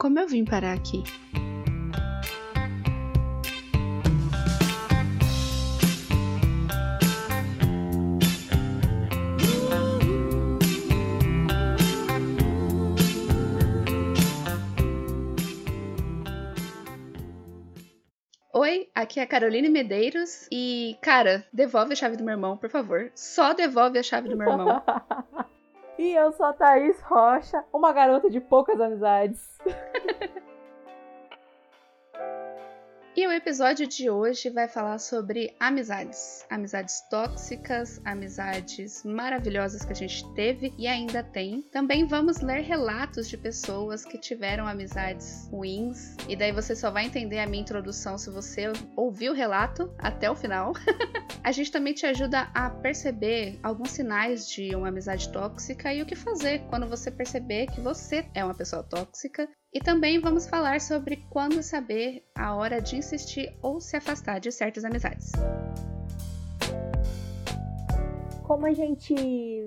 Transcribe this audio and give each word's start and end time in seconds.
Como 0.00 0.16
eu 0.16 0.28
vim 0.28 0.44
parar 0.44 0.74
aqui? 0.74 1.02
Oi, 18.54 18.88
aqui 18.94 19.18
é 19.18 19.24
a 19.24 19.26
Caroline 19.26 19.68
Medeiros 19.68 20.46
e, 20.52 20.96
cara, 21.02 21.44
devolve 21.52 21.94
a 21.94 21.96
chave 21.96 22.16
do 22.16 22.22
meu 22.22 22.34
irmão, 22.34 22.56
por 22.56 22.70
favor. 22.70 23.10
Só 23.16 23.52
devolve 23.52 23.98
a 23.98 24.02
chave 24.04 24.28
do 24.28 24.36
meu 24.36 24.48
irmão. 24.48 24.80
E 25.98 26.14
eu 26.14 26.30
sou 26.32 26.46
a 26.46 26.52
Thaís 26.52 27.00
Rocha, 27.00 27.64
uma 27.72 27.92
garota 27.92 28.30
de 28.30 28.40
poucas 28.40 28.80
amizades. 28.80 29.58
E 33.18 33.26
o 33.26 33.32
episódio 33.32 33.84
de 33.84 34.08
hoje 34.08 34.48
vai 34.48 34.68
falar 34.68 35.00
sobre 35.00 35.52
amizades. 35.58 36.46
Amizades 36.48 37.00
tóxicas, 37.10 38.00
amizades 38.04 39.02
maravilhosas 39.02 39.84
que 39.84 39.92
a 39.92 39.96
gente 39.96 40.24
teve 40.34 40.72
e 40.78 40.86
ainda 40.86 41.24
tem. 41.24 41.62
Também 41.62 42.06
vamos 42.06 42.40
ler 42.40 42.60
relatos 42.60 43.28
de 43.28 43.36
pessoas 43.36 44.04
que 44.04 44.18
tiveram 44.18 44.68
amizades 44.68 45.48
ruins. 45.50 46.14
E 46.28 46.36
daí 46.36 46.52
você 46.52 46.76
só 46.76 46.92
vai 46.92 47.06
entender 47.06 47.40
a 47.40 47.46
minha 47.48 47.60
introdução 47.62 48.16
se 48.16 48.30
você 48.30 48.72
ouvir 48.94 49.30
o 49.30 49.34
relato 49.34 49.92
até 49.98 50.30
o 50.30 50.36
final. 50.36 50.72
a 51.42 51.50
gente 51.50 51.72
também 51.72 51.94
te 51.94 52.06
ajuda 52.06 52.48
a 52.54 52.70
perceber 52.70 53.58
alguns 53.64 53.90
sinais 53.90 54.48
de 54.48 54.76
uma 54.76 54.90
amizade 54.90 55.32
tóxica 55.32 55.92
e 55.92 56.02
o 56.02 56.06
que 56.06 56.14
fazer 56.14 56.60
quando 56.68 56.88
você 56.88 57.10
perceber 57.10 57.66
que 57.66 57.80
você 57.80 58.24
é 58.32 58.44
uma 58.44 58.54
pessoa 58.54 58.84
tóxica 58.84 59.48
e 59.72 59.80
também 59.80 60.20
vamos 60.20 60.46
falar 60.46 60.80
sobre 60.80 61.16
quando 61.28 61.62
saber 61.62 62.24
a 62.34 62.54
hora 62.54 62.80
de 62.80 62.96
insistir 62.96 63.54
ou 63.62 63.80
se 63.80 63.96
afastar 63.96 64.40
de 64.40 64.50
certas 64.50 64.84
amizades. 64.84 65.32
Como 68.42 68.64
a 68.64 68.72
gente 68.72 69.14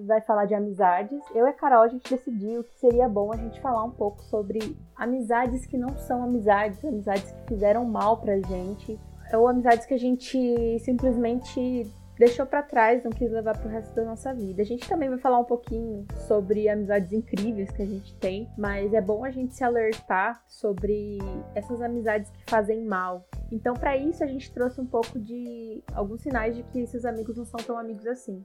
vai 0.07 0.21
falar 0.21 0.45
de 0.45 0.55
amizades, 0.55 1.21
eu 1.35 1.45
e 1.45 1.49
a 1.49 1.53
Carol 1.53 1.83
a 1.83 1.87
gente 1.87 2.09
decidiu 2.09 2.63
que 2.63 2.79
seria 2.79 3.07
bom 3.07 3.31
a 3.31 3.37
gente 3.37 3.61
falar 3.61 3.83
um 3.83 3.91
pouco 3.91 4.23
sobre 4.23 4.75
amizades 4.95 5.67
que 5.67 5.77
não 5.77 5.95
são 5.99 6.23
amizades, 6.23 6.83
amizades 6.83 7.31
que 7.31 7.53
fizeram 7.53 7.85
mal 7.85 8.17
pra 8.17 8.39
gente, 8.39 8.99
ou 9.31 9.47
amizades 9.47 9.85
que 9.85 9.93
a 9.93 9.99
gente 9.99 10.79
simplesmente 10.79 11.85
deixou 12.21 12.45
para 12.45 12.61
trás, 12.61 13.03
não 13.03 13.09
quis 13.09 13.31
levar 13.31 13.57
pro 13.57 13.67
resto 13.67 13.95
da 13.95 14.05
nossa 14.05 14.31
vida. 14.31 14.61
A 14.61 14.65
gente 14.65 14.87
também 14.87 15.09
vai 15.09 15.17
falar 15.17 15.39
um 15.39 15.43
pouquinho 15.43 16.05
sobre 16.27 16.69
amizades 16.69 17.11
incríveis 17.11 17.71
que 17.71 17.81
a 17.81 17.85
gente 17.85 18.15
tem, 18.17 18.47
mas 18.55 18.93
é 18.93 19.01
bom 19.01 19.25
a 19.25 19.31
gente 19.31 19.55
se 19.55 19.63
alertar 19.63 20.43
sobre 20.47 21.17
essas 21.55 21.81
amizades 21.81 22.29
que 22.29 22.43
fazem 22.47 22.85
mal. 22.85 23.27
Então, 23.51 23.73
para 23.73 23.97
isso, 23.97 24.23
a 24.23 24.27
gente 24.27 24.53
trouxe 24.53 24.79
um 24.79 24.85
pouco 24.85 25.17
de 25.17 25.83
alguns 25.95 26.21
sinais 26.21 26.55
de 26.55 26.61
que 26.61 26.81
esses 26.81 27.05
amigos 27.05 27.37
não 27.37 27.45
são 27.45 27.59
tão 27.59 27.75
amigos 27.75 28.05
assim. 28.05 28.39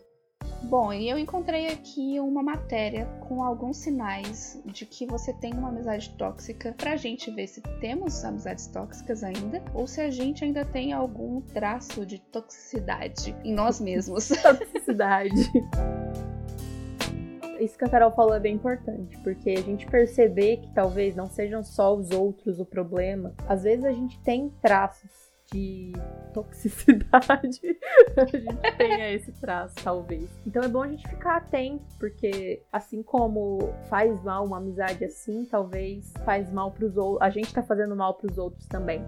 Bom, 0.63 0.93
e 0.93 1.09
eu 1.09 1.19
encontrei 1.19 1.69
aqui 1.69 2.19
uma 2.19 2.43
matéria 2.43 3.07
com 3.21 3.43
alguns 3.43 3.77
sinais 3.77 4.61
de 4.65 4.85
que 4.85 5.07
você 5.07 5.33
tem 5.33 5.53
uma 5.53 5.69
amizade 5.69 6.11
tóxica 6.11 6.75
pra 6.77 6.97
gente 6.97 7.31
ver 7.31 7.47
se 7.47 7.61
temos 7.81 8.25
amizades 8.25 8.67
tóxicas 8.67 9.23
ainda 9.23 9.63
ou 9.75 9.87
se 9.87 10.01
a 10.01 10.11
gente 10.11 10.45
ainda 10.45 10.65
tem 10.65 10.93
algum 10.93 11.41
traço 11.41 12.05
de 12.05 12.19
toxicidade 12.19 13.37
em 13.45 13.53
nós 13.53 13.81
mesmos. 13.81 14.29
toxicidade. 14.43 15.35
Isso 17.61 17.79
que 17.79 17.85
a 17.85 17.89
Carol 17.89 18.11
falou 18.11 18.35
é 18.35 18.41
bem 18.41 18.55
importante, 18.55 19.17
porque 19.19 19.51
a 19.51 19.63
gente 19.63 19.87
perceber 19.87 20.59
que 20.59 20.73
talvez 20.75 21.15
não 21.15 21.27
sejam 21.27 21.63
só 21.63 21.95
os 21.95 22.11
outros 22.11 22.61
o 22.61 22.67
problema, 22.67 23.33
às 23.49 23.63
vezes 23.63 23.85
a 23.85 23.93
gente 23.93 24.21
tem 24.21 24.51
traços 24.61 25.11
de 25.53 25.93
toxicidade 26.35 27.79
a 28.17 28.25
gente 28.25 28.77
tenha 28.77 29.13
esse 29.13 29.33
traço, 29.33 29.75
talvez. 29.83 30.29
Então 30.47 30.63
é 30.63 30.69
bom 30.69 30.83
a 30.83 30.89
gente 30.89 31.07
ficar 31.09 31.37
atento, 31.37 31.85
porque 31.99 32.63
assim 32.73 33.03
como 33.03 33.73
faz 33.89 34.23
mal 34.23 34.45
uma 34.45 34.59
amizade 34.59 35.05
assim, 35.05 35.45
talvez 35.45 36.13
faz 36.25 36.51
mal 36.53 36.73
pros 36.73 36.97
outros. 36.97 37.23
A 37.23 37.31
gente 37.31 37.53
tá 37.55 37.63
fazendo 37.63 37.95
mal 37.95 38.15
pros 38.15 38.39
outros 38.39 38.67
também. 38.67 39.05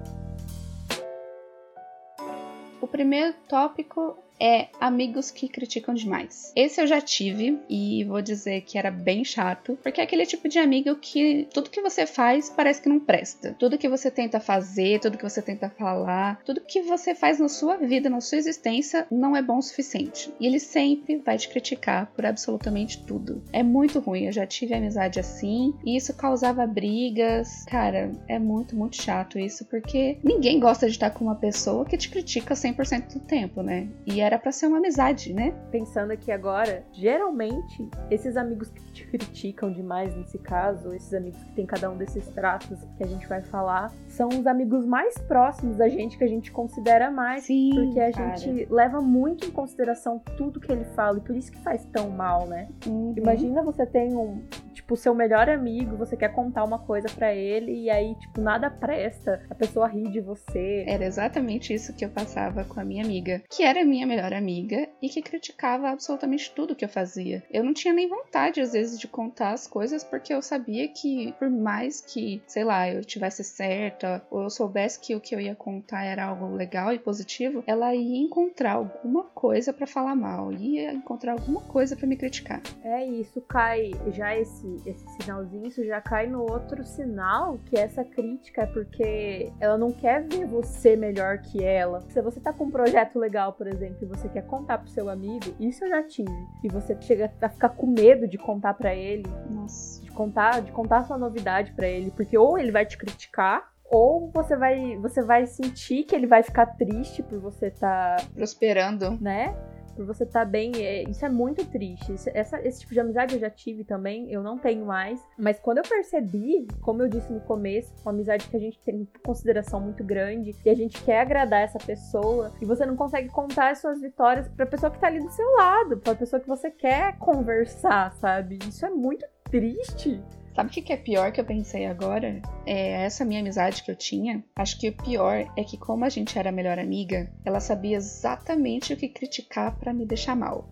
O 2.81 2.87
primeiro 2.87 3.35
tópico 3.49 4.17
é 4.41 4.69
amigos 4.81 5.31
que 5.31 5.49
criticam 5.49 5.94
demais. 5.94 6.53
Esse 6.54 6.81
eu 6.81 6.87
já 6.87 7.00
tive 7.00 7.59
e 7.69 8.04
vou 8.04 8.22
dizer 8.22 8.62
que 8.62 8.78
era 8.78 8.91
bem 8.91 9.25
chato, 9.25 9.78
porque 9.82 10.00
é 10.00 10.04
aquele 10.04 10.26
tipo 10.26 10.49
de 10.49 10.59
amigo 10.59 10.94
que 10.97 11.49
tudo 11.53 11.71
que 11.71 11.81
você 11.81 12.06
faz 12.06 12.50
parece 12.50 12.81
que 12.82 12.88
não 12.88 13.00
presta. 13.00 13.54
Tudo 13.59 13.78
que 13.78 13.88
você 13.88 14.10
tenta 14.10 14.41
fazer, 14.41 15.00
tudo 15.00 15.19
que 15.19 15.28
você 15.28 15.43
tenta 15.43 15.69
falar, 15.71 16.41
tudo 16.44 16.60
que 16.60 16.82
você 16.82 17.15
faz 17.15 17.38
na 17.38 17.49
sua 17.49 17.76
vida, 17.76 18.10
na 18.10 18.21
sua 18.21 18.38
existência, 18.38 19.06
não 19.10 19.37
é 19.37 19.43
bom 19.43 19.59
o 19.59 19.62
suficiente. 19.62 20.32
E 20.41 20.47
ele 20.47 20.60
sempre 20.60 21.19
vai 21.19 21.37
te 21.37 21.49
criticar 21.49 22.06
por 22.15 22.25
absolutamente 22.25 23.03
tudo. 23.05 23.43
É 23.53 23.62
muito 23.62 23.99
ruim, 23.99 24.26
eu 24.26 24.32
já 24.32 24.47
tive 24.47 24.75
amizade 24.75 25.19
assim, 25.19 25.75
e 25.84 25.97
isso 25.97 26.15
causava 26.15 26.66
brigas. 26.66 27.65
Cara, 27.66 28.12
é 28.28 28.38
muito, 28.38 28.76
muito 28.76 28.97
chato 28.97 29.38
isso, 29.38 29.65
porque 29.65 30.19
ninguém 30.22 30.60
gosta 30.60 30.87
de 30.87 30.93
estar 30.93 31.10
com 31.10 31.25
uma 31.25 31.34
pessoa 31.34 31.84
que 31.84 31.97
te 31.97 32.09
critica 32.09 32.55
100% 32.55 33.15
do 33.15 33.20
tempo, 33.20 33.62
né? 33.62 33.88
E 34.06 34.20
era 34.28 34.39
para 34.39 34.53
ser 34.53 34.66
uma 34.66 34.77
amizade, 34.77 35.33
né? 35.33 35.55
Pensando 35.71 36.11
aqui 36.11 36.31
agora, 36.31 36.84
geralmente 36.93 37.89
esses 38.11 38.37
amigos 38.37 38.71
que 38.71 38.93
te 38.93 39.06
criticam 39.06 39.72
demais 39.72 40.15
nesse 40.15 40.39
caso, 40.39 40.93
esses 40.93 41.15
amigos 41.15 41.43
que 41.44 41.53
tem 41.53 41.65
cada 41.65 41.91
um 41.91 41.97
desses 41.97 42.28
traços 42.28 42.78
que 42.99 43.05
a 43.05 43.06
gente 43.06 43.27
vai 43.27 43.41
falar, 43.41 43.91
são 44.06 44.28
os 44.28 44.47
amigos 44.47 44.84
mais 44.84 45.17
próximos 45.17 45.78
da 45.78 45.88
gente 45.88 46.19
que 46.19 46.25
a 46.25 46.28
gente 46.28 46.53
considera 46.53 47.11
mais, 47.11 47.44
Sim, 47.44 47.71
porque 47.75 48.00
a 48.00 48.12
cara. 48.12 48.37
gente 48.37 48.71
leva 48.71 49.00
muito 49.00 49.49
em 49.49 49.50
consideração 49.50 50.19
tudo 50.37 50.61
que 50.61 50.71
ele 50.71 50.84
fala 50.84 51.17
e 51.17 51.21
por 51.22 51.34
isso 51.34 51.50
que 51.50 51.59
faz 51.61 51.87
tão 51.87 52.11
mal, 52.11 52.47
né? 52.47 52.69
Uhum. 52.87 53.15
Imagina 53.17 53.62
você 53.62 53.87
tem 53.87 54.15
um, 54.15 54.43
tipo, 54.88 54.97
seu 54.97 55.15
melhor 55.15 55.50
amigo, 55.50 55.99
você 55.99 56.16
quer 56.16 56.32
contar 56.32 56.65
uma 56.65 56.78
coisa 56.78 57.09
para 57.10 57.34
ele 57.34 57.82
e 57.82 57.91
aí, 57.91 58.15
tipo, 58.15 58.41
nada 58.41 58.71
presta, 58.71 59.43
a 59.50 59.54
pessoa 59.54 59.87
ri 59.87 60.09
de 60.10 60.21
você. 60.21 60.84
Era 60.88 61.04
exatamente 61.04 61.75
isso 61.75 61.94
que 61.94 62.04
eu 62.04 62.09
passava 62.09 62.65
com 62.65 62.81
a 62.81 62.84
minha 62.84 63.04
amiga, 63.04 63.43
que 63.50 63.62
era 63.62 63.84
minha 63.84 64.06
melhor 64.06 64.32
amiga 64.32 64.88
e 65.03 65.10
que 65.10 65.21
criticava 65.21 65.91
absolutamente 65.91 66.50
tudo 66.54 66.75
que 66.75 66.84
eu 66.84 66.88
fazia. 66.88 67.43
Eu 67.50 67.62
não 67.62 67.75
tinha 67.75 67.93
nem 67.93 68.09
vontade, 68.09 68.62
às 68.62 68.72
vezes, 68.72 68.99
de 68.99 69.06
contar 69.06 69.53
as 69.53 69.66
coisas 69.66 70.03
porque 70.03 70.32
eu 70.32 70.41
sabia 70.41 70.88
que, 70.88 71.34
por 71.38 71.50
mais 71.50 72.00
que, 72.00 72.41
sei 72.47 72.65
lá, 72.65 72.88
eu 72.88 73.05
tivesse 73.05 73.44
certa 73.44 74.22
ou 74.31 74.44
eu 74.44 74.50
soubesse 74.50 74.99
que 74.99 75.15
o 75.15 75.20
que 75.20 75.34
eu 75.34 75.41
ia 75.41 75.55
contar 75.55 76.05
era 76.05 76.25
algo 76.25 76.55
legal 76.55 76.94
e 76.94 76.99
positivo, 76.99 77.62
ela 77.66 77.94
ia 77.94 78.25
encontrar 78.25 78.72
alguma 78.72 79.25
coisa 79.25 79.70
para 79.70 79.87
falar 79.87 80.16
mal, 80.16 80.50
ia 80.50 80.93
encontrar 80.93 81.32
alguma 81.32 81.60
coisa 81.60 81.94
para 81.94 82.06
me 82.06 82.16
criticar. 82.16 82.62
É 82.82 83.05
isso, 83.05 83.41
cai 83.43 83.91
já 84.12 84.34
esse, 84.34 84.78
esse 84.87 85.06
sinalzinho, 85.21 85.66
isso 85.66 85.84
já 85.84 86.00
cai 86.00 86.27
no 86.27 86.43
outro 86.43 86.84
sinal, 86.84 87.59
que 87.66 87.77
essa 87.78 88.05
crítica 88.05 88.62
é 88.62 88.66
porque 88.66 89.53
ela 89.61 89.77
não 89.78 89.91
quer 89.93 90.22
ver 90.27 90.47
você 90.47 90.97
melhor 90.97 91.39
que 91.39 91.62
ela. 91.65 92.00
Se 92.11 92.21
você 92.22 92.41
tá 92.41 92.53
com 92.53 92.65
um 92.65 92.71
projeto 92.71 93.19
legal, 93.19 93.53
por 93.53 93.67
exemplo, 93.67 93.99
e 94.03 94.06
você 94.06 94.28
quer 94.28 94.43
contar 94.47 94.78
pro 94.78 94.88
seu 94.91 95.09
amigo, 95.09 95.55
isso 95.59 95.84
eu 95.84 95.88
já 95.88 96.03
tive. 96.03 96.47
E 96.62 96.69
você 96.69 96.97
chega 97.00 97.31
a 97.41 97.49
ficar 97.49 97.71
com 97.71 97.87
medo 97.87 98.27
de 98.28 98.38
contar 98.38 98.75
para 98.75 98.94
ele, 98.94 99.25
Nossa. 99.50 100.03
de 100.03 100.11
contar, 100.11 100.61
de 100.62 100.72
contar 100.72 101.05
sua 101.05 101.19
novidade 101.19 101.72
para 101.72 101.87
ele, 101.88 102.11
porque 102.11 102.37
ou 102.37 102.59
ele 102.59 102.71
vai 102.71 102.84
te 102.87 102.97
criticar, 102.99 103.71
ou 103.91 104.31
você 104.34 104.55
vai, 104.56 104.97
você 104.99 105.22
vai 105.22 105.47
sentir 105.47 106.05
que 106.05 106.15
ele 106.15 106.27
vai 106.27 106.43
ficar 106.43 106.67
triste 106.67 107.22
por 107.22 107.38
você 107.38 107.71
tá 107.71 108.17
Prosperando. 108.34 109.19
né? 109.21 109.56
Por 109.99 110.07
você 110.07 110.23
estar 110.23 110.45
bem, 110.45 110.71
é- 110.77 111.03
isso 111.11 111.25
é 111.27 111.29
muito 111.29 111.65
triste. 111.67 112.13
Isso- 112.15 112.31
essa- 112.33 112.65
esse 112.65 112.79
tipo 112.81 112.95
de 112.95 113.01
amizade 113.01 113.35
eu 113.35 113.41
já 113.41 113.51
tive 113.51 113.83
também, 113.83 114.31
eu 114.33 114.41
não 114.45 114.57
tenho 114.57 114.87
mais. 114.87 115.21
Mas 115.37 115.59
quando 115.59 115.79
eu 115.79 115.83
percebi, 115.83 116.69
como 116.81 117.03
eu 117.03 117.09
disse 117.09 117.33
no 117.33 117.41
começo, 117.41 117.93
uma 118.03 118.12
amizade 118.12 118.49
que 118.49 118.56
a 118.56 118.61
gente 118.61 118.79
tem 118.79 119.09
consideração 119.25 119.81
muito 119.81 120.05
grande 120.05 120.55
e 120.65 120.71
a 120.71 120.75
gente 120.75 121.03
quer 121.03 121.21
agradar 121.23 121.62
essa 121.62 121.81
pessoa 121.81 122.53
e 122.62 122.65
você 122.65 122.87
não 122.87 122.95
consegue 122.95 123.29
contar 123.29 123.71
as 123.73 123.81
suas 123.81 124.00
vitórias 124.00 124.47
pra 124.47 124.65
pessoa 124.67 124.89
que 124.93 125.00
tá 125.00 125.09
ali 125.09 125.19
do 125.19 125.31
seu 125.31 125.50
lado, 125.56 125.97
pra 125.97 126.15
pessoa 126.15 126.39
que 126.39 126.47
você 126.47 126.71
quer 126.71 127.19
conversar, 127.19 128.12
sabe? 128.21 128.61
Isso 128.69 128.87
é 128.87 128.91
muito 128.91 129.27
triste. 129.51 130.23
Sabe 130.58 130.70
o 130.70 130.72
que 130.72 130.82
que 130.82 130.93
é 130.93 130.96
pior 130.96 131.31
que 131.31 131.40
eu 131.40 131.44
pensei 131.44 131.87
agora? 131.87 132.43
É 132.66 133.05
essa 133.05 133.25
minha 133.25 133.38
amizade 133.38 133.81
que 133.81 133.93
eu 133.93 133.94
tinha. 133.94 134.43
Acho 134.56 134.76
que 134.81 134.88
o 134.88 134.96
pior 134.96 135.46
é 135.56 135.62
que, 135.62 135.78
como 135.78 136.05
a 136.05 136.08
gente 136.08 136.37
era 136.37 136.49
a 136.49 136.52
melhor 136.52 136.81
amiga, 136.81 137.31
ela 137.44 137.60
sabia 137.60 137.96
exatamente 137.96 138.93
o 138.93 138.96
que 138.96 139.08
criticar 139.08 139.78
pra 139.78 139.94
me 139.94 140.05
deixar 140.05 140.34
mal. 140.34 140.69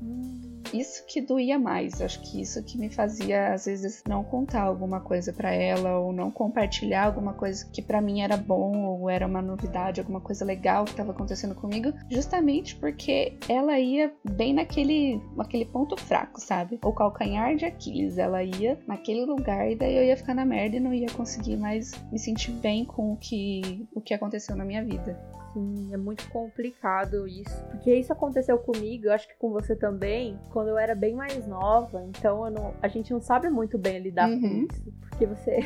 isso 0.73 1.05
que 1.07 1.21
doía 1.21 1.57
mais. 1.57 2.01
Acho 2.01 2.21
que 2.21 2.41
isso 2.41 2.63
que 2.65 2.77
me 2.77 2.91
fazia, 2.91 3.53
às 3.55 3.67
vezes, 3.67 4.03
não 4.09 4.25
contar 4.25 4.63
alguma 4.63 5.01
coisa 5.01 5.33
para 5.33 5.53
ela 5.55 5.99
ou 5.99 6.13
não 6.13 6.33
compartilhar 6.33 7.05
alguma 7.05 7.33
coisa 7.33 7.65
que 7.73 7.81
para 7.81 8.01
mim 8.01 8.23
era 8.23 8.37
bom 8.37 8.85
ou 8.87 9.09
era 9.09 9.27
uma 9.27 9.41
novidade, 9.41 10.01
alguma 10.01 10.21
coisa 10.21 10.45
legal 10.45 10.85
que 10.85 10.91
estava 10.91 11.13
acontecendo 11.13 11.55
comigo, 11.55 11.93
justamente 12.11 12.75
porque 12.75 13.39
ela 13.49 13.79
ia 13.79 14.13
bem 14.25 14.53
naquele, 14.53 15.21
naquele 15.37 15.65
ponto 15.65 15.97
fraco, 15.97 16.41
sabe? 16.41 16.79
O 16.83 16.93
calcanhar 16.93 17.55
de 17.55 17.65
Aquiles. 17.65 18.19
Ela 18.19 18.43
ia 18.43 18.79
naquele 18.87 19.25
lugar 19.25 19.76
daí 19.77 19.97
eu 19.97 20.05
ia 20.05 20.17
ficar 20.17 20.35
na 20.35 20.45
merda 20.45 20.77
e 20.77 20.81
não 20.81 20.93
ia 20.93 21.09
conseguir 21.11 21.57
mais 21.57 21.93
me 22.11 22.19
sentir 22.19 22.53
bem 22.53 22.85
com 22.85 23.13
o 23.13 23.17
que, 23.17 23.87
o 23.95 24.01
que 24.01 24.15
aconteceu 24.15 24.57
na 24.57 24.65
minha 24.65 24.85
vida 24.85 25.17
assim, 25.57 25.93
é 25.93 25.97
muito 25.97 26.29
complicado 26.31 27.27
isso. 27.27 27.63
Porque 27.71 27.95
isso 27.95 28.13
aconteceu 28.13 28.59
comigo, 28.59 29.07
eu 29.07 29.13
acho 29.13 29.27
que 29.27 29.35
com 29.37 29.51
você 29.51 29.75
também, 29.75 30.39
quando 30.51 30.69
eu 30.69 30.79
era 30.79 30.95
bem 30.95 31.15
mais 31.15 31.47
nova. 31.47 32.05
Então 32.05 32.51
não, 32.51 32.75
a 32.83 32.89
gente 32.89 33.13
não 33.13 33.21
sabe 33.21 33.49
muito 33.49 33.79
bem 33.79 33.99
lidar 33.99 34.29
uhum. 34.29 34.41
com 34.41 34.47
isso. 34.47 34.93
Porque 35.01 35.27
você 35.27 35.61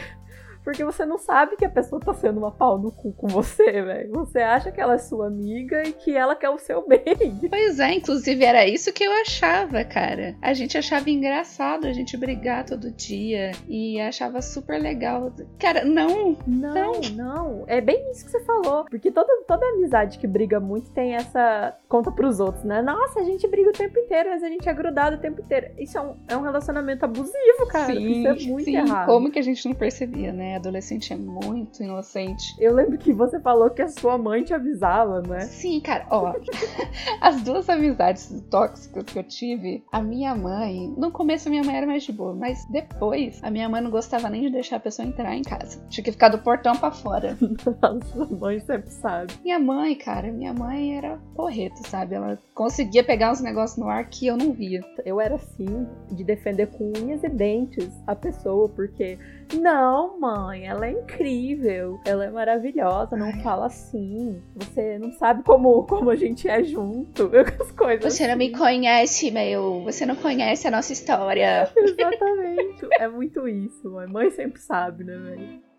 porque 0.70 0.84
você 0.84 1.04
não 1.04 1.18
sabe 1.18 1.56
que 1.56 1.64
a 1.64 1.68
pessoa 1.68 2.00
tá 2.00 2.14
sendo 2.14 2.38
uma 2.38 2.52
pau 2.52 2.78
no 2.78 2.92
cu 2.92 3.12
com 3.12 3.26
você, 3.26 3.82
velho. 3.82 4.12
Você 4.12 4.38
acha 4.38 4.70
que 4.70 4.80
ela 4.80 4.94
é 4.94 4.98
sua 4.98 5.26
amiga 5.26 5.82
e 5.82 5.92
que 5.92 6.16
ela 6.16 6.36
quer 6.36 6.48
o 6.48 6.58
seu 6.58 6.80
bem. 6.86 7.02
Pois 7.50 7.80
é, 7.80 7.94
inclusive 7.94 8.44
era 8.44 8.64
isso 8.64 8.92
que 8.92 9.02
eu 9.02 9.10
achava, 9.20 9.82
cara. 9.82 10.36
A 10.40 10.54
gente 10.54 10.78
achava 10.78 11.10
engraçado 11.10 11.88
a 11.88 11.92
gente 11.92 12.16
brigar 12.16 12.64
todo 12.64 12.92
dia 12.92 13.50
e 13.68 14.00
achava 14.00 14.40
super 14.40 14.80
legal. 14.80 15.32
Cara, 15.58 15.84
não. 15.84 16.38
Não, 16.46 16.70
não. 16.70 17.00
não. 17.16 17.64
É 17.66 17.80
bem 17.80 18.08
isso 18.12 18.24
que 18.24 18.30
você 18.30 18.44
falou. 18.44 18.84
Porque 18.84 19.10
toda, 19.10 19.42
toda 19.48 19.66
amizade 19.70 20.20
que 20.20 20.26
briga 20.28 20.60
muito 20.60 20.92
tem 20.92 21.16
essa 21.16 21.76
conta 21.88 22.12
pros 22.12 22.38
outros, 22.38 22.62
né? 22.62 22.80
Nossa, 22.80 23.18
a 23.18 23.24
gente 23.24 23.48
briga 23.48 23.70
o 23.70 23.72
tempo 23.72 23.98
inteiro, 23.98 24.30
mas 24.30 24.44
a 24.44 24.48
gente 24.48 24.68
é 24.68 24.72
grudado 24.72 25.16
o 25.16 25.18
tempo 25.18 25.40
inteiro. 25.40 25.72
Isso 25.76 25.98
é 25.98 26.00
um, 26.00 26.16
é 26.28 26.36
um 26.36 26.42
relacionamento 26.42 27.04
abusivo, 27.04 27.66
cara. 27.68 27.86
Sim, 27.86 28.20
isso 28.20 28.28
é 28.28 28.48
muito 28.48 28.64
sim. 28.66 28.76
errado. 28.76 29.06
Como 29.06 29.32
que 29.32 29.38
a 29.40 29.42
gente 29.42 29.66
não 29.66 29.74
percebia, 29.74 30.32
né? 30.32 30.59
Adolescente 30.60 31.12
é 31.12 31.16
muito 31.16 31.82
inocente. 31.82 32.54
Eu 32.58 32.74
lembro 32.74 32.98
que 32.98 33.12
você 33.12 33.40
falou 33.40 33.70
que 33.70 33.82
a 33.82 33.88
sua 33.88 34.16
mãe 34.16 34.44
te 34.44 34.54
avisava, 34.54 35.20
né? 35.22 35.40
Sim, 35.40 35.80
cara. 35.80 36.06
Ó, 36.10 36.34
as 37.20 37.42
duas 37.42 37.68
amizades 37.68 38.30
tóxicas 38.50 39.04
que 39.04 39.18
eu 39.18 39.24
tive, 39.24 39.82
a 39.90 40.00
minha 40.00 40.34
mãe, 40.34 40.92
no 40.96 41.10
começo 41.10 41.48
a 41.48 41.50
minha 41.50 41.64
mãe 41.64 41.76
era 41.76 41.86
mais 41.86 42.04
de 42.04 42.12
boa, 42.12 42.34
mas 42.34 42.64
depois 42.66 43.40
a 43.42 43.50
minha 43.50 43.68
mãe 43.68 43.80
não 43.80 43.90
gostava 43.90 44.28
nem 44.28 44.42
de 44.42 44.50
deixar 44.50 44.76
a 44.76 44.80
pessoa 44.80 45.06
entrar 45.06 45.34
em 45.34 45.42
casa. 45.42 45.82
Tinha 45.88 46.04
que 46.04 46.12
ficar 46.12 46.28
do 46.28 46.38
portão 46.38 46.76
para 46.76 46.90
fora. 46.90 47.36
Nossa, 47.82 48.34
mãe 48.36 48.60
sempre 48.60 48.90
sabe. 48.90 49.32
Minha 49.42 49.58
mãe, 49.58 49.94
cara, 49.94 50.30
minha 50.30 50.52
mãe 50.52 50.96
era 50.96 51.18
porreta, 51.34 51.80
sabe? 51.88 52.14
Ela 52.14 52.38
conseguia 52.54 53.02
pegar 53.02 53.32
uns 53.32 53.40
negócios 53.40 53.78
no 53.78 53.88
ar 53.88 54.08
que 54.08 54.26
eu 54.26 54.36
não 54.36 54.52
via. 54.52 54.84
Eu 55.04 55.20
era 55.20 55.36
assim, 55.36 55.86
de 56.10 56.22
defender 56.22 56.66
com 56.66 56.92
unhas 56.98 57.24
e 57.24 57.28
dentes 57.28 57.90
a 58.06 58.14
pessoa, 58.14 58.68
porque 58.68 59.18
não, 59.54 60.18
mãe, 60.20 60.66
ela 60.66 60.86
é 60.86 60.92
incrível, 60.92 62.00
ela 62.04 62.24
é 62.24 62.30
maravilhosa, 62.30 63.16
não 63.16 63.26
Ai. 63.26 63.42
fala 63.42 63.66
assim. 63.66 64.42
Você 64.56 64.98
não 64.98 65.12
sabe 65.12 65.42
como, 65.42 65.84
como 65.84 66.10
a 66.10 66.16
gente 66.16 66.48
é 66.48 66.62
junto, 66.62 67.30
as 67.60 67.72
coisas. 67.72 68.12
Você 68.12 68.26
não 68.26 68.36
me 68.36 68.46
assim. 68.46 68.56
conhece, 68.56 69.30
meu. 69.30 69.82
Você 69.84 70.06
não 70.06 70.16
conhece 70.16 70.68
a 70.68 70.70
nossa 70.70 70.92
história. 70.92 71.70
Exatamente. 71.76 72.86
é 72.98 73.08
muito 73.08 73.48
isso, 73.48 73.90
mãe. 73.90 74.06
Mãe 74.06 74.30
sempre 74.30 74.60
sabe, 74.60 75.04
né, 75.04 75.16
velho? 75.16 75.70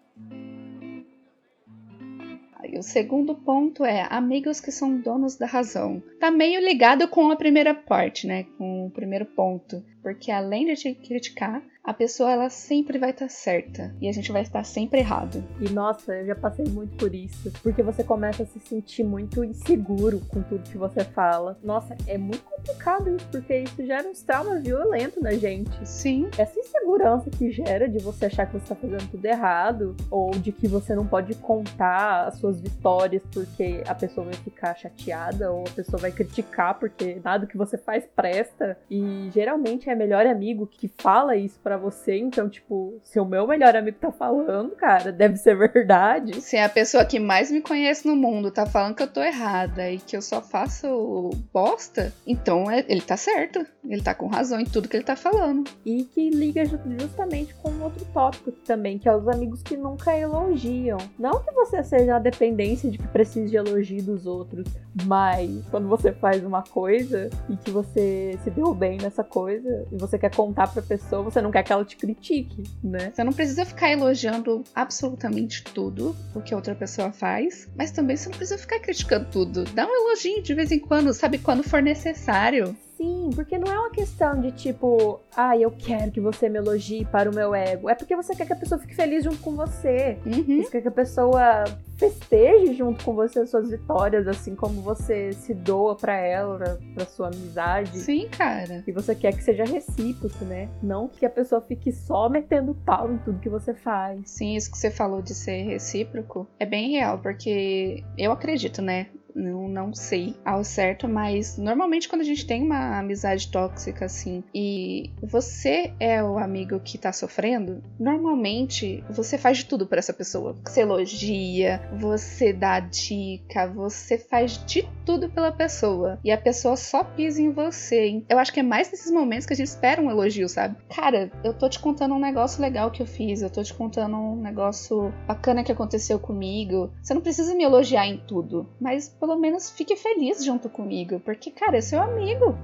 E 2.63 2.77
o 2.77 2.83
segundo 2.83 3.35
ponto 3.35 3.83
é 3.83 4.07
amigos 4.09 4.61
que 4.61 4.71
são 4.71 4.97
donos 4.97 5.35
da 5.35 5.45
razão. 5.45 6.01
Tá 6.19 6.29
meio 6.29 6.61
ligado 6.61 7.07
com 7.07 7.31
a 7.31 7.35
primeira 7.35 7.73
parte, 7.73 8.27
né? 8.27 8.45
Com 8.57 8.85
o 8.85 8.91
primeiro 8.91 9.25
ponto. 9.25 9.83
Porque 10.01 10.31
além 10.31 10.65
de 10.65 10.75
te 10.75 10.93
criticar, 10.93 11.61
a 11.83 11.93
pessoa 11.93 12.31
ela 12.31 12.49
sempre 12.49 12.99
vai 12.99 13.09
estar 13.09 13.25
tá 13.25 13.29
certa 13.29 13.93
e 13.99 14.07
a 14.07 14.11
gente 14.11 14.31
vai 14.31 14.43
estar 14.43 14.63
sempre 14.63 14.99
errado. 14.99 15.43
E 15.59 15.69
nossa, 15.69 16.13
eu 16.13 16.27
já 16.27 16.35
passei 16.35 16.65
muito 16.65 16.95
por 16.95 17.13
isso, 17.13 17.51
porque 17.63 17.81
você 17.81 18.03
começa 18.03 18.43
a 18.43 18.45
se 18.45 18.59
sentir 18.59 19.03
muito 19.03 19.43
inseguro 19.43 20.21
com 20.29 20.43
tudo 20.43 20.69
que 20.69 20.77
você 20.77 21.03
fala. 21.03 21.57
Nossa, 21.63 21.97
é 22.05 22.17
muito 22.17 22.43
complicado 22.43 23.15
isso, 23.15 23.27
porque 23.31 23.57
isso 23.57 23.83
gera 23.83 24.07
uns 24.07 24.21
traumas 24.21 24.61
violentos 24.61 25.21
na 25.21 25.33
gente. 25.33 25.71
Sim. 25.87 26.29
Essa 26.37 26.59
insegurança 26.59 27.29
que 27.31 27.51
gera 27.51 27.89
de 27.89 27.97
você 27.97 28.25
achar 28.25 28.45
que 28.45 28.53
você 28.53 28.63
está 28.63 28.75
fazendo 28.75 29.09
tudo 29.09 29.25
errado 29.25 29.95
ou 30.11 30.31
de 30.31 30.51
que 30.51 30.67
você 30.67 30.93
não 30.93 31.07
pode 31.07 31.33
contar 31.35 32.27
as 32.27 32.37
suas 32.37 32.61
vitórias 32.61 33.23
porque 33.33 33.83
a 33.87 33.95
pessoa 33.95 34.25
vai 34.25 34.35
ficar 34.35 34.75
chateada 34.75 35.51
ou 35.51 35.61
a 35.67 35.71
pessoa 35.71 35.99
vai 35.99 36.11
criticar 36.11 36.77
porque 36.79 37.19
nada 37.23 37.47
que 37.47 37.57
você 37.57 37.77
faz 37.77 38.05
presta. 38.15 38.77
E 38.89 39.29
geralmente 39.33 39.89
é 39.91 39.95
melhor 39.95 40.25
amigo 40.25 40.67
que 40.67 40.87
fala 40.87 41.35
isso 41.35 41.59
para 41.61 41.77
você, 41.77 42.17
então, 42.17 42.49
tipo, 42.49 42.99
se 43.03 43.19
o 43.19 43.25
meu 43.25 43.45
melhor 43.47 43.75
amigo 43.75 43.97
tá 43.99 44.11
falando, 44.11 44.71
cara, 44.71 45.11
deve 45.11 45.37
ser 45.37 45.55
verdade. 45.55 46.41
Se 46.41 46.57
a 46.57 46.69
pessoa 46.69 47.05
que 47.05 47.19
mais 47.19 47.51
me 47.51 47.61
conhece 47.61 48.07
no 48.07 48.15
mundo 48.15 48.51
tá 48.51 48.65
falando 48.65 48.95
que 48.95 49.03
eu 49.03 49.11
tô 49.11 49.21
errada 49.21 49.89
e 49.89 49.97
que 49.97 50.15
eu 50.15 50.21
só 50.21 50.41
faço 50.41 51.29
bosta, 51.53 52.13
então 52.25 52.69
é, 52.69 52.85
ele 52.87 53.01
tá 53.01 53.17
certo. 53.17 53.65
Ele 53.83 54.01
tá 54.01 54.13
com 54.13 54.27
razão 54.27 54.59
em 54.59 54.65
tudo 54.65 54.87
que 54.87 54.95
ele 54.95 55.03
tá 55.03 55.15
falando. 55.15 55.69
E 55.85 56.03
que 56.05 56.29
liga 56.29 56.63
justamente 56.65 57.53
com 57.55 57.71
outro 57.81 58.05
tópico 58.13 58.51
também, 58.51 58.97
que 58.97 59.09
é 59.09 59.15
os 59.15 59.27
amigos 59.27 59.61
que 59.61 59.75
nunca 59.75 60.17
elogiam. 60.17 60.97
Não 61.17 61.43
que 61.43 61.51
você 61.53 61.83
seja 61.83 62.15
a 62.15 62.19
dependência 62.19 62.89
de 62.89 62.97
que 62.97 63.07
precise 63.07 63.49
de 63.49 63.57
elogio 63.57 64.03
dos 64.03 64.25
outros, 64.25 64.65
mas 65.05 65.63
quando 65.69 65.87
você 65.87 66.11
faz 66.11 66.43
uma 66.43 66.63
coisa 66.63 67.29
e 67.49 67.57
que 67.57 67.71
você 67.71 68.37
se 68.43 68.49
deu 68.49 68.73
bem 68.73 68.97
nessa 68.97 69.23
coisa 69.23 69.80
e 69.91 69.97
você 69.97 70.17
quer 70.17 70.33
contar 70.33 70.67
pra 70.67 70.81
pessoa, 70.81 71.23
você 71.23 71.41
não 71.41 71.51
quer 71.51 71.63
que 71.63 71.71
ela 71.71 71.85
te 71.85 71.95
critique, 71.95 72.63
né? 72.83 73.11
Você 73.13 73.23
não 73.23 73.33
precisa 73.33 73.65
ficar 73.65 73.91
elogiando 73.91 74.63
absolutamente 74.75 75.63
tudo 75.63 76.15
o 76.35 76.41
que 76.41 76.53
a 76.53 76.57
outra 76.57 76.75
pessoa 76.75 77.11
faz, 77.11 77.69
mas 77.75 77.91
também 77.91 78.17
você 78.17 78.29
não 78.29 78.37
precisa 78.37 78.57
ficar 78.57 78.79
criticando 78.79 79.27
tudo. 79.31 79.63
Dá 79.65 79.85
um 79.85 79.93
elogio 79.93 80.41
de 80.41 80.53
vez 80.53 80.71
em 80.71 80.79
quando, 80.79 81.13
sabe? 81.13 81.37
Quando 81.37 81.63
for 81.63 81.81
necessário. 81.81 82.75
Sim, 83.01 83.31
porque 83.33 83.57
não 83.57 83.71
é 83.71 83.79
uma 83.79 83.89
questão 83.89 84.39
de 84.39 84.51
tipo, 84.51 85.19
ah, 85.35 85.57
eu 85.57 85.71
quero 85.71 86.11
que 86.11 86.21
você 86.21 86.47
me 86.47 86.59
elogie 86.59 87.03
para 87.03 87.31
o 87.31 87.33
meu 87.33 87.55
ego. 87.55 87.89
É 87.89 87.95
porque 87.95 88.15
você 88.15 88.35
quer 88.35 88.45
que 88.45 88.53
a 88.53 88.55
pessoa 88.55 88.79
fique 88.79 88.93
feliz 88.93 89.23
junto 89.23 89.39
com 89.39 89.55
você. 89.55 90.19
Uhum. 90.23 90.61
Você 90.61 90.69
quer 90.69 90.81
que 90.83 90.87
a 90.87 90.91
pessoa 90.91 91.63
festeje 91.97 92.73
junto 92.73 93.03
com 93.03 93.13
você 93.13 93.39
as 93.39 93.49
suas 93.49 93.69
vitórias, 93.69 94.27
assim 94.27 94.55
como 94.55 94.81
você 94.81 95.33
se 95.33 95.53
doa 95.53 95.95
para 95.95 96.15
ela, 96.15 96.79
pra 96.93 97.05
sua 97.05 97.27
amizade. 97.27 97.97
Sim, 97.97 98.27
cara. 98.29 98.83
E 98.85 98.91
você 98.91 99.15
quer 99.15 99.35
que 99.35 99.43
seja 99.43 99.63
recíproco, 99.63 100.45
né? 100.45 100.69
Não 100.81 101.07
que 101.07 101.25
a 101.25 101.29
pessoa 101.29 101.61
fique 101.61 101.91
só 101.91 102.29
metendo 102.29 102.75
pau 102.85 103.11
em 103.11 103.17
tudo 103.19 103.39
que 103.39 103.49
você 103.49 103.73
faz. 103.73 104.21
Sim, 104.25 104.55
isso 104.55 104.71
que 104.71 104.77
você 104.77 104.91
falou 104.91 105.21
de 105.21 105.33
ser 105.33 105.63
recíproco 105.63 106.47
é 106.59 106.65
bem 106.65 106.91
real, 106.91 107.19
porque 107.19 108.03
eu 108.17 108.31
acredito, 108.31 108.81
né? 108.81 109.07
Não, 109.35 109.67
não 109.67 109.93
sei 109.93 110.35
ao 110.45 110.63
certo, 110.63 111.07
mas 111.07 111.57
normalmente 111.57 112.07
quando 112.07 112.21
a 112.21 112.25
gente 112.25 112.45
tem 112.45 112.63
uma 112.63 112.99
amizade 112.99 113.49
tóxica 113.49 114.05
assim 114.05 114.43
e 114.53 115.11
você 115.21 115.93
é 115.99 116.23
o 116.23 116.37
amigo 116.37 116.79
que 116.79 116.97
tá 116.97 117.11
sofrendo, 117.11 117.81
normalmente 117.99 119.03
você 119.09 119.37
faz 119.37 119.59
de 119.59 119.65
tudo 119.65 119.87
para 119.87 119.99
essa 119.99 120.13
pessoa. 120.13 120.55
Você 120.65 120.81
elogia, 120.81 121.81
você 121.93 122.53
dá 122.53 122.79
dica, 122.79 123.67
você 123.67 124.17
faz 124.17 124.63
de 124.65 124.87
tudo 125.05 125.29
pela 125.29 125.51
pessoa 125.51 126.19
e 126.23 126.31
a 126.31 126.37
pessoa 126.37 126.75
só 126.75 127.03
pisa 127.03 127.41
em 127.41 127.51
você. 127.51 128.23
Eu 128.29 128.39
acho 128.39 128.53
que 128.53 128.59
é 128.59 128.63
mais 128.63 128.91
nesses 128.91 129.11
momentos 129.11 129.45
que 129.45 129.53
a 129.53 129.55
gente 129.55 129.67
espera 129.67 130.01
um 130.01 130.09
elogio, 130.09 130.47
sabe? 130.47 130.77
Cara, 130.93 131.31
eu 131.43 131.53
tô 131.53 131.69
te 131.69 131.79
contando 131.79 132.15
um 132.15 132.19
negócio 132.19 132.61
legal 132.61 132.91
que 132.91 133.01
eu 133.01 133.05
fiz, 133.05 133.41
eu 133.41 133.49
tô 133.49 133.63
te 133.63 133.73
contando 133.73 134.15
um 134.15 134.35
negócio 134.35 135.13
bacana 135.27 135.63
que 135.63 135.71
aconteceu 135.71 136.19
comigo. 136.19 136.91
Você 137.01 137.13
não 137.13 137.21
precisa 137.21 137.55
me 137.55 137.63
elogiar 137.63 138.07
em 138.07 138.17
tudo, 138.17 138.69
mas 138.79 139.09
pelo 139.21 139.37
menos 139.37 139.69
fique 139.69 139.95
feliz 139.95 140.43
junto 140.43 140.67
comigo, 140.67 141.19
porque, 141.19 141.51
cara, 141.51 141.77
é 141.77 141.81
seu 141.81 142.01
amigo. 142.01 142.57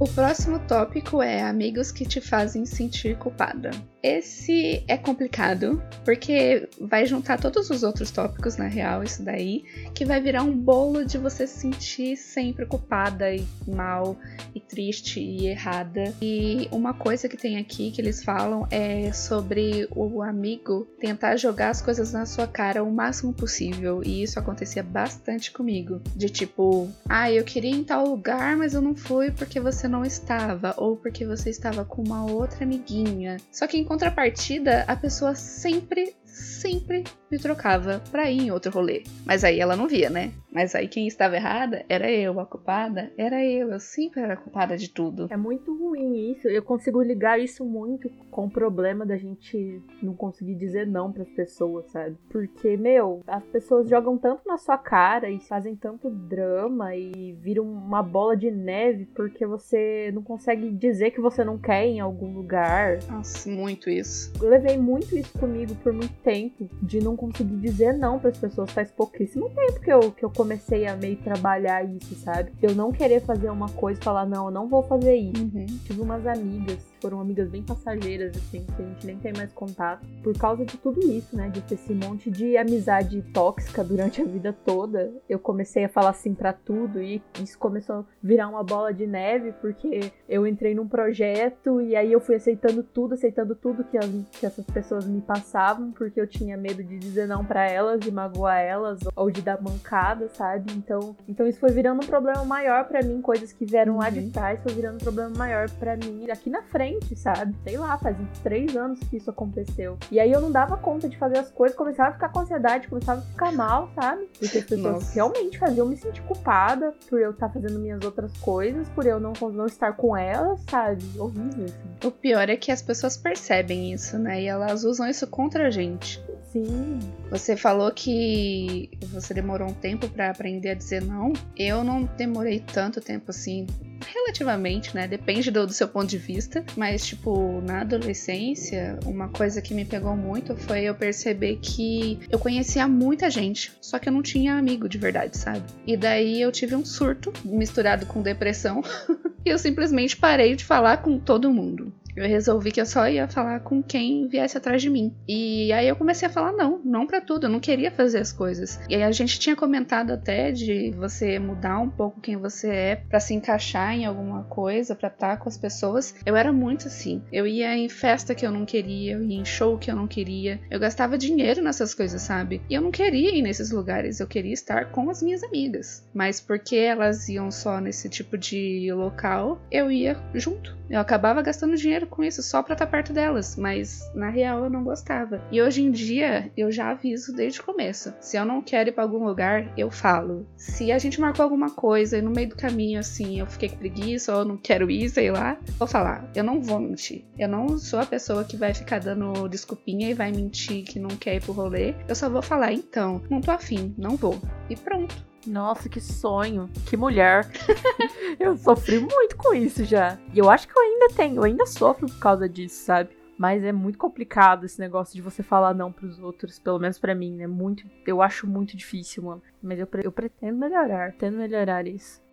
O 0.00 0.08
próximo 0.08 0.58
tópico 0.66 1.22
é 1.22 1.42
amigos 1.42 1.92
que 1.92 2.04
te 2.04 2.20
fazem 2.20 2.66
sentir 2.66 3.16
culpada. 3.16 3.70
Esse 4.04 4.84
é 4.86 4.98
complicado, 4.98 5.82
porque 6.04 6.68
vai 6.78 7.06
juntar 7.06 7.40
todos 7.40 7.70
os 7.70 7.82
outros 7.82 8.10
tópicos, 8.10 8.58
na 8.58 8.66
real, 8.66 9.02
isso 9.02 9.22
daí, 9.22 9.64
que 9.94 10.04
vai 10.04 10.20
virar 10.20 10.42
um 10.42 10.52
bolo 10.52 11.06
de 11.06 11.16
você 11.16 11.46
se 11.46 11.60
sentir 11.60 12.14
sempre 12.18 12.66
culpada 12.66 13.34
e 13.34 13.42
mal, 13.66 14.14
e 14.54 14.60
triste 14.60 15.20
e 15.20 15.46
errada. 15.46 16.12
E 16.20 16.68
uma 16.70 16.92
coisa 16.92 17.30
que 17.30 17.36
tem 17.38 17.56
aqui 17.56 17.90
que 17.92 18.02
eles 18.02 18.22
falam 18.22 18.68
é 18.70 19.10
sobre 19.10 19.88
o 19.90 20.20
amigo 20.20 20.86
tentar 21.00 21.36
jogar 21.36 21.70
as 21.70 21.80
coisas 21.80 22.12
na 22.12 22.26
sua 22.26 22.46
cara 22.46 22.84
o 22.84 22.92
máximo 22.92 23.32
possível, 23.32 24.02
e 24.04 24.22
isso 24.22 24.38
acontecia 24.38 24.82
bastante 24.82 25.50
comigo. 25.50 26.02
De 26.14 26.28
tipo, 26.28 26.90
ah, 27.08 27.32
eu 27.32 27.42
queria 27.42 27.70
ir 27.70 27.76
em 27.76 27.84
tal 27.84 28.06
lugar, 28.06 28.54
mas 28.54 28.74
eu 28.74 28.82
não 28.82 28.94
fui 28.94 29.30
porque 29.30 29.58
você 29.58 29.88
não 29.88 30.04
estava, 30.04 30.74
ou 30.76 30.94
porque 30.94 31.24
você 31.24 31.48
estava 31.48 31.86
com 31.86 32.02
uma 32.02 32.30
outra 32.30 32.64
amiguinha. 32.64 33.38
Só 33.50 33.66
que 33.66 33.78
em 33.78 33.93
contrapartida, 33.94 34.84
a 34.88 34.96
pessoa 34.96 35.36
sempre 35.36 36.16
sempre 36.34 37.04
me 37.30 37.38
trocava 37.38 38.02
pra 38.10 38.30
ir 38.30 38.42
em 38.42 38.50
outro 38.50 38.70
rolê. 38.70 39.04
Mas 39.24 39.44
aí 39.44 39.60
ela 39.60 39.76
não 39.76 39.88
via, 39.88 40.10
né? 40.10 40.32
Mas 40.52 40.74
aí 40.74 40.86
quem 40.86 41.06
estava 41.06 41.36
errada 41.36 41.84
era 41.88 42.10
eu, 42.10 42.38
a 42.38 42.46
culpada 42.46 43.12
era 43.18 43.44
eu. 43.44 43.70
Eu 43.70 43.80
sempre 43.80 44.20
era 44.20 44.36
culpada 44.36 44.76
de 44.76 44.88
tudo. 44.88 45.26
É 45.30 45.36
muito 45.36 45.76
ruim 45.76 46.30
isso. 46.32 46.48
Eu 46.48 46.62
consigo 46.62 47.02
ligar 47.02 47.40
isso 47.40 47.64
muito 47.64 48.08
com 48.30 48.46
o 48.46 48.50
problema 48.50 49.04
da 49.04 49.16
gente 49.16 49.82
não 50.00 50.14
conseguir 50.14 50.54
dizer 50.54 50.86
não 50.86 51.12
para 51.12 51.22
as 51.22 51.30
pessoas, 51.30 51.90
sabe? 51.90 52.16
Porque, 52.30 52.76
meu, 52.76 53.22
as 53.26 53.42
pessoas 53.46 53.88
jogam 53.88 54.16
tanto 54.16 54.42
na 54.46 54.56
sua 54.56 54.78
cara 54.78 55.28
e 55.28 55.40
fazem 55.40 55.74
tanto 55.74 56.08
drama 56.08 56.94
e 56.94 57.32
viram 57.40 57.64
uma 57.64 58.02
bola 58.02 58.36
de 58.36 58.50
neve 58.50 59.06
porque 59.06 59.44
você 59.44 60.10
não 60.14 60.22
consegue 60.22 60.70
dizer 60.70 61.10
que 61.10 61.20
você 61.20 61.42
não 61.42 61.58
quer 61.58 61.84
em 61.84 62.00
algum 62.00 62.32
lugar. 62.32 62.98
Nossa, 63.10 63.50
muito 63.50 63.90
isso. 63.90 64.32
Eu 64.40 64.48
levei 64.48 64.78
muito 64.78 65.16
isso 65.16 65.36
comigo 65.38 65.74
por 65.76 65.92
muito 65.92 66.14
tempo, 66.24 66.68
de 66.82 67.00
não 67.00 67.14
conseguir 67.14 67.56
dizer 67.56 67.92
não 67.92 68.18
para 68.18 68.30
as 68.30 68.38
pessoas. 68.38 68.70
Faz 68.70 68.90
pouquíssimo 68.90 69.50
tempo 69.50 69.80
que 69.80 69.92
eu, 69.92 70.10
que 70.10 70.24
eu 70.24 70.30
comecei 70.30 70.86
a 70.86 70.96
meio 70.96 71.16
trabalhar 71.18 71.84
isso, 71.84 72.14
sabe? 72.16 72.50
Eu 72.60 72.74
não 72.74 72.90
querer 72.90 73.20
fazer 73.20 73.50
uma 73.50 73.68
coisa 73.68 74.00
e 74.00 74.02
falar, 74.02 74.26
não, 74.26 74.46
eu 74.46 74.50
não 74.50 74.66
vou 74.66 74.82
fazer 74.82 75.14
isso. 75.14 75.42
Uhum. 75.42 75.66
Tive 75.84 76.00
umas 76.00 76.26
amigas 76.26 76.93
foram 77.04 77.20
amigas 77.20 77.50
bem 77.50 77.62
passageiras, 77.62 78.34
assim, 78.34 78.64
que 78.64 78.82
a 78.82 78.86
gente 78.86 79.06
nem 79.06 79.18
tem 79.18 79.30
mais 79.34 79.52
contato. 79.52 80.06
Por 80.22 80.32
causa 80.38 80.64
de 80.64 80.78
tudo 80.78 81.00
isso, 81.12 81.36
né? 81.36 81.50
De 81.50 81.60
ter 81.60 81.74
esse 81.74 81.92
monte 81.92 82.30
de 82.30 82.56
amizade 82.56 83.20
tóxica 83.34 83.84
durante 83.84 84.22
a 84.22 84.24
vida 84.24 84.54
toda, 84.64 85.12
eu 85.28 85.38
comecei 85.38 85.84
a 85.84 85.88
falar 85.90 86.10
assim 86.10 86.32
para 86.32 86.54
tudo 86.54 87.02
e 87.02 87.22
isso 87.42 87.58
começou 87.58 87.96
a 87.96 88.04
virar 88.22 88.48
uma 88.48 88.62
bola 88.62 88.90
de 88.94 89.06
neve, 89.06 89.52
porque 89.60 90.12
eu 90.26 90.46
entrei 90.46 90.74
num 90.74 90.88
projeto 90.88 91.78
e 91.82 91.94
aí 91.94 92.10
eu 92.10 92.20
fui 92.20 92.36
aceitando 92.36 92.82
tudo, 92.82 93.12
aceitando 93.12 93.54
tudo 93.54 93.84
que, 93.84 93.98
as, 93.98 94.06
que 94.32 94.46
essas 94.46 94.64
pessoas 94.64 95.04
me 95.04 95.20
passavam, 95.20 95.92
porque 95.92 96.18
eu 96.18 96.26
tinha 96.26 96.56
medo 96.56 96.82
de 96.82 96.98
dizer 96.98 97.28
não 97.28 97.44
para 97.44 97.68
elas, 97.68 98.00
de 98.00 98.10
magoar 98.10 98.60
elas 98.60 99.00
ou 99.14 99.30
de 99.30 99.42
dar 99.42 99.60
mancada, 99.60 100.26
sabe? 100.30 100.72
Então, 100.72 101.14
então 101.28 101.46
isso 101.46 101.60
foi 101.60 101.70
virando 101.70 102.02
um 102.02 102.06
problema 102.06 102.46
maior 102.46 102.88
para 102.88 103.02
mim, 103.02 103.20
coisas 103.20 103.52
que 103.52 103.66
vieram 103.66 103.92
uhum. 103.92 103.98
lá 103.98 104.08
de 104.08 104.20
uhum. 104.20 104.30
trás, 104.30 104.58
foi 104.62 104.72
virando 104.72 104.94
um 104.94 105.04
problema 105.04 105.30
maior 105.36 105.68
para 105.72 105.98
mim 105.98 106.30
aqui 106.30 106.48
na 106.48 106.62
frente 106.62 106.93
recente, 106.94 107.16
sabe? 107.16 107.54
Sei 107.64 107.76
lá, 107.76 107.98
faz 107.98 108.16
três 108.42 108.76
anos 108.76 108.98
que 109.00 109.16
isso 109.16 109.30
aconteceu. 109.30 109.98
E 110.10 110.20
aí 110.20 110.30
eu 110.30 110.40
não 110.40 110.50
dava 110.50 110.76
conta 110.76 111.08
de 111.08 111.16
fazer 111.16 111.38
as 111.38 111.50
coisas, 111.50 111.76
começava 111.76 112.10
a 112.10 112.12
ficar 112.12 112.28
com 112.30 112.40
ansiedade, 112.40 112.88
começava 112.88 113.20
a 113.20 113.24
ficar 113.24 113.52
mal, 113.52 113.90
sabe? 113.94 114.28
Porque 114.38 114.58
as 114.58 114.64
pessoas 114.64 114.94
Nossa. 114.94 115.14
realmente 115.14 115.58
faziam 115.58 115.86
me 115.86 115.96
sentir 115.96 116.22
culpada 116.22 116.94
por 117.08 117.20
eu 117.20 117.30
estar 117.30 117.48
tá 117.48 117.54
fazendo 117.54 117.78
minhas 117.78 118.04
outras 118.04 118.32
coisas, 118.38 118.88
por 118.90 119.06
eu 119.06 119.20
não, 119.20 119.32
não 119.52 119.66
estar 119.66 119.92
com 119.94 120.16
elas, 120.16 120.60
sabe? 120.68 121.02
Horrível, 121.18 121.64
assim. 121.64 122.06
O 122.06 122.10
pior 122.10 122.48
é 122.48 122.56
que 122.56 122.70
as 122.70 122.82
pessoas 122.82 123.16
percebem 123.16 123.92
isso, 123.92 124.18
né? 124.18 124.42
E 124.42 124.46
elas 124.46 124.84
usam 124.84 125.08
isso 125.08 125.26
contra 125.26 125.66
a 125.66 125.70
gente. 125.70 126.22
Sim. 126.52 127.00
Você 127.30 127.56
falou 127.56 127.90
que 127.90 128.88
você 129.12 129.34
demorou 129.34 129.68
um 129.68 129.74
tempo 129.74 130.08
para 130.08 130.30
aprender 130.30 130.70
a 130.70 130.74
dizer 130.74 131.02
não. 131.02 131.32
Eu 131.56 131.82
não 131.82 132.04
demorei 132.16 132.60
tanto 132.60 133.00
tempo 133.00 133.30
assim 133.30 133.66
relativamente, 134.06 134.94
né? 134.94 135.06
Depende 135.06 135.50
do, 135.50 135.66
do, 135.66 135.72
seu 135.72 135.88
ponto 135.88 136.06
de 136.06 136.18
vista. 136.18 136.64
Mas, 136.76 137.06
tipo, 137.06 137.60
na 137.62 137.80
adolescência, 137.80 138.98
uma 139.04 139.28
coisa 139.28 139.60
que 139.60 139.74
me 139.74 139.84
pegou 139.84 140.16
muito 140.16 140.56
foi 140.56 140.84
eu 140.84 140.94
perceber 140.94 141.58
que 141.60 142.18
eu 142.30 142.38
conhecia 142.38 142.86
muita 142.88 143.30
gente, 143.30 143.72
só 143.80 143.98
que 143.98 144.08
eu 144.08 144.12
não 144.12 144.22
tinha 144.22 144.56
amigo 144.56 144.88
de 144.88 144.98
verdade, 144.98 145.36
sabe? 145.36 145.62
E 145.86 145.96
daí 145.96 146.40
eu 146.40 146.52
tive 146.52 146.74
um 146.74 146.84
surto 146.84 147.32
misturado 147.44 148.06
com 148.06 148.22
depressão. 148.22 148.82
e 149.44 149.50
eu 149.50 149.58
simplesmente 149.58 150.16
parei 150.16 150.54
de 150.54 150.64
falar 150.64 150.98
com 150.98 151.18
todo 151.18 151.52
mundo 151.52 151.92
eu 152.16 152.28
resolvi 152.28 152.70
que 152.70 152.80
eu 152.80 152.86
só 152.86 153.08
ia 153.08 153.28
falar 153.28 153.60
com 153.60 153.82
quem 153.82 154.28
viesse 154.28 154.56
atrás 154.56 154.80
de 154.80 154.90
mim. 154.90 155.14
E 155.28 155.72
aí 155.72 155.88
eu 155.88 155.96
comecei 155.96 156.28
a 156.28 156.30
falar 156.30 156.52
não, 156.52 156.80
não 156.84 157.06
para 157.06 157.20
tudo, 157.20 157.46
eu 157.46 157.50
não 157.50 157.60
queria 157.60 157.90
fazer 157.90 158.18
as 158.18 158.32
coisas. 158.32 158.80
E 158.88 158.94
aí 158.94 159.02
a 159.02 159.12
gente 159.12 159.38
tinha 159.38 159.56
comentado 159.56 160.12
até 160.12 160.52
de 160.52 160.90
você 160.92 161.38
mudar 161.38 161.78
um 161.78 161.90
pouco 161.90 162.20
quem 162.20 162.36
você 162.36 162.68
é 162.68 162.96
para 162.96 163.20
se 163.20 163.34
encaixar 163.34 163.94
em 163.94 164.04
alguma 164.04 164.44
coisa, 164.44 164.94
para 164.94 165.08
estar 165.08 165.38
com 165.38 165.48
as 165.48 165.58
pessoas. 165.58 166.14
Eu 166.24 166.36
era 166.36 166.52
muito 166.52 166.88
assim. 166.88 167.22
Eu 167.32 167.46
ia 167.46 167.76
em 167.76 167.88
festa 167.88 168.34
que 168.34 168.46
eu 168.46 168.50
não 168.50 168.64
queria, 168.64 169.14
eu 169.14 169.22
ia 169.22 169.40
em 169.40 169.44
show 169.44 169.78
que 169.78 169.90
eu 169.90 169.96
não 169.96 170.06
queria. 170.06 170.60
Eu 170.70 170.78
gastava 170.78 171.18
dinheiro 171.18 171.62
nessas 171.62 171.94
coisas, 171.94 172.22
sabe? 172.22 172.62
E 172.68 172.74
eu 172.74 172.82
não 172.82 172.90
queria 172.90 173.34
ir 173.34 173.42
nesses 173.42 173.70
lugares, 173.70 174.20
eu 174.20 174.26
queria 174.26 174.52
estar 174.52 174.90
com 174.90 175.10
as 175.10 175.22
minhas 175.22 175.42
amigas. 175.42 176.08
Mas 176.14 176.40
porque 176.40 176.76
elas 176.76 177.28
iam 177.28 177.50
só 177.50 177.80
nesse 177.80 178.08
tipo 178.08 178.38
de 178.38 178.92
local, 178.92 179.60
eu 179.70 179.90
ia 179.90 180.16
junto. 180.34 180.76
Eu 180.88 181.00
acabava 181.00 181.42
gastando 181.42 181.76
dinheiro 181.76 182.03
com 182.06 182.22
isso 182.22 182.42
só 182.42 182.62
pra 182.62 182.74
estar 182.74 182.86
perto 182.86 183.12
delas, 183.12 183.56
mas 183.56 184.10
na 184.14 184.28
real 184.28 184.64
eu 184.64 184.70
não 184.70 184.84
gostava. 184.84 185.42
E 185.50 185.60
hoje 185.60 185.82
em 185.82 185.90
dia 185.90 186.50
eu 186.56 186.70
já 186.70 186.90
aviso 186.90 187.34
desde 187.34 187.60
o 187.60 187.64
começo. 187.64 188.12
Se 188.20 188.36
eu 188.36 188.44
não 188.44 188.62
quero 188.62 188.90
ir 188.90 188.92
pra 188.92 189.04
algum 189.04 189.24
lugar, 189.24 189.72
eu 189.76 189.90
falo. 189.90 190.46
Se 190.56 190.92
a 190.92 190.98
gente 190.98 191.20
marcou 191.20 191.42
alguma 191.42 191.70
coisa 191.70 192.18
e 192.18 192.22
no 192.22 192.30
meio 192.30 192.48
do 192.48 192.56
caminho 192.56 193.00
assim 193.00 193.40
eu 193.40 193.46
fiquei 193.46 193.68
com 193.68 193.76
preguiça 193.76 194.32
ou 194.32 194.40
eu 194.40 194.44
não 194.44 194.56
quero 194.56 194.90
ir, 194.90 195.08
sei 195.08 195.30
lá, 195.30 195.58
vou 195.78 195.88
falar. 195.88 196.30
Eu 196.34 196.44
não 196.44 196.60
vou 196.60 196.78
mentir. 196.78 197.24
Eu 197.38 197.48
não 197.48 197.78
sou 197.78 198.00
a 198.00 198.06
pessoa 198.06 198.44
que 198.44 198.56
vai 198.56 198.74
ficar 198.74 199.00
dando 199.00 199.48
desculpinha 199.48 200.10
e 200.10 200.14
vai 200.14 200.30
mentir 200.32 200.84
que 200.84 200.98
não 200.98 201.10
quer 201.10 201.36
ir 201.36 201.42
pro 201.42 201.52
rolê. 201.52 201.94
Eu 202.08 202.14
só 202.14 202.28
vou 202.28 202.42
falar, 202.42 202.72
então, 202.72 203.22
não 203.30 203.40
tô 203.40 203.50
afim, 203.50 203.94
não 203.96 204.16
vou. 204.16 204.40
E 204.68 204.76
pronto. 204.76 205.33
Nossa, 205.46 205.88
que 205.88 206.00
sonho. 206.00 206.68
Que 206.86 206.96
mulher. 206.96 207.50
eu 208.40 208.56
sofri 208.56 208.98
muito 209.00 209.36
com 209.36 209.54
isso 209.54 209.84
já. 209.84 210.18
E 210.32 210.38
eu 210.38 210.50
acho 210.50 210.66
que 210.66 210.76
eu 210.76 210.82
ainda 210.82 211.08
tenho, 211.14 211.36
eu 211.36 211.44
ainda 211.44 211.66
sofro 211.66 212.06
por 212.06 212.18
causa 212.18 212.48
disso, 212.48 212.84
sabe? 212.84 213.10
Mas 213.36 213.64
é 213.64 213.72
muito 213.72 213.98
complicado 213.98 214.64
esse 214.64 214.78
negócio 214.78 215.14
de 215.14 215.20
você 215.20 215.42
falar 215.42 215.74
não 215.74 215.90
pros 215.90 216.20
outros, 216.20 216.58
pelo 216.58 216.78
menos 216.78 216.98
para 216.98 217.14
mim, 217.14 217.34
né? 217.34 217.46
Muito, 217.46 217.84
eu 218.06 218.22
acho 218.22 218.46
muito 218.46 218.76
difícil, 218.76 219.24
mano. 219.24 219.42
Mas 219.62 219.78
eu, 219.78 219.88
eu 220.02 220.12
pretendo 220.12 220.56
melhorar, 220.56 221.10
pretendo 221.10 221.38
melhorar 221.38 221.86
isso. 221.86 222.23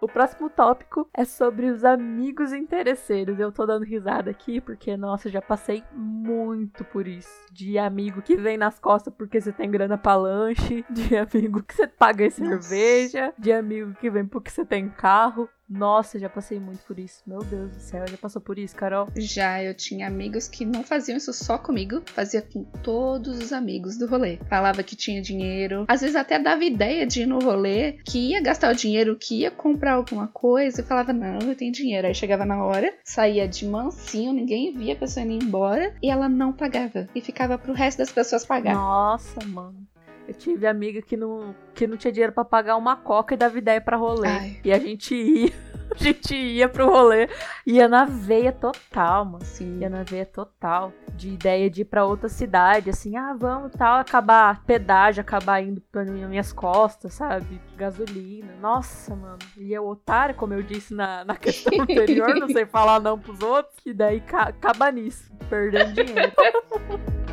O 0.00 0.08
próximo 0.08 0.48
tópico 0.48 1.06
é 1.12 1.26
sobre 1.26 1.66
os 1.66 1.84
amigos 1.84 2.54
interesseiros. 2.54 3.38
Eu 3.38 3.52
tô 3.52 3.66
dando 3.66 3.84
risada 3.84 4.30
aqui 4.30 4.58
porque, 4.58 4.96
nossa, 4.96 5.28
já 5.28 5.42
passei 5.42 5.84
muito 5.92 6.84
por 6.84 7.06
isso. 7.06 7.28
De 7.52 7.76
amigo 7.78 8.22
que 8.22 8.34
vem 8.34 8.56
nas 8.56 8.78
costas 8.78 9.12
porque 9.12 9.38
você 9.38 9.52
tem 9.52 9.70
grana 9.70 9.98
pra 9.98 10.16
lanche, 10.16 10.86
de 10.88 11.14
amigo 11.18 11.62
que 11.62 11.74
você 11.74 11.86
paga 11.86 12.24
em 12.24 12.30
cerveja, 12.30 13.34
de 13.38 13.52
amigo 13.52 13.92
que 14.00 14.08
vem 14.08 14.26
porque 14.26 14.50
você 14.50 14.64
tem 14.64 14.88
carro. 14.88 15.48
Nossa, 15.70 16.18
já 16.18 16.28
passei 16.28 16.58
muito 16.58 16.80
por 16.80 16.98
isso. 16.98 17.22
Meu 17.24 17.38
Deus 17.44 17.70
do 17.70 17.80
céu, 17.80 18.04
já 18.08 18.16
passou 18.16 18.42
por 18.42 18.58
isso, 18.58 18.74
Carol? 18.74 19.06
Já, 19.16 19.62
eu 19.62 19.72
tinha 19.72 20.08
amigos 20.08 20.48
que 20.48 20.64
não 20.64 20.82
faziam 20.82 21.16
isso 21.16 21.32
só 21.32 21.56
comigo, 21.56 22.02
fazia 22.06 22.42
com 22.42 22.64
todos 22.82 23.38
os 23.38 23.52
amigos 23.52 23.96
do 23.96 24.08
rolê. 24.08 24.38
Falava 24.48 24.82
que 24.82 24.96
tinha 24.96 25.22
dinheiro, 25.22 25.84
às 25.86 26.00
vezes 26.00 26.16
até 26.16 26.40
dava 26.40 26.64
ideia 26.64 27.06
de 27.06 27.22
ir 27.22 27.26
no 27.26 27.38
rolê, 27.38 27.92
que 28.04 28.30
ia 28.30 28.42
gastar 28.42 28.72
o 28.72 28.76
dinheiro, 28.76 29.16
que 29.16 29.42
ia 29.42 29.50
comprar 29.50 29.92
alguma 29.92 30.26
coisa 30.26 30.80
e 30.80 30.84
falava: 30.84 31.12
Não, 31.12 31.38
eu 31.38 31.54
tenho 31.54 31.72
dinheiro. 31.72 32.08
Aí 32.08 32.14
chegava 32.14 32.44
na 32.44 32.64
hora, 32.64 32.92
saía 33.04 33.46
de 33.46 33.64
mansinho, 33.64 34.32
ninguém 34.32 34.76
via 34.76 34.94
a 34.94 34.96
pessoa 34.96 35.24
indo 35.24 35.44
embora 35.44 35.94
e 36.02 36.10
ela 36.10 36.28
não 36.28 36.52
pagava. 36.52 37.08
E 37.14 37.20
ficava 37.20 37.56
pro 37.56 37.72
resto 37.72 37.98
das 37.98 38.10
pessoas 38.10 38.44
pagar. 38.44 38.74
Nossa, 38.74 39.44
mano. 39.46 39.86
Eu 40.30 40.34
tive 40.34 40.64
amiga 40.64 41.02
que 41.02 41.16
não, 41.16 41.52
que 41.74 41.88
não 41.88 41.96
tinha 41.96 42.12
dinheiro 42.12 42.32
para 42.32 42.44
pagar 42.44 42.76
uma 42.76 42.94
coca 42.94 43.34
e 43.34 43.36
dava 43.36 43.58
ideia 43.58 43.80
para 43.80 43.96
rolê. 43.96 44.28
Ai. 44.28 44.60
E 44.62 44.72
a 44.72 44.78
gente 44.78 45.12
ia, 45.12 45.52
a 45.90 45.98
gente 45.98 46.36
ia 46.36 46.68
pro 46.68 46.88
rolê, 46.88 47.28
ia 47.66 47.88
na 47.88 48.04
veia 48.04 48.52
total, 48.52 49.24
mano. 49.24 49.44
Sim. 49.44 49.80
Ia 49.80 49.90
na 49.90 50.04
veia 50.04 50.24
total. 50.24 50.92
De 51.16 51.30
ideia 51.30 51.68
de 51.68 51.80
ir 51.82 51.84
pra 51.84 52.04
outra 52.04 52.28
cidade, 52.28 52.90
assim, 52.90 53.16
ah, 53.16 53.34
vamos 53.36 53.72
tal, 53.72 53.98
acabar 53.98 54.62
pedágio, 54.62 55.20
acabar 55.20 55.60
indo 55.64 55.80
pra 55.90 56.04
minhas 56.04 56.52
costas, 56.52 57.14
sabe? 57.14 57.60
Gasolina. 57.76 58.54
Nossa, 58.60 59.16
mano. 59.16 59.38
E 59.58 59.72
eu, 59.72 59.84
otário, 59.84 60.36
como 60.36 60.54
eu 60.54 60.62
disse 60.62 60.94
na, 60.94 61.24
na 61.24 61.34
questão 61.34 61.72
anterior, 61.82 62.36
não 62.36 62.48
sei 62.48 62.64
falar 62.66 63.00
não 63.00 63.18
pros 63.18 63.40
outros, 63.42 63.76
e 63.84 63.92
daí 63.92 64.20
ca 64.20 64.42
acaba 64.42 64.92
nisso, 64.92 65.28
perdendo 65.48 65.92
dinheiro. 65.92 66.32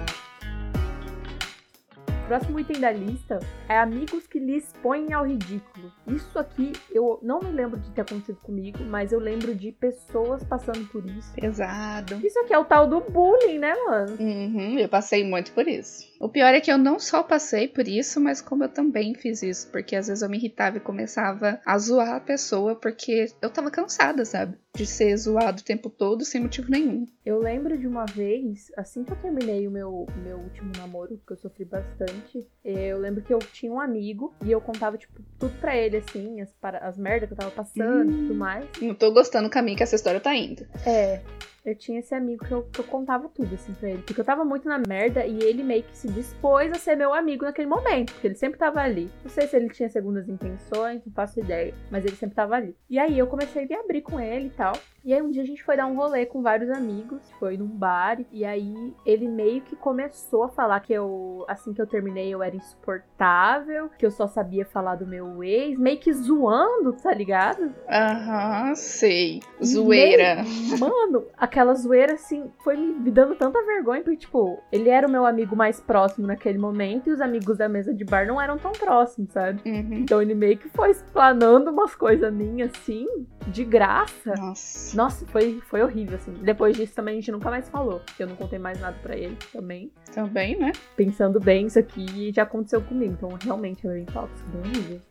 próximo 2.28 2.60
item 2.60 2.82
da 2.82 2.92
lista 2.92 3.40
é 3.70 3.80
amigos 3.80 4.28
que 4.28 4.38
lhe 4.38 4.58
expõem 4.58 5.14
ao 5.14 5.26
ridículo. 5.26 5.92
Isso 6.06 6.38
aqui 6.38 6.74
eu 6.92 7.20
não 7.24 7.40
me 7.40 7.52
lembro 7.52 7.80
de 7.80 7.90
ter 7.92 8.02
acontecido 8.02 8.38
comigo, 8.44 8.80
mas 8.84 9.14
eu 9.14 9.20
lembro 9.20 9.56
de 9.56 9.72
pessoas 9.72 10.44
passando 10.44 10.86
por 10.90 11.06
isso. 11.06 11.34
Pesado. 11.34 12.16
Isso 12.26 12.38
aqui 12.40 12.54
é 12.54 12.60
o 12.60 12.66
tal 12.66 12.86
do 12.86 13.00
bullying, 13.00 13.60
né, 13.60 13.74
mano? 13.86 14.18
Uhum, 14.20 14.78
eu 14.78 14.90
passei 14.90 15.24
muito 15.24 15.54
por 15.54 15.68
isso. 15.68 16.06
O 16.20 16.30
pior 16.30 16.54
é 16.54 16.62
que 16.62 16.72
eu 16.72 16.78
não 16.78 17.00
só 17.00 17.22
passei 17.22 17.68
por 17.68 17.88
isso, 17.88 18.20
mas 18.20 18.42
como 18.42 18.64
eu 18.64 18.70
também 18.70 19.14
fiz 19.14 19.44
isso, 19.44 19.70
porque 19.72 19.96
às 19.96 20.08
vezes 20.08 20.24
eu 20.24 20.30
me 20.30 20.38
irritava 20.38 20.78
e 20.78 20.82
começava 20.82 21.60
a 21.66 21.78
zoar 21.78 22.16
a 22.16 22.20
pessoa 22.20 22.76
porque 22.76 23.28
eu 23.42 23.50
tava 23.50 23.70
cansada, 23.70 24.26
sabe? 24.26 24.58
De 24.76 24.86
ser 24.86 25.16
zoado 25.18 25.62
o 25.62 25.64
tempo 25.64 25.90
todo 25.90 26.26
sem 26.26 26.42
motivo 26.42 26.70
nenhum. 26.72 27.08
Eu 27.26 27.40
lembro 27.40 27.78
de 27.78 27.88
uma 27.88 28.06
vez, 28.06 28.72
assim 28.76 29.04
que 29.04 29.12
eu 29.12 29.16
terminei 29.18 29.68
o 29.68 29.72
meu, 29.72 30.08
meu 30.24 30.38
último 30.38 30.72
namoro, 30.78 31.22
que 31.26 31.34
eu 31.34 31.38
sofri 31.38 31.66
bastante, 31.66 32.46
eu 32.64 33.00
lembro 33.00 33.22
que 33.22 33.34
eu 33.34 33.40
tinha 33.40 33.72
um 33.72 33.80
amigo 33.80 34.34
e 34.44 34.52
eu 34.52 34.62
contava, 34.62 34.98
tipo, 34.98 35.22
tudo 35.40 35.54
pra 35.60 35.76
ele, 35.76 35.98
assim, 35.98 36.42
as, 36.42 36.52
para, 36.54 36.80
as 36.80 36.98
merdas 36.98 37.28
que 37.28 37.34
eu 37.34 37.38
tava 37.38 37.52
passando 37.52 38.12
e 38.12 38.14
hum, 38.14 38.28
tudo 38.28 38.36
mais. 38.36 38.66
Não 38.82 38.96
tô 38.96 39.12
gostando 39.12 39.48
do 39.48 39.52
caminho 39.52 39.78
que 39.78 39.84
essa 39.84 39.96
história 39.96 40.20
tá 40.20 40.36
indo. 40.36 40.66
É. 40.86 41.22
Eu 41.68 41.76
tinha 41.76 42.00
esse 42.00 42.16
amigo 42.16 42.46
que 42.46 42.52
eu, 42.54 42.64
que 42.64 42.80
eu 42.80 42.86
contava 42.86 43.28
tudo, 43.28 43.54
assim, 43.54 43.74
pra 43.74 43.90
ele. 43.90 44.02
Porque 44.02 44.22
eu 44.22 44.24
tava 44.24 44.46
muito 44.46 44.70
na 44.70 44.80
merda 44.80 45.26
e 45.26 45.44
ele 45.44 45.62
meio 45.64 45.84
que 45.84 45.98
se 45.98 46.08
dispôs 46.08 46.72
a 46.72 46.76
ser 46.76 46.96
meu 46.96 47.14
amigo 47.14 47.44
naquele 47.44 47.68
momento. 47.68 48.14
Porque 48.14 48.28
ele 48.28 48.36
sempre 48.36 48.58
tava 48.58 48.80
ali. 48.80 49.12
Não 49.22 49.30
sei 49.30 49.48
se 49.48 49.58
ele 49.58 49.70
tinha 49.70 49.90
segundas 49.90 50.30
intenções, 50.30 51.02
não 51.06 51.12
faço 51.12 51.42
ideia. 51.42 51.74
Mas 51.92 52.06
ele 52.06 52.16
sempre 52.16 52.38
tava 52.38 52.56
ali. 52.56 52.74
E 52.90 52.98
aí 52.98 53.20
eu 53.20 53.28
comecei 53.28 53.66
a 53.66 53.68
me 53.68 53.76
abrir 53.76 54.02
com 54.02 54.18
ele 54.18 54.48
e 54.48 54.52
tal. 54.52 54.80
E 55.08 55.14
aí 55.14 55.22
um 55.22 55.32
dia 55.32 55.42
a 55.42 55.46
gente 55.46 55.64
foi 55.64 55.78
dar 55.78 55.88
um 55.88 55.96
rolê 55.96 56.26
com 56.26 56.42
vários 56.42 56.70
amigos, 56.70 57.22
foi 57.40 57.56
num 57.56 57.66
bar, 57.66 58.20
e 58.30 58.44
aí 58.44 58.94
ele 59.06 59.26
meio 59.26 59.62
que 59.62 59.74
começou 59.74 60.44
a 60.44 60.50
falar 60.50 60.82
que 60.82 60.92
eu, 60.92 61.46
assim 61.48 61.72
que 61.74 61.82
eu 61.82 61.88
terminei, 61.88 62.28
eu 62.28 62.44
era 62.44 62.54
insuportável, 62.54 63.90
que 63.98 64.06
eu 64.06 64.12
só 64.12 64.28
sabia 64.28 64.66
falar 64.66 64.96
do 64.96 65.08
meu 65.08 65.42
ex, 65.42 65.80
meio 65.80 65.98
que 65.98 66.12
zoando, 66.12 66.92
tá 66.92 67.14
ligado? 67.14 67.74
Aham, 67.90 68.76
sei. 68.76 69.40
Zoeira. 69.64 70.44
Meio, 70.44 70.78
mano, 70.78 71.24
aquela 71.38 71.74
zoeira, 71.74 72.16
assim, 72.16 72.52
foi 72.62 72.76
me 72.76 73.10
dando 73.10 73.34
tanta 73.36 73.64
vergonha, 73.64 74.02
porque, 74.02 74.18
tipo, 74.18 74.62
ele 74.74 74.90
era 74.90 75.08
o 75.08 75.10
meu 75.10 75.26
amigo 75.26 75.56
mais 75.56 75.80
próximo 75.80 76.28
naquele 76.28 76.58
momento, 76.58 77.08
e 77.08 77.14
os 77.14 77.22
amigos 77.22 77.58
da 77.58 77.70
mesa 77.70 77.94
de 77.94 78.04
bar 78.04 78.28
não 78.28 78.42
eram 78.42 78.58
tão 78.58 78.74
próximos, 78.74 79.32
sabe? 79.32 79.62
Uhum. 79.66 80.00
Então 80.00 80.22
ele 80.22 80.36
meio 80.36 80.58
que 80.58 80.68
foi 80.68 80.92
explanando 80.92 81.72
umas 81.72 81.96
coisas 81.96 82.34
minhas, 82.34 82.72
assim, 82.72 83.08
de 83.48 83.64
graça. 83.64 84.34
Nossa. 84.38 84.97
Nossa, 84.98 85.28
foi, 85.28 85.62
foi 85.68 85.84
horrível, 85.84 86.16
assim. 86.16 86.34
Depois 86.42 86.76
disso 86.76 86.96
também 86.96 87.14
a 87.14 87.16
gente 87.20 87.32
nunca 87.32 87.52
mais 87.52 87.70
falou. 87.70 88.02
Eu 88.18 88.26
não 88.26 88.36
contei 88.36 88.58
mais 88.58 88.80
nada 88.80 88.98
para 89.00 89.16
ele 89.16 89.38
também. 89.54 89.92
Também, 90.12 90.58
né? 90.58 90.72
Pensando 90.96 91.40
bem, 91.40 91.68
isso 91.68 91.78
aqui 91.78 92.32
já 92.34 92.42
aconteceu 92.42 92.82
comigo. 92.82 93.14
Então 93.14 93.30
realmente 93.40 93.86
é 93.86 93.92
bem 93.92 94.06
tóxico, 94.06 94.50
bem 94.50 94.72
horrível. 94.72 95.02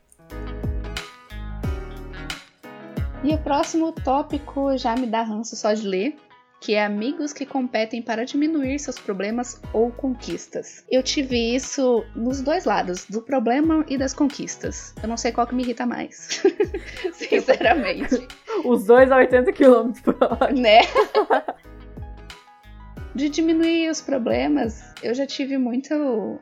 E 3.22 3.32
o 3.32 3.38
próximo 3.38 3.92
tópico 3.92 4.76
já 4.76 4.96
me 4.96 5.06
dá 5.06 5.22
ranço 5.22 5.54
só 5.54 5.72
de 5.72 5.86
ler, 5.86 6.16
que 6.66 6.75
é 6.75 6.85
amigos 6.85 7.32
que 7.32 7.46
competem 7.46 8.02
para 8.02 8.25
diminuir 8.25 8.80
seus 8.80 8.99
problemas 8.99 9.62
ou 9.73 9.92
conquistas. 9.92 10.85
Eu 10.90 11.00
tive 11.00 11.54
isso 11.54 12.04
nos 12.16 12.40
dois 12.40 12.64
lados, 12.64 13.06
do 13.08 13.23
problema 13.23 13.85
e 13.88 13.96
das 13.96 14.12
conquistas. 14.12 14.92
Eu 15.00 15.08
não 15.08 15.16
sei 15.16 15.30
qual 15.30 15.46
que 15.46 15.54
me 15.54 15.62
irrita 15.62 15.87
mais. 15.87 16.42
Sinceramente. 17.14 18.26
Os 18.64 18.85
dois 18.85 19.12
a 19.12 19.18
80 19.18 19.52
km 19.52 19.92
por 20.02 20.16
hora. 20.20 20.52
Né? 20.52 20.80
de 23.14 23.30
diminuir 23.30 23.88
os 23.88 24.00
problemas, 24.00 24.82
eu 25.02 25.14
já 25.14 25.26
tive 25.26 25.58
muita 25.58 25.94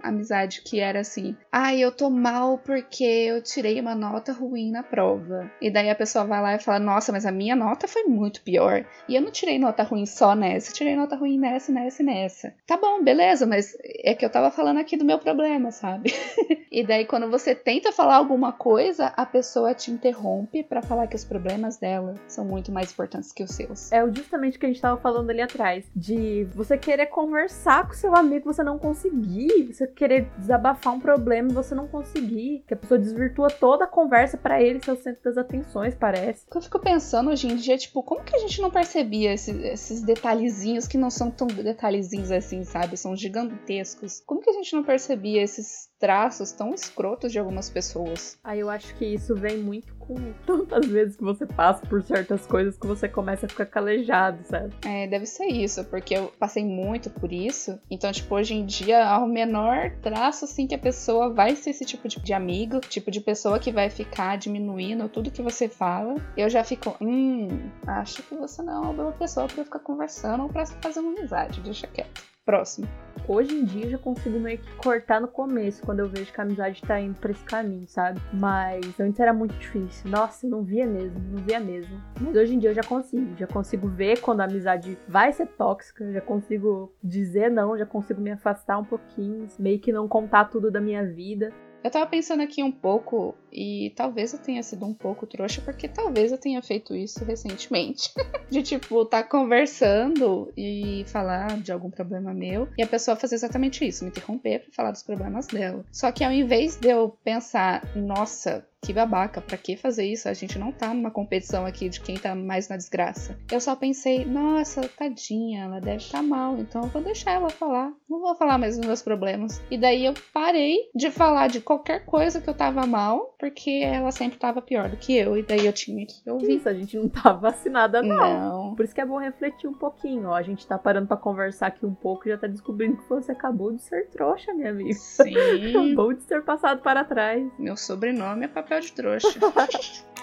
amizade 0.02 0.62
que 0.62 0.80
era 0.80 1.00
assim: 1.00 1.36
ai, 1.50 1.76
ah, 1.76 1.86
eu 1.86 1.92
tô 1.92 2.10
mal 2.10 2.58
porque 2.58 3.04
eu 3.04 3.42
tirei 3.42 3.80
uma 3.80 3.94
nota 3.94 4.32
ruim 4.32 4.70
na 4.70 4.82
prova. 4.82 5.50
E 5.60 5.70
daí 5.70 5.90
a 5.90 5.94
pessoa 5.94 6.24
vai 6.24 6.40
lá 6.40 6.54
e 6.54 6.58
fala: 6.58 6.78
nossa, 6.78 7.12
mas 7.12 7.26
a 7.26 7.32
minha 7.32 7.56
nota 7.56 7.88
foi 7.88 8.04
muito 8.04 8.42
pior. 8.42 8.84
E 9.08 9.14
eu 9.14 9.22
não 9.22 9.30
tirei 9.30 9.58
nota 9.58 9.82
ruim 9.82 10.06
só 10.06 10.34
nessa, 10.34 10.70
eu 10.70 10.74
tirei 10.74 10.96
nota 10.96 11.16
ruim 11.16 11.38
nessa, 11.38 11.72
nessa 11.72 12.02
e 12.02 12.06
nessa. 12.06 12.54
Tá 12.66 12.76
bom, 12.76 13.02
beleza, 13.02 13.46
mas 13.46 13.76
é 13.82 14.14
que 14.14 14.24
eu 14.24 14.30
tava 14.30 14.50
falando 14.50 14.78
aqui 14.78 14.96
do 14.96 15.04
meu 15.04 15.18
problema, 15.18 15.70
sabe? 15.70 16.12
e 16.70 16.84
daí 16.84 17.04
quando 17.04 17.30
você 17.30 17.54
tenta 17.54 17.92
falar 17.92 18.16
alguma 18.16 18.52
coisa, 18.52 19.06
a 19.16 19.26
pessoa 19.26 19.74
te 19.74 19.90
interrompe 19.90 20.62
para 20.62 20.82
falar 20.82 21.06
que 21.06 21.16
os 21.16 21.24
problemas 21.24 21.78
dela 21.78 22.14
são 22.26 22.44
muito 22.44 22.72
mais 22.72 22.92
importantes 22.92 23.32
que 23.32 23.42
os 23.42 23.50
seus. 23.50 23.92
É 23.92 24.04
justamente 24.12 24.56
o 24.56 24.60
que 24.60 24.66
a 24.66 24.68
gente 24.68 24.80
tava 24.80 25.00
falando 25.00 25.30
ali 25.30 25.40
atrás: 25.40 25.84
de 25.94 26.44
você 26.54 26.76
querer 26.76 27.06
conversar 27.06 27.86
com 27.86 27.94
seu 27.94 28.14
amigo, 28.14 28.43
você 28.44 28.62
não 28.62 28.78
conseguir, 28.78 29.72
você 29.72 29.86
querer 29.86 30.28
desabafar 30.38 30.94
um 30.94 31.00
problema 31.00 31.50
e 31.50 31.54
você 31.54 31.74
não 31.74 31.86
conseguir, 31.86 32.64
que 32.66 32.74
a 32.74 32.76
pessoa 32.76 32.98
desvirtua 32.98 33.48
toda 33.48 33.84
a 33.84 33.88
conversa 33.88 34.36
para 34.36 34.62
ele 34.62 34.82
ser 34.82 34.92
o 34.92 34.96
centro 34.96 35.22
das 35.24 35.38
atenções, 35.38 35.94
parece. 35.94 36.46
Que 36.50 36.56
eu 36.56 36.62
fico 36.62 36.78
pensando 36.78 37.30
hoje 37.30 37.46
em 37.46 37.56
dia, 37.56 37.76
tipo, 37.76 38.02
como 38.02 38.24
que 38.24 38.36
a 38.36 38.38
gente 38.38 38.60
não 38.60 38.70
percebia 38.70 39.32
esses, 39.32 39.56
esses 39.64 40.02
detalhezinhos 40.02 40.86
que 40.86 40.98
não 40.98 41.10
são 41.10 41.30
tão 41.30 41.46
detalhezinhos 41.46 42.30
assim, 42.30 42.64
sabe? 42.64 42.96
São 42.96 43.16
gigantescos. 43.16 44.22
Como 44.26 44.40
que 44.40 44.50
a 44.50 44.54
gente 44.54 44.74
não 44.74 44.84
percebia 44.84 45.42
esses 45.42 45.88
traços 46.04 46.52
tão 46.52 46.74
escrotos 46.74 47.32
de 47.32 47.38
algumas 47.38 47.70
pessoas. 47.70 48.36
Aí 48.44 48.60
eu 48.60 48.68
acho 48.68 48.94
que 48.96 49.06
isso 49.06 49.34
vem 49.34 49.56
muito 49.56 49.94
com 49.94 50.14
tantas 50.44 50.84
vezes 50.84 51.16
que 51.16 51.24
você 51.24 51.46
passa 51.46 51.86
por 51.86 52.02
certas 52.02 52.44
coisas 52.44 52.76
que 52.76 52.86
você 52.86 53.08
começa 53.08 53.46
a 53.46 53.48
ficar 53.48 53.64
calejado, 53.64 54.44
sabe? 54.44 54.74
É, 54.84 55.06
deve 55.06 55.24
ser 55.24 55.46
isso, 55.46 55.82
porque 55.86 56.14
eu 56.14 56.30
passei 56.38 56.62
muito 56.62 57.08
por 57.08 57.32
isso. 57.32 57.80
Então, 57.90 58.12
tipo, 58.12 58.34
hoje 58.34 58.52
em 58.52 58.66
dia, 58.66 59.02
ao 59.02 59.26
menor 59.26 59.92
traço, 60.02 60.44
assim, 60.44 60.66
que 60.66 60.74
a 60.74 60.78
pessoa 60.78 61.32
vai 61.32 61.56
ser 61.56 61.70
esse 61.70 61.86
tipo 61.86 62.06
de 62.06 62.34
amigo, 62.34 62.80
tipo 62.80 63.10
de 63.10 63.22
pessoa 63.22 63.58
que 63.58 63.72
vai 63.72 63.88
ficar 63.88 64.36
diminuindo 64.36 65.08
tudo 65.08 65.30
que 65.30 65.40
você 65.40 65.70
fala, 65.70 66.16
eu 66.36 66.50
já 66.50 66.62
fico, 66.62 66.94
hum, 67.00 67.48
acho 67.86 68.22
que 68.24 68.34
você 68.34 68.62
não 68.62 68.74
é 68.74 68.78
uma 68.80 68.92
boa 68.92 69.12
pessoa 69.12 69.46
pra 69.46 69.64
ficar 69.64 69.78
conversando 69.78 70.42
ou 70.42 70.50
pra 70.50 70.66
fazer 70.66 71.00
uma 71.00 71.18
amizade, 71.18 71.62
deixa 71.62 71.86
quieto. 71.86 72.33
Próximo. 72.44 72.86
Hoje 73.26 73.54
em 73.54 73.64
dia 73.64 73.86
eu 73.86 73.90
já 73.90 73.98
consigo 73.98 74.38
meio 74.38 74.58
que 74.58 74.70
cortar 74.74 75.18
no 75.18 75.26
começo, 75.26 75.82
quando 75.82 76.00
eu 76.00 76.08
vejo 76.10 76.30
que 76.30 76.38
a 76.38 76.44
amizade 76.44 76.82
tá 76.82 77.00
indo 77.00 77.18
pra 77.18 77.30
esse 77.30 77.42
caminho, 77.42 77.88
sabe? 77.88 78.20
Mas 78.34 79.00
antes 79.00 79.18
era 79.18 79.32
muito 79.32 79.54
difícil. 79.54 80.10
Nossa, 80.10 80.44
eu 80.44 80.50
não 80.50 80.62
via 80.62 80.86
mesmo, 80.86 81.18
não 81.18 81.42
via 81.42 81.58
mesmo. 81.58 81.98
Mas 82.20 82.36
hoje 82.36 82.54
em 82.54 82.58
dia 82.58 82.68
eu 82.68 82.74
já 82.74 82.82
consigo. 82.82 83.34
Já 83.38 83.46
consigo 83.46 83.88
ver 83.88 84.20
quando 84.20 84.42
a 84.42 84.44
amizade 84.44 84.98
vai 85.08 85.32
ser 85.32 85.46
tóxica, 85.46 86.12
já 86.12 86.20
consigo 86.20 86.92
dizer 87.02 87.50
não, 87.50 87.78
já 87.78 87.86
consigo 87.86 88.20
me 88.20 88.30
afastar 88.30 88.76
um 88.76 88.84
pouquinho, 88.84 89.48
meio 89.58 89.80
que 89.80 89.90
não 89.90 90.06
contar 90.06 90.44
tudo 90.44 90.70
da 90.70 90.82
minha 90.82 91.02
vida. 91.06 91.50
Eu 91.84 91.90
tava 91.90 92.06
pensando 92.06 92.42
aqui 92.42 92.62
um 92.62 92.72
pouco 92.72 93.34
e 93.52 93.92
talvez 93.94 94.32
eu 94.32 94.38
tenha 94.38 94.62
sido 94.62 94.86
um 94.86 94.94
pouco 94.94 95.26
trouxa, 95.26 95.60
porque 95.60 95.86
talvez 95.86 96.32
eu 96.32 96.38
tenha 96.38 96.62
feito 96.62 96.96
isso 96.96 97.22
recentemente. 97.26 98.10
de 98.50 98.62
tipo, 98.62 99.04
tá 99.04 99.22
conversando 99.22 100.50
e 100.56 101.04
falar 101.08 101.60
de 101.60 101.70
algum 101.70 101.90
problema 101.90 102.32
meu 102.32 102.66
e 102.78 102.82
a 102.82 102.86
pessoa 102.86 103.16
fazer 103.16 103.34
exatamente 103.34 103.86
isso, 103.86 104.02
me 104.02 104.08
interromper 104.08 104.60
pra 104.60 104.72
falar 104.72 104.90
dos 104.92 105.02
problemas 105.02 105.46
dela. 105.46 105.84
Só 105.92 106.10
que 106.10 106.24
ao 106.24 106.32
invés 106.32 106.76
de 106.76 106.88
eu 106.88 107.10
pensar, 107.22 107.84
nossa, 107.94 108.66
que 108.84 108.92
babaca, 108.92 109.40
pra 109.40 109.56
que 109.56 109.76
fazer 109.76 110.04
isso? 110.04 110.28
A 110.28 110.34
gente 110.34 110.58
não 110.58 110.70
tá 110.70 110.92
numa 110.92 111.10
competição 111.10 111.64
aqui 111.64 111.88
de 111.88 112.00
quem 112.00 112.16
tá 112.16 112.34
mais 112.34 112.68
na 112.68 112.76
desgraça. 112.76 113.38
Eu 113.50 113.58
só 113.58 113.74
pensei, 113.74 114.26
nossa, 114.26 114.86
tadinha, 114.88 115.64
ela 115.64 115.80
deve 115.80 115.96
estar 115.96 116.18
tá 116.18 116.22
mal, 116.22 116.58
então 116.58 116.82
eu 116.82 116.88
vou 116.88 117.02
deixar 117.02 117.32
ela 117.32 117.48
falar. 117.48 117.92
Não 118.08 118.20
vou 118.20 118.34
falar 118.34 118.58
mais 118.58 118.76
dos 118.76 118.86
meus 118.86 119.00
problemas. 119.00 119.62
E 119.70 119.78
daí 119.78 120.04
eu 120.04 120.12
parei 120.34 120.90
de 120.94 121.10
falar 121.10 121.48
de 121.48 121.60
qualquer 121.60 122.04
coisa 122.04 122.42
que 122.42 122.48
eu 122.48 122.54
tava 122.54 122.86
mal, 122.86 123.34
porque 123.38 123.80
ela 123.82 124.12
sempre 124.12 124.38
tava 124.38 124.60
pior 124.60 124.90
do 124.90 124.98
que 124.98 125.16
eu, 125.16 125.38
e 125.38 125.42
daí 125.42 125.64
eu 125.64 125.72
tinha 125.72 126.04
que 126.06 126.30
ouvir. 126.30 126.56
Isso, 126.56 126.68
a 126.68 126.74
gente 126.74 126.96
não 126.98 127.08
tá 127.08 127.32
vacinada, 127.32 128.02
não. 128.02 128.16
não. 128.16 128.74
Por 128.74 128.84
isso 128.84 128.94
que 128.94 129.00
é 129.00 129.06
bom 129.06 129.18
refletir 129.18 129.66
um 129.66 129.74
pouquinho, 129.74 130.28
ó. 130.28 130.34
A 130.34 130.42
gente 130.42 130.66
tá 130.66 130.76
parando 130.76 131.06
pra 131.06 131.16
conversar 131.16 131.68
aqui 131.68 131.86
um 131.86 131.94
pouco 131.94 132.28
e 132.28 132.32
já 132.32 132.36
tá 132.36 132.46
descobrindo 132.46 132.98
que 132.98 133.08
você 133.08 133.32
acabou 133.32 133.72
de 133.72 133.82
ser 133.82 134.08
trouxa, 134.08 134.52
minha 134.52 134.70
amiga. 134.70 134.92
Sim. 134.92 135.34
acabou 135.70 136.12
de 136.12 136.22
ser 136.22 136.42
passado 136.42 136.82
para 136.82 137.02
trás. 137.02 137.50
Meu 137.58 137.76
sobrenome 137.76 138.44
é 138.44 138.48
papel 138.48 138.73
papel 138.74 138.80
de 138.80 138.92
trouxa. 138.92 139.28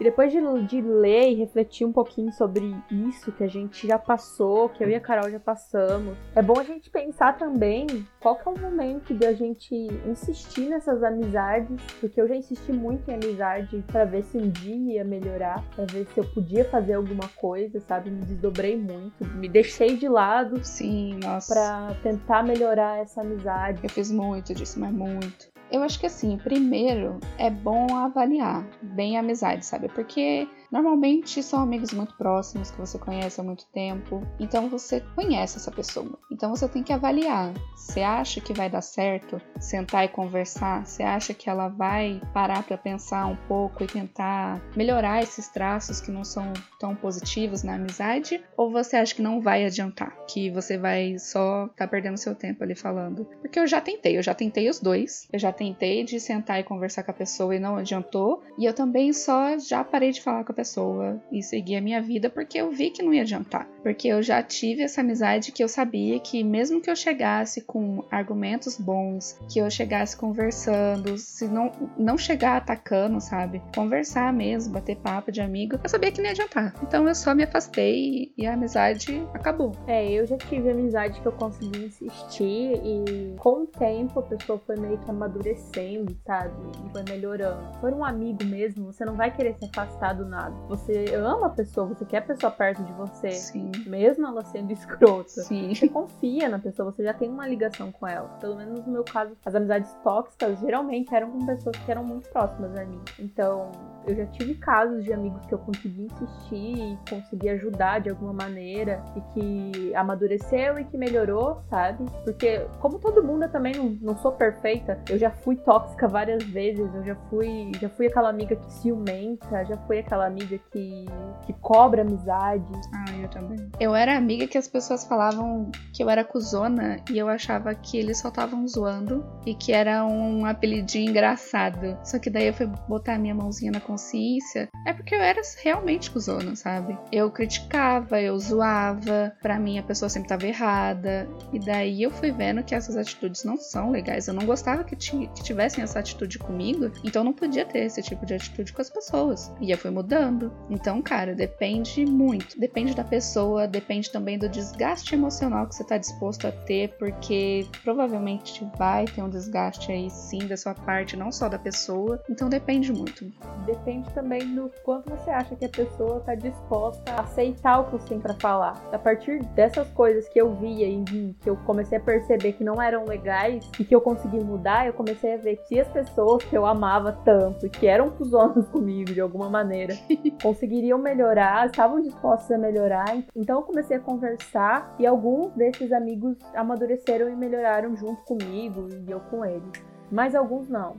E 0.00 0.04
depois 0.04 0.32
de, 0.32 0.40
de, 0.66 0.80
ler 0.80 1.30
e 1.30 1.34
refletir 1.34 1.86
um 1.86 1.92
pouquinho 1.92 2.32
sobre 2.32 2.74
isso 2.90 3.30
que 3.30 3.44
a 3.44 3.46
gente 3.46 3.86
já 3.86 3.98
passou, 3.98 4.70
que 4.70 4.82
eu 4.82 4.88
e 4.88 4.94
a 4.94 5.00
Carol 5.00 5.30
já 5.30 5.38
passamos, 5.38 6.16
é 6.34 6.40
bom 6.40 6.58
a 6.58 6.64
gente 6.64 6.88
pensar 6.88 7.36
também 7.36 7.86
qual 8.18 8.34
que 8.36 8.48
é 8.48 8.50
o 8.50 8.58
momento 8.58 9.12
de 9.12 9.26
a 9.26 9.34
gente 9.34 9.74
insistir 10.06 10.70
nessas 10.70 11.02
amizades, 11.02 11.76
porque 12.00 12.18
eu 12.18 12.26
já 12.26 12.34
insisti 12.34 12.72
muito 12.72 13.10
em 13.10 13.14
amizade 13.14 13.84
para 13.88 14.06
ver 14.06 14.22
se 14.24 14.38
um 14.38 14.48
dia 14.48 14.94
ia 14.94 15.04
melhorar, 15.04 15.62
para 15.76 15.84
ver 15.84 16.06
se 16.06 16.18
eu 16.18 16.24
podia 16.24 16.64
fazer 16.64 16.94
alguma 16.94 17.28
coisa, 17.36 17.78
sabe? 17.80 18.10
Me 18.10 18.24
desdobrei 18.24 18.78
muito, 18.78 19.22
me 19.26 19.50
deixei 19.50 19.98
de 19.98 20.08
lado. 20.08 20.64
Sim, 20.64 21.20
nossa. 21.22 21.52
Para 21.52 21.94
tentar 22.02 22.42
melhorar 22.42 23.00
essa 23.00 23.20
amizade. 23.20 23.80
Eu 23.82 23.90
fiz 23.90 24.10
muito 24.10 24.54
disso, 24.54 24.80
mas 24.80 24.90
muito. 24.90 25.49
Eu 25.70 25.82
acho 25.82 25.98
que 26.00 26.06
assim, 26.06 26.36
primeiro 26.36 27.18
é 27.38 27.48
bom 27.48 27.94
avaliar 27.94 28.64
bem 28.82 29.16
a 29.16 29.20
amizade, 29.20 29.64
sabe? 29.64 29.88
Porque 29.88 30.48
Normalmente 30.70 31.42
são 31.42 31.60
amigos 31.60 31.92
muito 31.92 32.14
próximos 32.14 32.70
que 32.70 32.78
você 32.78 32.98
conhece 32.98 33.40
há 33.40 33.44
muito 33.44 33.66
tempo, 33.72 34.22
então 34.38 34.68
você 34.68 35.00
conhece 35.14 35.56
essa 35.56 35.70
pessoa. 35.70 36.18
Então 36.30 36.50
você 36.54 36.68
tem 36.68 36.82
que 36.82 36.92
avaliar. 36.92 37.52
Você 37.76 38.02
acha 38.02 38.40
que 38.40 38.52
vai 38.52 38.70
dar 38.70 38.80
certo 38.80 39.40
sentar 39.58 40.04
e 40.04 40.08
conversar? 40.08 40.86
Você 40.86 41.02
acha 41.02 41.34
que 41.34 41.50
ela 41.50 41.68
vai 41.68 42.20
parar 42.32 42.62
para 42.62 42.78
pensar 42.78 43.26
um 43.26 43.36
pouco 43.48 43.82
e 43.82 43.88
tentar 43.88 44.60
melhorar 44.76 45.22
esses 45.22 45.48
traços 45.48 46.00
que 46.00 46.10
não 46.10 46.24
são 46.24 46.52
tão 46.78 46.94
positivos 46.94 47.62
na 47.62 47.74
amizade? 47.74 48.42
Ou 48.56 48.70
você 48.70 48.96
acha 48.96 49.14
que 49.14 49.22
não 49.22 49.40
vai 49.40 49.64
adiantar? 49.64 50.16
Que 50.26 50.50
você 50.50 50.78
vai 50.78 51.18
só 51.18 51.68
tá 51.76 51.86
perdendo 51.86 52.16
seu 52.16 52.34
tempo 52.34 52.62
ali 52.62 52.74
falando? 52.74 53.24
Porque 53.40 53.58
eu 53.58 53.66
já 53.66 53.80
tentei, 53.80 54.16
eu 54.16 54.22
já 54.22 54.34
tentei 54.34 54.68
os 54.68 54.78
dois. 54.78 55.28
Eu 55.32 55.38
já 55.38 55.52
tentei 55.52 56.04
de 56.04 56.20
sentar 56.20 56.60
e 56.60 56.64
conversar 56.64 57.02
com 57.02 57.10
a 57.10 57.14
pessoa 57.14 57.56
e 57.56 57.58
não 57.58 57.76
adiantou. 57.76 58.42
E 58.56 58.64
eu 58.64 58.72
também 58.72 59.12
só 59.12 59.58
já 59.58 59.82
parei 59.82 60.12
de 60.12 60.22
falar 60.22 60.44
com 60.44 60.52
a 60.52 60.59
pessoa 60.60 61.18
e 61.32 61.42
segui 61.42 61.74
a 61.74 61.80
minha 61.80 62.02
vida 62.02 62.28
porque 62.28 62.58
eu 62.58 62.70
vi 62.70 62.90
que 62.90 63.02
não 63.02 63.14
ia 63.14 63.22
adiantar. 63.22 63.66
Porque 63.82 64.08
eu 64.08 64.22
já 64.22 64.42
tive 64.42 64.82
essa 64.82 65.00
amizade 65.00 65.52
que 65.52 65.64
eu 65.64 65.68
sabia 65.68 66.20
que 66.20 66.44
mesmo 66.44 66.80
que 66.80 66.90
eu 66.90 66.96
chegasse 66.96 67.62
com 67.62 68.04
argumentos 68.10 68.76
bons, 68.76 69.40
que 69.50 69.58
eu 69.58 69.70
chegasse 69.70 70.16
conversando, 70.16 71.16
se 71.16 71.48
não, 71.48 71.72
não 71.96 72.18
chegar 72.18 72.58
atacando, 72.58 73.20
sabe? 73.20 73.62
Conversar 73.74 74.32
mesmo, 74.32 74.74
bater 74.74 74.96
papo 74.96 75.32
de 75.32 75.40
amigo, 75.40 75.78
eu 75.82 75.88
sabia 75.88 76.12
que 76.12 76.18
não 76.18 76.26
ia 76.26 76.32
adiantar. 76.32 76.74
Então 76.82 77.08
eu 77.08 77.14
só 77.14 77.34
me 77.34 77.44
afastei 77.44 78.32
e 78.36 78.46
a 78.46 78.52
amizade 78.52 79.26
acabou. 79.32 79.72
É, 79.86 80.12
eu 80.12 80.26
já 80.26 80.36
tive 80.36 80.70
amizade 80.70 81.20
que 81.20 81.26
eu 81.26 81.32
consegui 81.32 81.86
insistir 81.86 82.80
e 82.84 83.34
com 83.38 83.62
o 83.62 83.66
tempo 83.66 84.20
a 84.20 84.22
pessoa 84.22 84.60
foi 84.66 84.76
meio 84.76 84.98
que 84.98 85.10
amadurecendo, 85.10 86.14
sabe? 86.26 86.54
E 86.86 86.90
foi 86.90 87.02
melhorando. 87.08 87.80
For 87.80 87.94
um 87.94 88.04
amigo 88.04 88.44
mesmo, 88.44 88.92
você 88.92 89.06
não 89.06 89.16
vai 89.16 89.34
querer 89.34 89.54
se 89.54 89.64
afastar 89.64 90.12
do 90.12 90.26
nada. 90.26 90.49
Você 90.68 91.14
ama 91.14 91.46
a 91.46 91.50
pessoa, 91.50 91.86
você 91.86 92.04
quer 92.04 92.18
a 92.18 92.22
pessoa 92.22 92.50
perto 92.50 92.82
de 92.82 92.92
você. 92.92 93.32
Sim. 93.32 93.70
Mesmo 93.86 94.26
ela 94.26 94.44
sendo 94.44 94.72
escrota. 94.72 95.28
Sim. 95.28 95.74
Você 95.74 95.88
confia 95.88 96.48
na 96.48 96.58
pessoa, 96.58 96.90
você 96.90 97.02
já 97.02 97.12
tem 97.14 97.28
uma 97.28 97.46
ligação 97.46 97.90
com 97.92 98.06
ela. 98.06 98.28
Pelo 98.40 98.56
menos 98.56 98.84
no 98.86 98.92
meu 98.92 99.04
caso, 99.04 99.36
as 99.44 99.54
amizades 99.54 99.92
tóxicas 100.02 100.58
geralmente 100.60 101.14
eram 101.14 101.30
com 101.30 101.46
pessoas 101.46 101.76
que 101.76 101.90
eram 101.90 102.04
muito 102.04 102.28
próximas 102.30 102.76
a 102.76 102.84
mim. 102.84 103.00
Então, 103.18 103.70
eu 104.06 104.16
já 104.16 104.26
tive 104.26 104.54
casos 104.54 105.04
de 105.04 105.12
amigos 105.12 105.44
que 105.46 105.54
eu 105.54 105.58
consegui 105.58 106.04
insistir 106.06 106.78
e 106.78 106.98
consegui 107.08 107.48
ajudar 107.50 108.00
de 108.00 108.10
alguma 108.10 108.32
maneira 108.32 109.02
e 109.16 109.20
que 109.32 109.94
amadureceu 109.94 110.78
e 110.78 110.84
que 110.84 110.96
melhorou, 110.96 111.62
sabe? 111.68 112.04
Porque, 112.24 112.66
como 112.80 112.98
todo 112.98 113.22
mundo, 113.22 113.44
eu 113.44 113.50
também 113.50 113.74
não, 113.74 113.90
não 114.00 114.16
sou 114.18 114.32
perfeita. 114.32 114.98
Eu 115.08 115.18
já 115.18 115.30
fui 115.30 115.56
tóxica 115.56 116.08
várias 116.08 116.42
vezes, 116.44 116.92
eu 116.94 117.04
já 117.04 117.14
fui, 117.28 117.72
já 117.80 117.88
fui 117.88 118.06
aquela 118.06 118.28
amiga 118.28 118.56
que 118.56 118.72
ciumenta, 118.72 119.64
já 119.64 119.76
fui 119.86 119.98
aquela 119.98 120.26
amiga 120.26 120.39
que, 120.46 121.06
que 121.46 121.52
cobra 121.60 122.02
amizade. 122.02 122.72
Ah, 122.94 123.16
eu 123.22 123.28
também. 123.28 123.70
Eu 123.78 123.94
era 123.94 124.16
amiga 124.16 124.46
que 124.46 124.58
as 124.58 124.68
pessoas 124.68 125.04
falavam 125.04 125.70
que 125.92 126.02
eu 126.02 126.10
era 126.10 126.24
cuzona 126.24 126.98
e 127.10 127.18
eu 127.18 127.28
achava 127.28 127.74
que 127.74 127.98
eles 127.98 128.18
só 128.18 128.28
estavam 128.28 128.66
zoando 128.66 129.24
e 129.46 129.54
que 129.54 129.72
era 129.72 130.04
um 130.04 130.44
apelidinho 130.44 131.10
engraçado. 131.10 131.98
Só 132.04 132.18
que 132.18 132.30
daí 132.30 132.46
eu 132.46 132.54
fui 132.54 132.66
botar 132.88 133.14
a 133.14 133.18
minha 133.18 133.34
mãozinha 133.34 133.72
na 133.72 133.80
consciência, 133.80 134.68
é 134.86 134.92
porque 134.92 135.14
eu 135.14 135.20
era 135.20 135.40
realmente 135.62 136.10
cuzona, 136.10 136.54
sabe? 136.54 136.96
Eu 137.12 137.30
criticava, 137.30 138.20
eu 138.20 138.38
zoava, 138.38 139.32
pra 139.42 139.58
mim 139.58 139.78
a 139.78 139.82
pessoa 139.82 140.08
sempre 140.08 140.28
tava 140.28 140.46
errada, 140.46 141.28
e 141.52 141.58
daí 141.58 142.02
eu 142.02 142.10
fui 142.10 142.30
vendo 142.30 142.62
que 142.62 142.74
essas 142.74 142.96
atitudes 142.96 143.44
não 143.44 143.56
são 143.56 143.90
legais. 143.90 144.28
Eu 144.28 144.34
não 144.34 144.46
gostava 144.46 144.84
que, 144.84 144.96
que 144.96 145.42
tivessem 145.42 145.82
essa 145.82 145.98
atitude 145.98 146.38
comigo, 146.38 146.90
então 147.04 147.24
não 147.24 147.32
podia 147.32 147.64
ter 147.64 147.80
esse 147.80 148.02
tipo 148.02 148.24
de 148.26 148.34
atitude 148.34 148.72
com 148.72 148.82
as 148.82 148.90
pessoas. 148.90 149.52
E 149.60 149.70
eu 149.70 149.78
fui 149.78 149.90
mudando. 149.90 150.29
Então, 150.68 151.02
cara, 151.02 151.34
depende 151.34 152.04
muito. 152.04 152.58
Depende 152.58 152.94
da 152.94 153.04
pessoa, 153.04 153.66
depende 153.66 154.10
também 154.10 154.38
do 154.38 154.48
desgaste 154.48 155.14
emocional 155.14 155.66
que 155.66 155.74
você 155.74 155.84
tá 155.84 155.98
disposto 155.98 156.46
a 156.46 156.52
ter, 156.52 156.90
porque 156.98 157.66
provavelmente 157.82 158.66
vai 158.78 159.04
ter 159.04 159.22
um 159.22 159.28
desgaste 159.28 159.90
aí 159.90 160.10
sim 160.10 160.46
da 160.46 160.56
sua 160.56 160.74
parte, 160.74 161.16
não 161.16 161.32
só 161.32 161.48
da 161.48 161.58
pessoa. 161.58 162.22
Então 162.28 162.48
depende 162.48 162.92
muito 162.92 163.30
depende 163.70 164.10
também 164.12 164.54
do 164.54 164.70
quanto 164.82 165.10
você 165.10 165.30
acha 165.30 165.54
que 165.54 165.64
a 165.64 165.68
pessoa 165.68 166.18
está 166.18 166.34
disposta 166.34 167.12
a 167.12 167.22
aceitar 167.22 167.80
o 167.80 167.84
que 167.84 167.92
você 167.92 168.08
tem 168.08 168.20
para 168.20 168.34
falar. 168.34 168.80
A 168.92 168.98
partir 168.98 169.42
dessas 169.54 169.88
coisas 169.90 170.28
que 170.28 170.40
eu 170.40 170.54
via 170.54 170.86
mim, 170.88 171.34
que 171.40 171.48
eu 171.48 171.56
comecei 171.56 171.98
a 171.98 172.00
perceber 172.00 172.52
que 172.52 172.64
não 172.64 172.80
eram 172.80 173.04
legais 173.04 173.68
e 173.78 173.84
que 173.84 173.94
eu 173.94 174.00
consegui 174.00 174.42
mudar, 174.42 174.86
eu 174.86 174.92
comecei 174.92 175.34
a 175.34 175.36
ver 175.36 175.56
que 175.68 175.80
as 175.80 175.88
pessoas 175.88 176.44
que 176.44 176.56
eu 176.56 176.66
amava 176.66 177.12
tanto, 177.24 177.68
que 177.68 177.86
eram 177.86 178.10
cuzonas 178.10 178.66
comigo 178.70 179.12
de 179.12 179.20
alguma 179.20 179.48
maneira, 179.48 179.94
conseguiriam 180.42 180.98
melhorar, 180.98 181.66
estavam 181.66 182.00
dispostos 182.00 182.50
a 182.50 182.58
melhorar. 182.58 183.16
Então 183.34 183.58
eu 183.58 183.62
comecei 183.62 183.96
a 183.96 184.00
conversar 184.00 184.94
e 184.98 185.06
alguns 185.06 185.52
desses 185.54 185.92
amigos 185.92 186.36
amadureceram 186.54 187.28
e 187.28 187.36
melhoraram 187.36 187.96
junto 187.96 188.22
comigo 188.22 188.88
e 189.06 189.10
eu 189.10 189.20
com 189.20 189.44
eles. 189.44 189.70
Mas 190.10 190.34
alguns 190.34 190.68
não. 190.68 190.96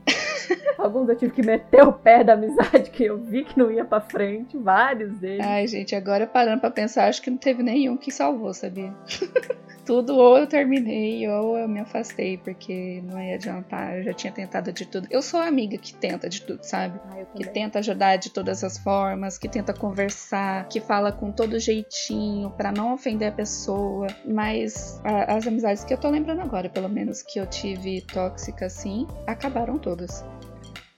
Alguns 0.78 1.08
eu 1.08 1.16
tive 1.16 1.32
que 1.32 1.42
meter 1.42 1.82
o 1.82 1.92
pé 1.92 2.24
da 2.24 2.34
amizade 2.34 2.90
que 2.90 3.04
eu 3.04 3.18
vi 3.18 3.44
que 3.44 3.58
não 3.58 3.70
ia 3.70 3.84
pra 3.84 4.00
frente, 4.00 4.56
vários 4.56 5.18
deles. 5.18 5.44
Ai, 5.44 5.66
gente, 5.66 5.94
agora 5.94 6.26
parando 6.26 6.60
pra 6.60 6.70
pensar, 6.70 7.08
acho 7.08 7.22
que 7.22 7.30
não 7.30 7.38
teve 7.38 7.62
nenhum 7.62 7.96
que 7.96 8.10
salvou, 8.10 8.52
sabia? 8.52 8.92
tudo 9.84 10.16
ou 10.16 10.38
eu 10.38 10.46
terminei 10.46 11.28
ou 11.28 11.56
eu 11.56 11.68
me 11.68 11.80
afastei, 11.80 12.38
porque 12.38 13.02
não 13.04 13.20
ia 13.20 13.34
adiantar, 13.34 13.98
eu 13.98 14.02
já 14.04 14.12
tinha 14.12 14.32
tentado 14.32 14.72
de 14.72 14.86
tudo. 14.86 15.06
Eu 15.10 15.22
sou 15.22 15.40
a 15.40 15.46
amiga 15.46 15.76
que 15.76 15.94
tenta 15.94 16.28
de 16.28 16.42
tudo, 16.42 16.62
sabe? 16.62 17.00
Ah, 17.10 17.24
que 17.36 17.48
tenta 17.48 17.78
ajudar 17.78 18.16
de 18.16 18.30
todas 18.30 18.62
as 18.64 18.78
formas, 18.78 19.38
que 19.38 19.48
tenta 19.48 19.72
conversar, 19.72 20.68
que 20.68 20.80
fala 20.80 21.12
com 21.12 21.30
todo 21.30 21.58
jeitinho 21.58 22.50
para 22.50 22.72
não 22.72 22.94
ofender 22.94 23.28
a 23.28 23.32
pessoa, 23.32 24.06
mas 24.24 25.00
a, 25.04 25.36
as 25.36 25.46
amizades 25.46 25.84
que 25.84 25.92
eu 25.92 25.98
tô 25.98 26.08
lembrando 26.08 26.40
agora, 26.40 26.68
pelo 26.68 26.88
menos 26.88 27.22
que 27.22 27.38
eu 27.38 27.46
tive 27.46 28.00
tóxica 28.02 28.66
assim, 28.66 29.06
acabaram 29.26 29.78
todas. 29.78 30.24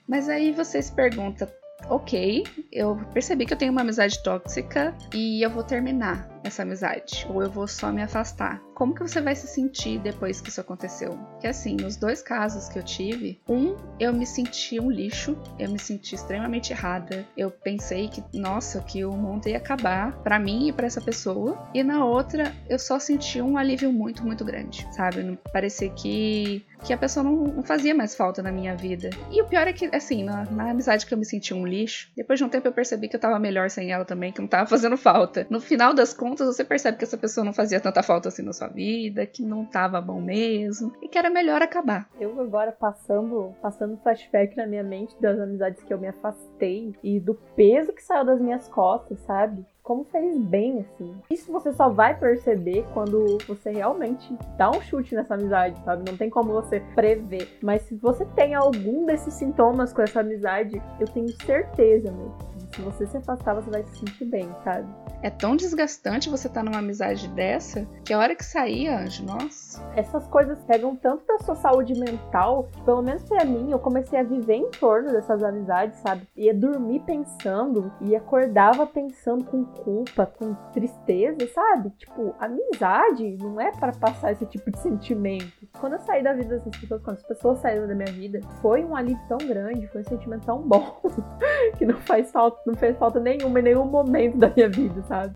Mas 0.07 0.29
aí 0.29 0.51
você 0.51 0.81
se 0.81 0.91
pergunta, 0.91 1.51
ok, 1.89 2.43
eu 2.71 2.95
percebi 3.13 3.45
que 3.45 3.53
eu 3.53 3.57
tenho 3.57 3.71
uma 3.71 3.81
amizade 3.81 4.21
tóxica 4.23 4.95
e 5.13 5.43
eu 5.43 5.49
vou 5.49 5.63
terminar 5.63 6.34
essa 6.47 6.63
amizade, 6.63 7.25
ou 7.29 7.41
eu 7.41 7.49
vou 7.49 7.67
só 7.67 7.91
me 7.91 8.01
afastar. 8.01 8.61
Como 8.73 8.93
que 8.93 9.01
você 9.01 9.21
vai 9.21 9.35
se 9.35 9.47
sentir 9.47 9.99
depois 9.99 10.41
que 10.41 10.49
isso 10.49 10.59
aconteceu? 10.59 11.17
Que 11.39 11.47
assim, 11.47 11.75
nos 11.75 11.95
dois 11.95 12.21
casos 12.21 12.67
que 12.67 12.77
eu 12.77 12.83
tive, 12.83 13.39
um, 13.47 13.75
eu 13.99 14.11
me 14.11 14.25
senti 14.25 14.79
um 14.79 14.91
lixo, 14.91 15.37
eu 15.57 15.69
me 15.69 15.79
senti 15.79 16.15
extremamente 16.15 16.73
errada. 16.73 17.25
Eu 17.37 17.49
pensei 17.49 18.09
que, 18.09 18.23
nossa, 18.33 18.81
que 18.81 19.05
o 19.05 19.13
mundo 19.13 19.47
ia 19.47 19.57
acabar 19.57 20.11
para 20.23 20.37
mim 20.37 20.67
e 20.67 20.73
para 20.73 20.87
essa 20.87 20.99
pessoa. 20.99 21.69
E 21.73 21.83
na 21.83 22.03
outra, 22.03 22.53
eu 22.69 22.77
só 22.77 22.99
senti 22.99 23.41
um 23.41 23.57
alívio 23.57 23.93
muito, 23.93 24.25
muito 24.25 24.43
grande, 24.43 24.85
sabe? 24.91 25.39
Parecia 25.53 25.89
que 25.89 26.65
que 26.85 26.93
a 26.93 26.97
pessoa 26.97 27.23
não, 27.23 27.35
não, 27.47 27.63
fazia 27.63 27.95
mais 27.95 28.15
falta 28.15 28.43
na 28.43 28.51
minha 28.51 28.75
vida. 28.75 29.09
E 29.31 29.41
o 29.41 29.45
pior 29.45 29.67
é 29.67 29.73
que, 29.73 29.89
assim, 29.93 30.23
na, 30.23 30.45
na, 30.45 30.69
amizade 30.69 31.05
que 31.05 31.13
eu 31.13 31.17
me 31.17 31.25
senti 31.25 31.53
um 31.53 31.65
lixo, 31.65 32.09
depois 32.15 32.37
de 32.37 32.45
um 32.45 32.49
tempo 32.49 32.67
eu 32.67 32.71
percebi 32.71 33.07
que 33.07 33.15
eu 33.15 33.19
tava 33.19 33.39
melhor 33.39 33.69
sem 33.69 33.91
ela 33.91 34.05
também, 34.05 34.31
que 34.31 34.39
não 34.39 34.47
tava 34.47 34.67
fazendo 34.67 34.95
falta. 34.95 35.47
No 35.49 35.59
final 35.59 35.93
das 35.93 36.13
contas, 36.13 36.34
contas, 36.35 36.47
você 36.47 36.65
percebe 36.65 36.97
que 36.97 37.05
essa 37.05 37.17
pessoa 37.17 37.45
não 37.45 37.53
fazia 37.53 37.79
tanta 37.79 38.03
falta 38.03 38.27
assim 38.27 38.43
na 38.43 38.51
sua 38.51 38.67
vida, 38.67 39.25
que 39.25 39.41
não 39.41 39.65
tava 39.65 40.01
bom 40.01 40.19
mesmo 40.19 40.91
e 41.01 41.07
que 41.07 41.17
era 41.17 41.29
melhor 41.29 41.61
acabar. 41.61 42.09
Eu 42.19 42.39
agora 42.41 42.71
passando, 42.73 43.55
passando 43.61 43.97
flashback 44.03 44.55
na 44.57 44.67
minha 44.67 44.83
mente 44.83 45.15
das 45.21 45.39
amizades 45.39 45.81
que 45.81 45.93
eu 45.93 45.97
me 45.97 46.07
afastei 46.07 46.93
e 47.01 47.19
do 47.19 47.33
peso 47.55 47.93
que 47.93 48.03
saiu 48.03 48.25
das 48.25 48.41
minhas 48.41 48.67
costas, 48.67 49.17
sabe? 49.21 49.65
como 49.81 50.03
fez 50.05 50.35
bem, 50.39 50.79
assim. 50.79 51.15
Isso 51.29 51.51
você 51.51 51.71
só 51.71 51.89
vai 51.89 52.17
perceber 52.17 52.83
quando 52.91 53.37
você 53.47 53.69
realmente 53.69 54.35
dá 54.57 54.71
um 54.71 54.81
chute 54.81 55.13
nessa 55.13 55.35
amizade, 55.35 55.79
sabe? 55.85 56.09
Não 56.09 56.17
tem 56.17 56.27
como 56.27 56.51
você 56.53 56.79
prever. 56.95 57.59
Mas 57.61 57.83
se 57.83 57.95
você 57.95 58.25
tem 58.35 58.55
algum 58.55 59.05
desses 59.05 59.35
sintomas 59.35 59.93
com 59.93 60.01
essa 60.01 60.21
amizade, 60.21 60.81
eu 60.99 61.05
tenho 61.05 61.29
certeza, 61.45 62.11
meu. 62.11 62.33
Se 62.75 62.81
você 62.81 63.07
se 63.07 63.15
afastar, 63.15 63.53
você 63.55 63.69
vai 63.69 63.83
se 63.85 63.99
sentir 63.99 64.25
bem, 64.25 64.53
sabe? 64.65 64.85
É 65.23 65.29
tão 65.29 65.55
desgastante 65.55 66.29
você 66.29 66.47
estar 66.47 66.59
tá 66.59 66.63
numa 66.65 66.79
amizade 66.79 67.29
dessa 67.29 67.87
que 68.03 68.13
a 68.13 68.19
hora 68.19 68.35
que 68.35 68.43
sair, 68.43 68.89
Anjo, 68.89 69.23
nossa. 69.23 69.81
Essas 69.95 70.27
coisas 70.27 70.61
pegam 70.65 70.93
tanto 70.93 71.25
da 71.25 71.39
sua 71.39 71.55
saúde 71.55 71.97
mental, 71.97 72.67
que 72.73 72.81
pelo 72.81 73.01
menos 73.01 73.23
pra 73.23 73.45
mim, 73.45 73.71
eu 73.71 73.79
comecei 73.79 74.19
a 74.19 74.23
viver 74.23 74.55
em 74.55 74.69
torno 74.71 75.09
dessas 75.09 75.41
amizades, 75.41 75.97
sabe? 75.99 76.27
Ia 76.35 76.53
dormir 76.53 76.99
pensando 77.05 77.93
e 78.01 78.13
acordava 78.13 78.85
pensando 78.85 79.45
com 79.45 79.63
culpa, 79.63 80.25
com 80.25 80.53
tristeza, 80.73 81.47
sabe? 81.53 81.91
Tipo, 81.91 82.35
amizade 82.39 83.37
não 83.39 83.59
é 83.59 83.71
para 83.71 83.93
passar 83.93 84.33
esse 84.33 84.45
tipo 84.47 84.69
de 84.69 84.79
sentimento. 84.79 85.65
Quando 85.79 85.93
eu 85.93 85.99
saí 85.99 86.21
da 86.21 86.33
vida 86.33 86.49
dessas 86.49 86.75
pessoas, 86.77 87.01
quando 87.01 87.17
as 87.17 87.23
pessoas 87.23 87.59
saíram 87.59 87.87
da 87.87 87.95
minha 87.95 88.11
vida, 88.11 88.41
foi 88.61 88.83
um 88.83 88.93
alívio 88.93 89.23
tão 89.29 89.37
grande, 89.37 89.87
foi 89.87 90.01
um 90.01 90.05
sentimento 90.05 90.45
tão 90.45 90.61
bom 90.61 91.01
que 91.77 91.85
não 91.85 91.97
faz 92.01 92.31
falta, 92.31 92.64
não 92.65 92.75
fez 92.75 92.97
falta 92.97 93.19
nenhuma 93.19 93.59
em 93.59 93.63
nenhum 93.63 93.85
momento 93.85 94.37
da 94.37 94.49
minha 94.49 94.69
vida, 94.69 95.01
sabe? 95.03 95.35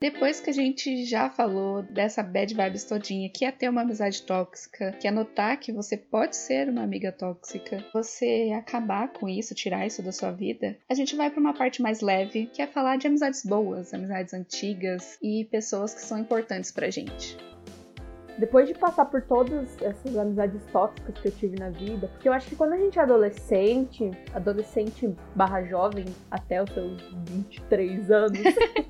Depois 0.00 0.40
que 0.40 0.50
a 0.50 0.52
gente 0.52 1.04
já 1.04 1.28
falou 1.28 1.82
dessa 1.82 2.22
bad 2.22 2.54
vibes 2.54 2.84
todinha, 2.84 3.28
que 3.28 3.44
é 3.44 3.50
ter 3.50 3.68
uma 3.68 3.82
amizade 3.82 4.22
tóxica, 4.22 4.92
que 4.92 5.08
é 5.08 5.10
notar 5.10 5.58
que 5.58 5.72
você 5.72 5.96
pode 5.96 6.36
ser 6.36 6.68
uma 6.68 6.84
amiga 6.84 7.10
tóxica, 7.10 7.84
você 7.92 8.52
acabar 8.56 9.12
com 9.12 9.28
isso, 9.28 9.56
tirar 9.56 9.86
isso 9.86 10.00
da 10.00 10.12
sua 10.12 10.30
vida, 10.30 10.78
a 10.88 10.94
gente 10.94 11.16
vai 11.16 11.30
para 11.30 11.40
uma 11.40 11.52
parte 11.52 11.82
mais 11.82 12.00
leve, 12.00 12.46
que 12.46 12.62
é 12.62 12.66
falar 12.68 12.96
de 12.96 13.08
amizades 13.08 13.44
boas, 13.44 13.92
amizades 13.92 14.32
antigas 14.32 15.18
e 15.20 15.44
pessoas 15.46 15.92
que 15.92 16.00
são 16.00 16.18
importantes 16.18 16.70
pra 16.70 16.90
gente. 16.90 17.36
Depois 18.38 18.68
de 18.68 18.74
passar 18.74 19.06
por 19.06 19.22
todas 19.22 19.76
essas 19.82 20.16
amizades 20.16 20.64
tóxicas 20.72 21.18
que 21.18 21.28
eu 21.28 21.32
tive 21.32 21.58
na 21.58 21.70
vida, 21.70 22.08
porque 22.08 22.28
eu 22.28 22.32
acho 22.32 22.48
que 22.48 22.56
quando 22.56 22.74
a 22.74 22.76
gente 22.76 22.98
é 22.98 23.02
adolescente, 23.02 24.10
adolescente 24.32 25.14
barra 25.34 25.62
jovem, 25.62 26.04
até 26.30 26.62
os 26.62 26.70
seus 26.70 27.02
23 27.26 28.10
anos, 28.10 28.38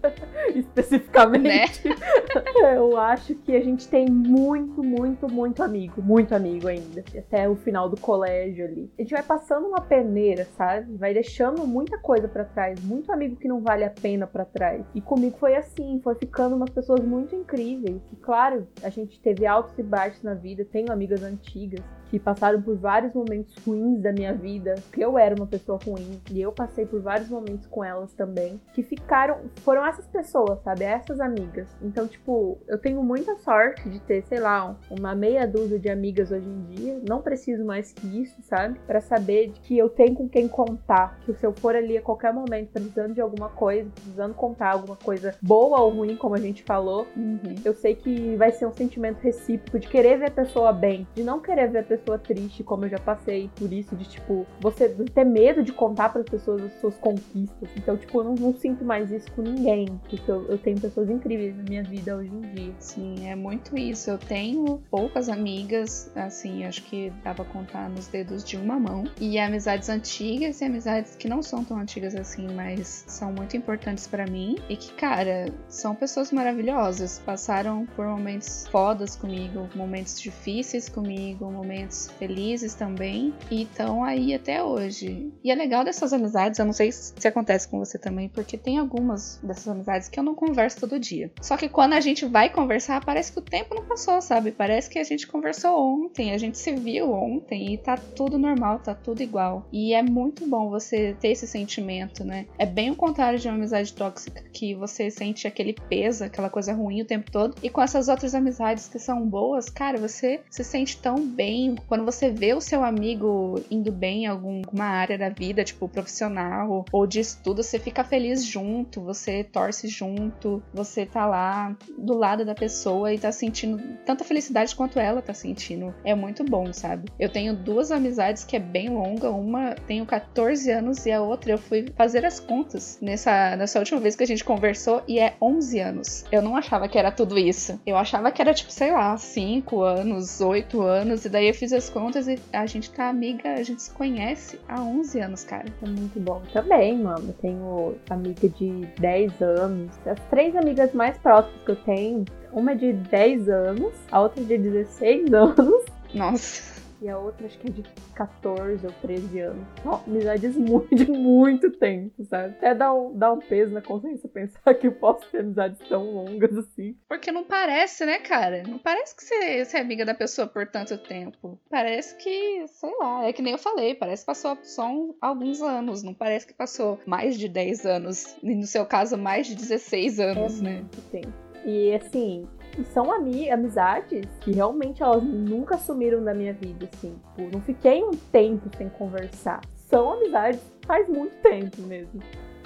especificamente, 0.54 1.88
né? 1.88 1.96
eu 2.74 2.96
acho 2.96 3.34
que 3.36 3.56
a 3.56 3.60
gente 3.60 3.88
tem 3.88 4.06
muito, 4.08 4.82
muito, 4.82 5.32
muito 5.32 5.62
amigo, 5.62 6.02
muito 6.02 6.34
amigo 6.34 6.68
ainda, 6.68 7.02
até 7.16 7.48
o 7.48 7.56
final 7.56 7.88
do 7.88 7.98
colégio 7.98 8.64
ali. 8.64 8.90
A 8.98 9.02
gente 9.02 9.12
vai 9.12 9.22
passando 9.22 9.66
uma 9.66 9.80
peneira, 9.80 10.44
sabe? 10.56 10.94
Vai 10.96 11.14
deixando 11.14 11.66
muita 11.66 11.98
coisa 11.98 12.28
para 12.28 12.44
trás, 12.44 12.80
muito 12.82 13.10
amigo 13.12 13.36
que 13.36 13.48
não 13.48 13.60
vale 13.60 13.84
a 13.84 13.90
pena 13.90 14.26
para 14.26 14.44
trás. 14.44 14.84
E 14.94 15.00
comigo 15.00 15.38
foi 15.38 15.56
assim, 15.56 16.00
foi 16.02 16.14
ficando 16.14 16.56
umas 16.56 16.70
pessoas 16.70 17.00
muito 17.00 17.34
incríveis. 17.34 18.00
E 18.12 18.16
claro, 18.16 18.66
a 18.82 18.88
gente 18.88 19.18
teve 19.38 19.46
altos 19.46 19.78
e 19.78 19.82
baixos 19.84 20.22
na 20.22 20.34
vida, 20.34 20.64
tenho 20.64 20.92
amigas 20.92 21.22
antigas 21.22 21.80
que 22.10 22.18
passaram 22.18 22.60
por 22.60 22.76
vários 22.76 23.14
momentos 23.14 23.54
ruins 23.64 24.00
da 24.00 24.12
minha 24.12 24.32
vida, 24.32 24.74
que 24.92 25.00
eu 25.00 25.18
era 25.18 25.34
uma 25.34 25.46
pessoa 25.46 25.78
ruim 25.84 26.20
e 26.30 26.40
eu 26.40 26.52
passei 26.52 26.86
por 26.86 27.00
vários 27.00 27.28
momentos 27.28 27.66
com 27.66 27.84
elas 27.84 28.12
também, 28.12 28.60
que 28.74 28.82
ficaram, 28.82 29.38
foram 29.62 29.84
essas 29.86 30.06
pessoas, 30.06 30.60
sabe, 30.62 30.84
essas 30.84 31.20
amigas. 31.20 31.68
Então, 31.82 32.06
tipo, 32.06 32.58
eu 32.66 32.78
tenho 32.78 33.02
muita 33.02 33.36
sorte 33.36 33.88
de 33.88 34.00
ter, 34.00 34.22
sei 34.24 34.40
lá, 34.40 34.76
uma 34.90 35.14
meia 35.14 35.46
dúzia 35.46 35.78
de 35.78 35.88
amigas 35.88 36.30
hoje 36.30 36.48
em 36.48 36.64
dia, 36.74 37.00
não 37.08 37.20
preciso 37.20 37.64
mais 37.64 37.92
que 37.92 38.22
isso, 38.22 38.40
sabe, 38.42 38.78
para 38.86 39.00
saber 39.00 39.52
que 39.62 39.76
eu 39.76 39.88
tenho 39.88 40.14
com 40.14 40.28
quem 40.28 40.48
contar, 40.48 41.18
que 41.20 41.32
se 41.34 41.46
eu 41.46 41.52
for 41.52 41.76
ali 41.76 41.96
a 41.96 42.02
qualquer 42.02 42.32
momento 42.32 42.70
precisando 42.72 43.14
de 43.14 43.20
alguma 43.20 43.48
coisa, 43.50 43.90
precisando 43.94 44.34
contar 44.34 44.72
alguma 44.72 44.96
coisa 44.96 45.34
boa 45.42 45.80
ou 45.80 45.90
ruim, 45.90 46.16
como 46.16 46.34
a 46.34 46.40
gente 46.40 46.62
falou, 46.62 47.06
uhum. 47.16 47.54
eu 47.64 47.74
sei 47.74 47.94
que 47.94 48.36
vai 48.36 48.50
ser 48.52 48.66
um 48.66 48.72
sentimento 48.72 49.20
recíproco 49.20 49.78
de 49.78 49.88
querer 49.88 50.18
ver 50.18 50.26
a 50.26 50.30
pessoa 50.30 50.72
bem, 50.72 51.06
de 51.14 51.22
não 51.22 51.40
querer 51.40 51.70
ver 51.70 51.78
a 51.78 51.82
pessoa 51.82 51.97
pessoa 51.98 52.18
triste, 52.18 52.62
como 52.62 52.84
eu 52.84 52.90
já 52.90 52.98
passei 52.98 53.50
por 53.56 53.72
isso, 53.72 53.96
de 53.96 54.04
tipo, 54.04 54.46
você 54.60 54.88
ter 54.88 55.24
medo 55.24 55.62
de 55.62 55.72
contar 55.72 56.10
para 56.10 56.20
as 56.20 56.28
pessoas 56.28 56.62
as 56.62 56.80
suas 56.80 56.96
conquistas. 56.96 57.68
Então, 57.76 57.96
tipo, 57.96 58.20
eu 58.20 58.24
não, 58.24 58.34
não 58.34 58.54
sinto 58.54 58.84
mais 58.84 59.10
isso 59.10 59.30
com 59.32 59.42
ninguém, 59.42 59.86
porque 60.08 60.30
eu, 60.30 60.46
eu, 60.48 60.58
tenho 60.58 60.80
pessoas 60.80 61.10
incríveis 61.10 61.56
na 61.56 61.62
minha 61.62 61.82
vida 61.82 62.16
hoje 62.16 62.30
em 62.30 62.40
dia. 62.54 62.74
Sim, 62.78 63.28
é 63.28 63.34
muito 63.34 63.76
isso. 63.76 64.10
Eu 64.10 64.18
tenho 64.18 64.82
poucas 64.90 65.28
amigas, 65.28 66.10
assim, 66.14 66.64
acho 66.64 66.82
que 66.84 67.12
dá 67.22 67.34
pra 67.34 67.44
contar 67.44 67.88
nos 67.88 68.06
dedos 68.08 68.44
de 68.44 68.56
uma 68.56 68.78
mão. 68.78 69.04
E 69.20 69.38
amizades 69.38 69.88
antigas 69.88 70.60
e 70.60 70.64
amizades 70.64 71.16
que 71.16 71.28
não 71.28 71.42
são 71.42 71.64
tão 71.64 71.78
antigas 71.78 72.14
assim, 72.14 72.46
mas 72.54 73.04
são 73.06 73.32
muito 73.32 73.56
importantes 73.56 74.06
para 74.06 74.26
mim. 74.26 74.56
E 74.68 74.76
que, 74.76 74.92
cara, 74.94 75.52
são 75.68 75.94
pessoas 75.94 76.32
maravilhosas. 76.32 77.20
Passaram 77.24 77.86
por 77.96 78.06
momentos 78.06 78.66
fodas 78.70 79.16
comigo, 79.16 79.68
momentos 79.74 80.20
difíceis 80.20 80.88
comigo, 80.88 81.50
momentos 81.50 81.87
momentos 81.88 82.10
felizes 82.18 82.74
também 82.74 83.34
e 83.50 83.62
estão 83.62 84.04
aí 84.04 84.34
até 84.34 84.62
hoje. 84.62 85.32
E 85.42 85.50
é 85.50 85.54
legal 85.54 85.84
dessas 85.84 86.12
amizades, 86.12 86.58
eu 86.58 86.66
não 86.66 86.72
sei 86.72 86.92
se 86.92 87.26
acontece 87.26 87.66
com 87.66 87.78
você 87.78 87.98
também, 87.98 88.28
porque 88.28 88.58
tem 88.58 88.78
algumas 88.78 89.40
dessas 89.42 89.68
amizades 89.68 90.08
que 90.08 90.18
eu 90.18 90.24
não 90.24 90.34
converso 90.34 90.80
todo 90.80 90.98
dia. 90.98 91.30
Só 91.40 91.56
que 91.56 91.68
quando 91.68 91.94
a 91.94 92.00
gente 92.00 92.26
vai 92.26 92.50
conversar, 92.50 93.04
parece 93.04 93.32
que 93.32 93.38
o 93.38 93.42
tempo 93.42 93.74
não 93.74 93.84
passou, 93.84 94.20
sabe? 94.20 94.52
Parece 94.52 94.90
que 94.90 94.98
a 94.98 95.04
gente 95.04 95.26
conversou 95.26 95.78
ontem, 95.78 96.32
a 96.32 96.38
gente 96.38 96.58
se 96.58 96.72
viu 96.74 97.12
ontem 97.12 97.74
e 97.74 97.78
tá 97.78 97.96
tudo 97.96 98.38
normal, 98.38 98.80
tá 98.80 98.94
tudo 98.94 99.22
igual. 99.22 99.66
E 99.72 99.94
é 99.94 100.02
muito 100.02 100.46
bom 100.46 100.68
você 100.68 101.16
ter 101.20 101.28
esse 101.28 101.46
sentimento, 101.46 102.24
né? 102.24 102.46
É 102.58 102.66
bem 102.66 102.90
o 102.90 102.96
contrário 102.96 103.38
de 103.38 103.48
uma 103.48 103.54
amizade 103.54 103.92
tóxica, 103.92 104.42
que 104.52 104.74
você 104.74 105.10
sente 105.10 105.46
aquele 105.46 105.72
peso, 105.72 106.24
aquela 106.24 106.50
coisa 106.50 106.72
ruim 106.72 107.02
o 107.02 107.06
tempo 107.06 107.30
todo. 107.30 107.54
E 107.62 107.70
com 107.70 107.80
essas 107.80 108.08
outras 108.08 108.34
amizades 108.34 108.88
que 108.88 108.98
são 108.98 109.26
boas, 109.26 109.70
cara, 109.70 109.98
você 109.98 110.40
se 110.50 110.64
sente 110.64 110.98
tão 110.98 111.26
bem, 111.26 111.77
quando 111.86 112.04
você 112.04 112.30
vê 112.30 112.54
o 112.54 112.60
seu 112.60 112.82
amigo 112.82 113.60
indo 113.70 113.92
bem 113.92 114.24
em 114.24 114.26
alguma 114.26 114.84
área 114.84 115.18
da 115.18 115.28
vida, 115.28 115.64
tipo 115.64 115.88
profissional 115.88 116.84
ou 116.92 117.06
de 117.06 117.20
estudo, 117.20 117.62
você 117.62 117.78
fica 117.78 118.04
feliz 118.04 118.44
junto, 118.44 119.00
você 119.00 119.44
torce 119.44 119.88
junto, 119.88 120.62
você 120.72 121.06
tá 121.06 121.26
lá 121.26 121.76
do 121.96 122.14
lado 122.14 122.44
da 122.44 122.54
pessoa 122.54 123.12
e 123.12 123.18
tá 123.18 123.32
sentindo 123.32 123.80
tanta 124.04 124.24
felicidade 124.24 124.74
quanto 124.74 124.98
ela 124.98 125.22
tá 125.22 125.34
sentindo. 125.34 125.94
É 126.04 126.14
muito 126.14 126.44
bom, 126.44 126.72
sabe? 126.72 127.10
Eu 127.18 127.28
tenho 127.28 127.54
duas 127.54 127.90
amizades 127.90 128.44
que 128.44 128.56
é 128.56 128.60
bem 128.60 128.88
longa, 128.88 129.30
uma 129.30 129.74
tenho 129.86 130.04
14 130.06 130.70
anos 130.70 131.06
e 131.06 131.12
a 131.12 131.20
outra 131.20 131.52
eu 131.52 131.58
fui 131.58 131.86
fazer 131.96 132.24
as 132.24 132.40
contas 132.40 132.98
nessa, 133.00 133.56
nessa 133.56 133.78
última 133.78 134.00
vez 134.00 134.16
que 134.16 134.22
a 134.22 134.26
gente 134.26 134.44
conversou 134.44 135.02
e 135.06 135.18
é 135.18 135.34
11 135.40 135.80
anos. 135.80 136.24
Eu 136.30 136.42
não 136.42 136.56
achava 136.56 136.88
que 136.88 136.98
era 136.98 137.10
tudo 137.10 137.38
isso. 137.38 137.80
Eu 137.86 137.96
achava 137.96 138.30
que 138.30 138.40
era 138.40 138.54
tipo, 138.54 138.72
sei 138.72 138.92
lá, 138.92 139.16
5 139.16 139.82
anos, 139.82 140.40
8 140.40 140.80
anos 140.82 141.24
e 141.24 141.28
daí 141.28 141.48
eu 141.48 141.54
fiz 141.54 141.67
fiz 141.68 141.72
as 141.72 141.90
contas 141.90 142.26
e 142.26 142.38
a 142.52 142.64
gente 142.64 142.90
tá 142.90 143.08
amiga, 143.08 143.52
a 143.52 143.62
gente 143.62 143.82
se 143.82 143.90
conhece 143.90 144.58
há 144.66 144.80
11 144.80 145.20
anos, 145.20 145.44
cara. 145.44 145.66
É 145.82 145.86
muito 145.86 146.18
bom. 146.18 146.42
Também, 146.52 146.98
mano. 146.98 147.34
Tenho 147.40 147.94
amiga 148.08 148.48
de 148.48 148.86
10 148.98 149.42
anos. 149.42 149.98
As 150.06 150.18
três 150.30 150.56
amigas 150.56 150.92
mais 150.94 151.18
próximas 151.18 151.62
que 151.62 151.70
eu 151.70 151.76
tenho, 151.76 152.24
uma 152.52 152.72
é 152.72 152.74
de 152.74 152.92
10 152.94 153.48
anos, 153.48 153.92
a 154.10 154.20
outra 154.20 154.42
é 154.42 154.44
de 154.44 154.58
16 154.58 155.32
anos. 155.34 155.84
Nossa 156.14 156.77
e 157.00 157.08
a 157.08 157.18
outra 157.18 157.46
acho 157.46 157.58
que 157.58 157.68
é 157.68 157.70
de 157.70 157.82
14 158.14 158.86
ou 158.86 158.92
13 158.92 159.40
anos. 159.40 159.66
Ó, 159.84 160.00
amizades 160.06 160.56
muito, 160.56 160.94
de 160.94 161.10
muito 161.10 161.70
tempo, 161.70 162.24
sabe? 162.24 162.54
Até 162.56 162.74
dá 162.74 162.92
um, 162.92 163.16
dá 163.16 163.32
um 163.32 163.38
peso 163.38 163.72
na 163.72 163.82
consciência 163.82 164.28
pensar 164.28 164.74
que 164.74 164.86
eu 164.86 164.92
posso 164.92 165.28
ter 165.30 165.40
amizades 165.40 165.78
tão 165.88 166.04
longas 166.10 166.56
assim. 166.56 166.96
Porque 167.08 167.32
não 167.32 167.44
parece, 167.44 168.04
né, 168.04 168.18
cara? 168.18 168.62
Não 168.66 168.78
parece 168.78 169.14
que 169.14 169.24
você, 169.24 169.64
você 169.64 169.76
é 169.78 169.80
amiga 169.80 170.04
da 170.04 170.14
pessoa 170.14 170.46
por 170.46 170.66
tanto 170.66 170.98
tempo. 170.98 171.58
Parece 171.70 172.16
que, 172.16 172.66
sei 172.66 172.94
lá, 172.98 173.24
é 173.24 173.32
que 173.32 173.42
nem 173.42 173.52
eu 173.52 173.58
falei, 173.58 173.94
parece 173.94 174.22
que 174.22 174.26
passou 174.26 174.56
só 174.62 174.88
um, 174.88 175.14
alguns 175.20 175.62
anos. 175.62 176.02
Não 176.02 176.14
parece 176.14 176.46
que 176.46 176.54
passou 176.54 176.98
mais 177.06 177.38
de 177.38 177.48
10 177.48 177.86
anos. 177.86 178.36
E 178.42 178.54
no 178.54 178.66
seu 178.66 178.84
caso, 178.84 179.16
mais 179.16 179.46
de 179.46 179.54
16 179.54 180.20
anos, 180.20 180.60
é 180.60 180.64
né? 180.64 180.72
Muito 180.76 181.10
tempo. 181.10 181.48
E 181.64 181.92
assim, 181.94 182.46
são 182.84 183.12
ami 183.12 183.50
amizades 183.50 184.26
que 184.40 184.52
realmente 184.52 185.02
elas 185.02 185.22
nunca 185.22 185.78
sumiram 185.78 186.22
da 186.22 186.34
minha 186.34 186.52
vida, 186.52 186.88
assim. 186.92 187.18
Tipo, 187.36 187.50
não 187.52 187.60
fiquei 187.62 188.02
um 188.02 188.12
tempo 188.12 188.70
sem 188.76 188.88
conversar. 188.88 189.60
São 189.74 190.12
amizades 190.12 190.60
faz 190.86 191.08
muito 191.08 191.34
tempo 191.42 191.82
mesmo. 191.82 192.20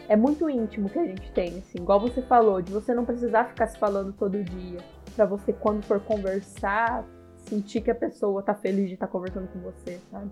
É 0.09 0.17
muito 0.17 0.49
íntimo 0.49 0.89
que 0.89 0.99
a 0.99 1.05
gente 1.05 1.31
tem, 1.33 1.59
assim. 1.59 1.79
Igual 1.79 2.01
você 2.01 2.23
falou, 2.23 2.61
de 2.61 2.73
você 2.73 2.95
não 2.95 3.05
precisar 3.05 3.45
ficar 3.45 3.67
se 3.67 3.79
falando 3.79 4.13
todo 4.13 4.43
dia. 4.43 4.79
para 5.15 5.27
você, 5.27 5.53
quando 5.53 5.83
for 5.85 6.01
conversar, 6.01 7.05
sentir 7.37 7.83
que 7.83 7.91
a 7.91 7.95
pessoa 7.95 8.43
tá 8.43 8.55
feliz 8.55 8.89
de 8.89 8.95
estar 8.95 9.07
tá 9.07 9.13
conversando 9.13 9.49
com 9.49 9.59
você, 9.61 9.99
sabe? 10.11 10.31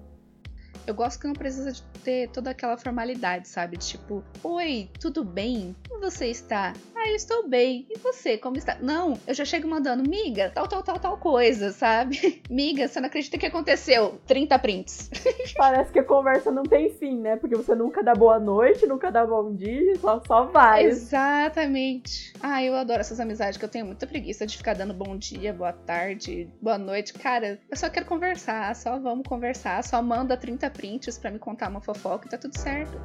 Eu 0.90 0.94
gosto 0.94 1.20
que 1.20 1.26
não 1.28 1.34
precisa 1.34 1.70
de 1.70 1.82
ter 2.02 2.28
toda 2.30 2.50
aquela 2.50 2.76
formalidade, 2.76 3.46
sabe? 3.46 3.76
Tipo, 3.76 4.24
oi, 4.42 4.90
tudo 4.98 5.22
bem? 5.22 5.76
Como 5.88 6.00
você 6.00 6.26
está? 6.26 6.72
Ah, 6.96 7.08
eu 7.08 7.14
estou 7.14 7.48
bem. 7.48 7.86
E 7.88 7.96
você, 7.98 8.36
como 8.36 8.56
está? 8.56 8.76
Não, 8.80 9.16
eu 9.24 9.32
já 9.32 9.44
chego 9.44 9.68
mandando, 9.68 10.02
miga, 10.02 10.50
tal, 10.52 10.66
tal, 10.66 10.82
tal, 10.82 10.98
tal 10.98 11.16
coisa, 11.16 11.70
sabe? 11.70 12.42
miga, 12.50 12.88
você 12.88 13.00
não 13.00 13.06
acredita 13.06 13.38
que 13.38 13.46
aconteceu? 13.46 14.20
30 14.26 14.58
prints. 14.58 15.08
Parece 15.56 15.92
que 15.92 16.00
a 16.00 16.04
conversa 16.04 16.50
não 16.50 16.64
tem 16.64 16.90
fim, 16.90 17.20
né? 17.20 17.36
Porque 17.36 17.54
você 17.54 17.74
nunca 17.74 18.02
dá 18.02 18.12
boa 18.12 18.40
noite, 18.40 18.84
nunca 18.84 19.12
dá 19.12 19.24
bom 19.24 19.54
dia, 19.54 19.96
só, 19.98 20.20
só 20.26 20.46
vai. 20.46 20.86
Exatamente. 20.86 22.32
Ah, 22.42 22.62
eu 22.64 22.74
adoro 22.74 23.00
essas 23.00 23.20
amizades, 23.20 23.56
que 23.56 23.64
eu 23.64 23.68
tenho 23.68 23.86
muita 23.86 24.08
preguiça 24.08 24.44
de 24.44 24.56
ficar 24.56 24.74
dando 24.74 24.92
bom 24.92 25.16
dia, 25.16 25.54
boa 25.54 25.72
tarde, 25.72 26.48
boa 26.60 26.76
noite. 26.76 27.14
Cara, 27.14 27.60
eu 27.70 27.76
só 27.76 27.88
quero 27.88 28.06
conversar, 28.06 28.74
só 28.74 28.98
vamos 28.98 29.26
conversar, 29.26 29.84
só 29.84 30.02
manda 30.02 30.36
30 30.36 30.68
prints 30.68 30.79
para 31.18 31.30
me 31.30 31.38
contar 31.38 31.68
uma 31.68 31.80
fofoca 31.80 32.26
e 32.26 32.30
tá 32.30 32.38
tudo 32.38 32.56
certo. 32.58 32.98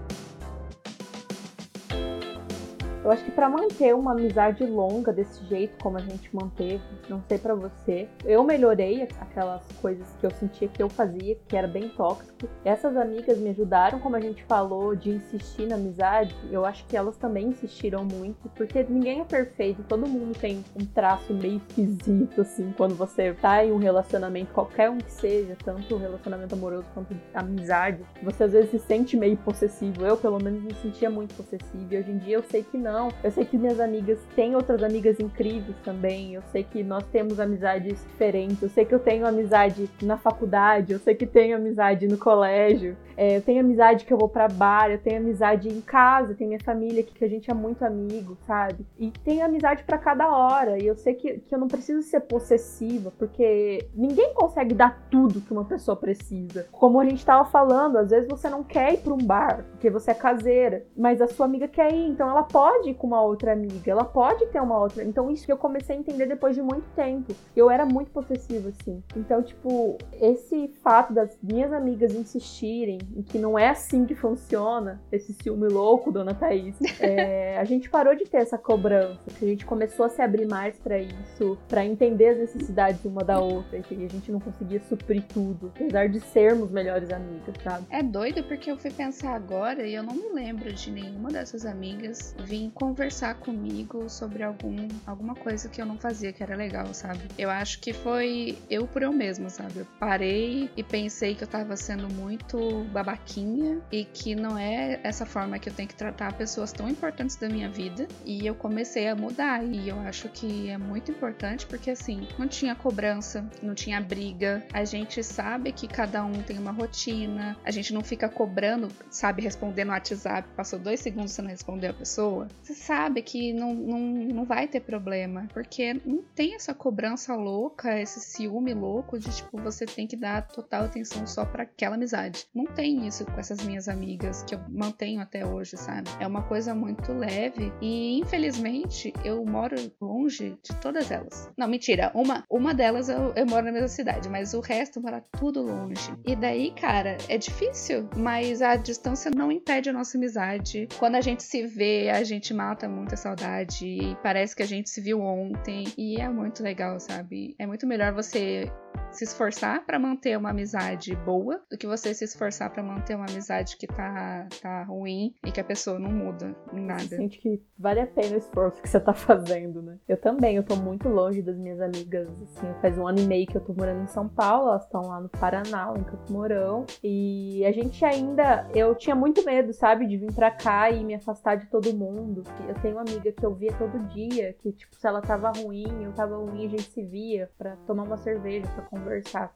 Eu 3.05 3.11
acho 3.11 3.23
que 3.23 3.29
para 3.29 3.47
manter 3.47 3.93
uma 3.93 4.13
amizade 4.13 4.65
longa 4.65 5.13
desse 5.13 5.45
jeito 5.45 5.77
como 5.83 5.95
a 5.95 6.01
gente 6.01 6.27
manteve, 6.35 6.81
não 7.07 7.21
sei 7.27 7.37
para 7.37 7.53
você, 7.53 8.09
eu 8.25 8.43
melhorei 8.43 9.03
aquelas 9.03 9.61
coisas 9.79 10.07
que 10.19 10.25
eu 10.25 10.31
sentia 10.31 10.67
que 10.67 10.81
eu 10.81 10.89
fazia, 10.89 11.37
que 11.47 11.55
era 11.55 11.67
bem 11.67 11.87
tóxico. 11.89 12.49
Essas 12.63 12.97
amigas 12.97 13.37
me 13.37 13.51
ajudaram, 13.51 13.99
como 13.99 14.15
a 14.15 14.19
gente 14.19 14.43
falou, 14.45 14.95
de 14.95 15.11
insistir 15.11 15.67
na 15.67 15.75
amizade. 15.75 16.35
Eu 16.51 16.65
acho 16.65 16.83
que 16.87 16.97
elas 16.97 17.15
também 17.15 17.49
insistiram 17.49 18.03
muito, 18.03 18.49
porque 18.55 18.83
ninguém 18.89 19.21
é 19.21 19.23
perfeito, 19.23 19.83
todo 19.83 20.07
mundo 20.07 20.35
tem 20.39 20.65
um 20.75 20.83
traço 20.83 21.31
meio 21.31 21.57
esquisito 21.57 22.41
assim, 22.41 22.73
quando 22.75 22.95
você 22.95 23.33
tá 23.33 23.63
em 23.63 23.71
um 23.71 23.77
relacionamento, 23.77 24.51
qualquer 24.51 24.89
um 24.89 24.97
que 24.97 25.11
seja, 25.11 25.55
tanto 25.63 25.95
relacionamento 25.95 26.55
amoroso 26.55 26.87
quanto 26.91 27.15
amizade, 27.35 28.03
você 28.23 28.45
às 28.45 28.51
vezes 28.51 28.71
se 28.71 28.79
sente 28.79 29.15
meio 29.15 29.37
possessivo. 29.37 30.03
Eu, 30.03 30.17
pelo 30.17 30.41
menos, 30.43 30.63
me 30.63 30.73
sentia 30.81 31.11
muito 31.11 31.35
possessivo. 31.35 31.85
E 31.91 31.97
hoje 31.99 32.09
em 32.09 32.17
dia 32.17 32.37
eu 32.37 32.43
sei 32.43 32.63
que 32.63 32.79
não 32.79 32.94
não. 32.95 33.09
Eu 33.21 33.31
sei 33.31 33.43
que 33.43 33.57
minhas 33.57 33.79
amigas 33.79 34.19
têm 34.35 34.55
outras 34.55 34.81
amigas 34.81 35.19
incríveis 35.19 35.75
também. 35.83 36.33
Eu 36.33 36.41
sei 36.51 36.63
que 36.63 36.81
nós 36.81 37.03
temos 37.07 37.39
amizades 37.39 38.03
diferentes. 38.07 38.61
Eu 38.61 38.69
sei 38.69 38.85
que 38.85 38.95
eu 38.95 38.99
tenho 38.99 39.27
amizade 39.27 39.89
na 40.01 40.17
faculdade, 40.17 40.93
eu 40.93 40.99
sei 40.99 41.13
que 41.13 41.25
tenho 41.25 41.57
amizade 41.57 42.07
no 42.07 42.17
colégio. 42.17 42.95
É, 43.17 43.37
eu 43.37 43.41
tenho 43.41 43.61
amizade 43.61 44.05
que 44.05 44.13
eu 44.13 44.17
vou 44.17 44.27
pra 44.27 44.47
bar, 44.47 44.91
eu 44.91 44.97
tenho 44.97 45.17
amizade 45.17 45.69
em 45.69 45.81
casa, 45.81 46.35
tem 46.35 46.47
minha 46.47 46.59
família 46.59 47.01
que, 47.01 47.25
a 47.25 47.27
gente 47.27 47.49
é 47.49 47.53
muito 47.53 47.83
amigo, 47.83 48.37
sabe? 48.45 48.85
E 48.99 49.09
tem 49.09 49.41
amizade 49.41 49.83
para 49.83 49.97
cada 49.97 50.29
hora. 50.29 50.77
E 50.77 50.85
eu 50.85 50.95
sei 50.95 51.15
que, 51.15 51.39
que 51.39 51.55
eu 51.55 51.59
não 51.59 51.67
preciso 51.67 52.03
ser 52.03 52.19
possessiva, 52.21 53.11
porque 53.17 53.87
ninguém 53.95 54.33
consegue 54.33 54.75
dar 54.75 55.07
tudo 55.09 55.41
que 55.41 55.51
uma 55.51 55.65
pessoa 55.65 55.95
precisa. 55.95 56.67
Como 56.71 56.99
a 56.99 57.05
gente 57.05 57.25
tava 57.25 57.49
falando, 57.49 57.97
às 57.97 58.09
vezes 58.09 58.27
você 58.29 58.49
não 58.49 58.63
quer 58.63 58.93
ir 58.93 58.97
pra 58.97 59.13
um 59.13 59.17
bar, 59.17 59.65
porque 59.71 59.89
você 59.89 60.11
é 60.11 60.13
caseira, 60.13 60.85
mas 60.95 61.21
a 61.21 61.27
sua 61.27 61.45
amiga 61.45 61.67
quer 61.67 61.91
ir, 61.91 62.07
então 62.07 62.29
ela 62.29 62.43
pode 62.43 62.84
ir 62.89 62.95
com 62.95 63.07
uma 63.07 63.21
outra 63.21 63.53
amiga, 63.53 63.91
ela 63.91 64.03
pode 64.03 64.45
ter 64.47 64.61
uma 64.61 64.79
outra. 64.79 65.03
Então 65.03 65.29
isso 65.31 65.45
que 65.45 65.51
eu 65.51 65.57
comecei 65.57 65.95
a 65.95 65.99
entender 65.99 66.25
depois 66.25 66.55
de 66.55 66.61
muito 66.61 66.85
tempo. 66.95 67.33
Eu 67.55 67.69
era 67.69 67.85
muito 67.85 68.11
possessiva, 68.11 68.69
assim. 68.69 69.03
Então, 69.15 69.41
tipo, 69.41 69.97
esse 70.13 70.67
fato 70.83 71.13
das 71.13 71.37
minhas 71.41 71.71
amigas 71.71 72.13
insistirem 72.13 72.99
em 73.15 73.21
que 73.21 73.37
não 73.37 73.57
é 73.57 73.69
assim 73.69 74.05
que 74.05 74.15
funciona, 74.15 75.01
esse 75.11 75.33
ciúme 75.33 75.67
louco, 75.67 76.11
dona 76.11 76.33
Thaís, 76.33 76.75
é, 76.99 77.57
a 77.57 77.63
gente 77.63 77.89
parou 77.89 78.15
de 78.15 78.25
ter 78.25 78.37
essa 78.37 78.57
cobrança, 78.57 79.19
que 79.37 79.45
a 79.45 79.47
gente 79.47 79.65
começou 79.65 80.05
a 80.05 80.09
se 80.09 80.21
abrir 80.21 80.47
mais 80.47 80.77
para 80.77 80.97
isso, 80.99 81.57
para 81.67 81.85
entender 81.85 82.29
as 82.29 82.37
necessidades 82.37 83.03
uma 83.05 83.23
da 83.23 83.39
outra, 83.39 83.77
e 83.77 84.05
a 84.05 84.09
gente 84.09 84.31
não 84.31 84.39
conseguia 84.39 84.79
suprir 84.81 85.23
tudo, 85.33 85.71
apesar 85.75 86.09
de 86.09 86.19
sermos 86.19 86.71
melhores 86.71 87.11
amigas, 87.11 87.55
sabe? 87.63 87.85
É 87.89 88.03
doido 88.03 88.43
porque 88.43 88.71
eu 88.71 88.77
fui 88.77 88.91
pensar 88.91 89.35
agora 89.35 89.85
e 89.87 89.93
eu 89.93 90.03
não 90.03 90.13
me 90.13 90.29
lembro 90.33 90.71
de 90.71 90.91
nenhuma 90.91 91.29
dessas 91.29 91.65
amigas 91.65 92.35
vir 92.43 92.63
conversar 92.75 93.35
comigo 93.35 94.09
sobre 94.09 94.43
algum, 94.43 94.87
alguma 95.07 95.33
coisa 95.33 95.69
que 95.69 95.81
eu 95.81 95.85
não 95.85 95.97
fazia 95.97 96.33
que 96.33 96.43
era 96.43 96.55
legal, 96.55 96.93
sabe? 96.93 97.21
Eu 97.37 97.49
acho 97.49 97.79
que 97.79 97.93
foi 97.93 98.57
eu 98.69 98.85
por 98.85 99.01
eu 99.01 99.13
mesma, 99.13 99.49
sabe? 99.49 99.79
Eu 99.79 99.87
parei 99.97 100.69
e 100.75 100.83
pensei 100.83 101.33
que 101.33 101.43
eu 101.45 101.47
tava 101.47 101.77
sendo 101.77 102.13
muito 102.13 102.83
babaquinha 102.91 103.81
e 103.91 104.03
que 104.03 104.35
não 104.35 104.57
é 104.57 104.99
essa 105.03 105.25
forma 105.25 105.57
que 105.57 105.69
eu 105.69 105.73
tenho 105.73 105.87
que 105.87 105.95
tratar 105.95 106.33
pessoas 106.33 106.73
tão 106.73 106.89
importantes 106.89 107.37
da 107.37 107.47
minha 107.47 107.69
vida. 107.69 108.07
E 108.25 108.45
eu 108.45 108.53
comecei 108.53 109.07
a 109.07 109.15
mudar. 109.15 109.63
E 109.63 109.87
eu 109.87 109.97
acho 110.01 110.27
que 110.29 110.69
é 110.69 110.77
muito 110.77 111.11
importante 111.11 111.65
porque 111.65 111.91
assim, 111.91 112.27
não 112.37 112.47
tinha 112.47 112.75
cobrança, 112.75 113.49
não 113.63 113.73
tinha 113.73 114.01
briga. 114.01 114.61
A 114.73 114.83
gente 114.83 115.23
sabe 115.23 115.71
que 115.71 115.87
cada 115.87 116.25
um 116.25 116.43
tem 116.43 116.57
uma 116.57 116.71
rotina. 116.71 117.55
A 117.63 117.71
gente 117.71 117.93
não 117.93 118.03
fica 118.03 118.27
cobrando, 118.27 118.89
sabe, 119.09 119.41
responder 119.41 119.85
no 119.85 119.91
WhatsApp, 119.91 120.47
passou 120.57 120.77
dois 120.77 120.99
segundos 120.99 121.31
você 121.31 121.41
não 121.41 121.49
respondeu 121.49 121.91
a 121.91 121.93
pessoa. 121.93 122.47
Você 122.65 122.73
sabe 122.73 123.21
que 123.21 123.53
não, 123.53 123.75
não, 123.75 123.99
não 123.99 124.43
vai 124.43 124.67
ter 124.67 124.79
problema. 124.79 125.47
Porque 125.53 125.93
não 126.03 126.23
tem 126.33 126.55
essa 126.55 126.73
cobrança 126.73 127.35
louca, 127.35 128.01
esse 128.01 128.19
ciúme 128.19 128.73
louco 128.73 129.19
de 129.19 129.29
tipo, 129.35 129.61
você 129.61 129.85
tem 129.85 130.07
que 130.07 130.15
dar 130.17 130.47
total 130.47 130.85
atenção 130.85 131.27
só 131.27 131.45
para 131.45 131.61
aquela 131.61 131.93
amizade. 131.93 132.47
Não 132.55 132.65
tem 132.65 133.05
isso 133.05 133.23
com 133.23 133.39
essas 133.39 133.63
minhas 133.63 133.87
amigas 133.87 134.41
que 134.41 134.55
eu 134.55 134.59
mantenho 134.67 135.21
até 135.21 135.45
hoje, 135.45 135.77
sabe? 135.77 136.09
É 136.19 136.25
uma 136.25 136.41
coisa 136.41 136.73
muito 136.73 137.13
leve 137.13 137.71
e 137.79 138.17
infelizmente 138.19 139.13
eu 139.23 139.45
moro 139.45 139.75
longe 140.01 140.57
de 140.63 140.75
todas 140.81 141.11
elas. 141.11 141.47
Não, 141.55 141.67
mentira, 141.67 142.11
uma, 142.15 142.43
uma 142.49 142.73
delas 142.73 143.09
eu, 143.09 143.31
eu 143.35 143.45
moro 143.45 143.65
na 143.67 143.71
mesma 143.71 143.87
cidade, 143.87 144.27
mas 144.27 144.55
o 144.55 144.59
resto 144.59 144.99
mora 144.99 145.23
tudo 145.37 145.61
longe. 145.61 146.11
E 146.25 146.35
daí, 146.35 146.71
cara, 146.71 147.15
é 147.29 147.37
difícil, 147.37 148.09
mas 148.17 148.63
a 148.63 148.75
distância 148.75 149.29
não 149.29 149.51
impede 149.51 149.87
a 149.87 149.93
nossa 149.93 150.17
amizade. 150.17 150.87
Quando 150.97 151.13
a 151.13 151.21
gente 151.21 151.43
se 151.43 151.67
vê, 151.67 152.09
a 152.09 152.23
gente 152.23 152.54
mata 152.55 152.87
muita 152.87 153.15
saudade 153.15 154.17
parece 154.23 154.55
que 154.55 154.63
a 154.63 154.67
gente 154.67 154.89
se 154.89 155.01
viu 155.01 155.21
ontem 155.21 155.85
e 155.97 156.19
é 156.19 156.29
muito 156.29 156.63
legal, 156.63 156.99
sabe? 156.99 157.55
É 157.59 157.67
muito 157.67 157.85
melhor 157.85 158.13
você 158.13 158.71
se 159.15 159.23
esforçar 159.23 159.85
para 159.85 159.97
manter 159.97 160.37
uma 160.37 160.49
amizade 160.49 161.15
boa 161.15 161.61
do 161.69 161.77
que 161.77 161.87
você 161.87 162.13
se 162.13 162.25
esforçar 162.25 162.69
para 162.69 162.83
manter 162.83 163.15
uma 163.15 163.25
amizade 163.25 163.77
que 163.77 163.87
tá, 163.87 164.47
tá 164.61 164.83
ruim 164.83 165.33
e 165.45 165.51
que 165.51 165.59
a 165.59 165.63
pessoa 165.63 165.97
não 165.97 166.11
muda 166.11 166.55
em 166.73 166.81
nada. 166.81 167.03
Você 167.03 167.17
sente 167.17 167.39
que 167.39 167.61
vale 167.77 168.01
a 168.01 168.07
pena 168.07 168.35
o 168.35 168.37
esforço 168.37 168.81
que 168.81 168.89
você 168.89 168.99
tá 168.99 169.13
fazendo, 169.15 169.81
né? 169.81 169.97
Eu 170.07 170.17
também, 170.17 170.55
eu 170.55 170.63
tô 170.63 170.75
muito 170.75 171.07
longe 171.07 171.41
das 171.41 171.57
minhas 171.57 171.79
amigas, 171.79 172.29
assim, 172.41 172.67
faz 172.81 172.97
um 172.97 173.07
ano 173.07 173.19
e 173.19 173.25
meio 173.25 173.47
que 173.47 173.55
eu 173.55 173.61
tô 173.61 173.73
morando 173.73 174.03
em 174.03 174.07
São 174.07 174.27
Paulo, 174.27 174.69
elas 174.69 174.83
estão 174.83 175.01
lá 175.01 175.19
no 175.19 175.29
Paraná, 175.29 175.93
em 175.97 176.03
Campo 176.03 176.31
Mourão, 176.31 176.85
e 177.03 177.63
a 177.65 177.71
gente 177.71 178.03
ainda, 178.03 178.67
eu 178.73 178.93
tinha 178.95 179.15
muito 179.15 179.43
medo, 179.45 179.73
sabe, 179.73 180.05
de 180.07 180.17
vir 180.17 180.33
pra 180.33 180.51
cá 180.51 180.89
e 180.89 181.03
me 181.03 181.15
afastar 181.15 181.55
de 181.55 181.67
todo 181.67 181.95
mundo. 181.95 182.43
Eu 182.67 182.75
tenho 182.75 182.95
uma 182.95 183.01
amiga 183.01 183.31
que 183.31 183.45
eu 183.45 183.53
via 183.53 183.73
todo 183.73 183.97
dia, 184.09 184.53
que, 184.61 184.71
tipo, 184.71 184.95
se 184.95 185.07
ela 185.07 185.21
tava 185.21 185.51
ruim, 185.51 186.03
eu 186.03 186.11
tava 186.11 186.35
ruim, 186.37 186.65
a 186.65 186.69
gente 186.69 186.89
se 186.91 187.03
via 187.03 187.49
pra 187.57 187.75
tomar 187.87 188.03
uma 188.03 188.17
cerveja, 188.17 188.67
pra 188.67 188.83
conversar, 188.83 189.04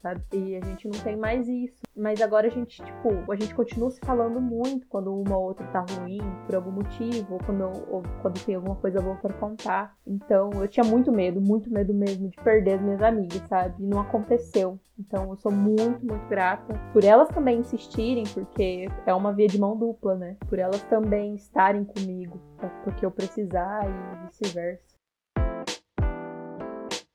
sabe? 0.01 0.21
E 0.33 0.55
a 0.55 0.65
gente 0.65 0.87
não 0.87 0.99
tem 0.99 1.15
mais 1.15 1.47
isso. 1.47 1.81
Mas 1.95 2.21
agora 2.21 2.47
a 2.47 2.49
gente, 2.49 2.81
tipo, 2.83 3.31
a 3.31 3.35
gente 3.35 3.53
continua 3.53 3.91
se 3.91 3.99
falando 3.99 4.39
muito 4.39 4.87
quando 4.87 5.13
uma 5.13 5.37
ou 5.37 5.45
outra 5.45 5.65
tá 5.67 5.85
ruim 5.97 6.21
por 6.45 6.55
algum 6.55 6.71
motivo, 6.71 7.33
ou 7.33 7.39
quando, 7.39 7.63
ou 7.89 8.03
quando 8.21 8.43
tem 8.45 8.55
alguma 8.55 8.75
coisa 8.75 9.01
boa 9.01 9.15
para 9.17 9.33
contar. 9.33 9.95
Então 10.07 10.49
eu 10.53 10.67
tinha 10.67 10.83
muito 10.83 11.11
medo, 11.11 11.41
muito 11.41 11.71
medo 11.71 11.93
mesmo 11.93 12.29
de 12.29 12.37
perder 12.37 12.75
as 12.75 12.81
minhas 12.81 13.01
amigas, 13.01 13.41
sabe? 13.47 13.83
E 13.83 13.85
não 13.85 13.99
aconteceu. 13.99 14.79
Então 14.97 15.29
eu 15.29 15.37
sou 15.37 15.51
muito, 15.51 16.05
muito 16.05 16.27
grata 16.27 16.73
por 16.91 17.03
elas 17.03 17.29
também 17.29 17.59
insistirem, 17.59 18.25
porque 18.33 18.89
é 19.05 19.13
uma 19.13 19.31
via 19.31 19.47
de 19.47 19.59
mão 19.59 19.77
dupla, 19.77 20.15
né? 20.15 20.35
Por 20.47 20.59
elas 20.59 20.81
também 20.83 21.35
estarem 21.35 21.85
comigo, 21.85 22.39
porque 22.83 23.05
eu 23.05 23.11
precisar 23.11 23.85
e 23.85 24.27
vice-versa. 24.27 24.88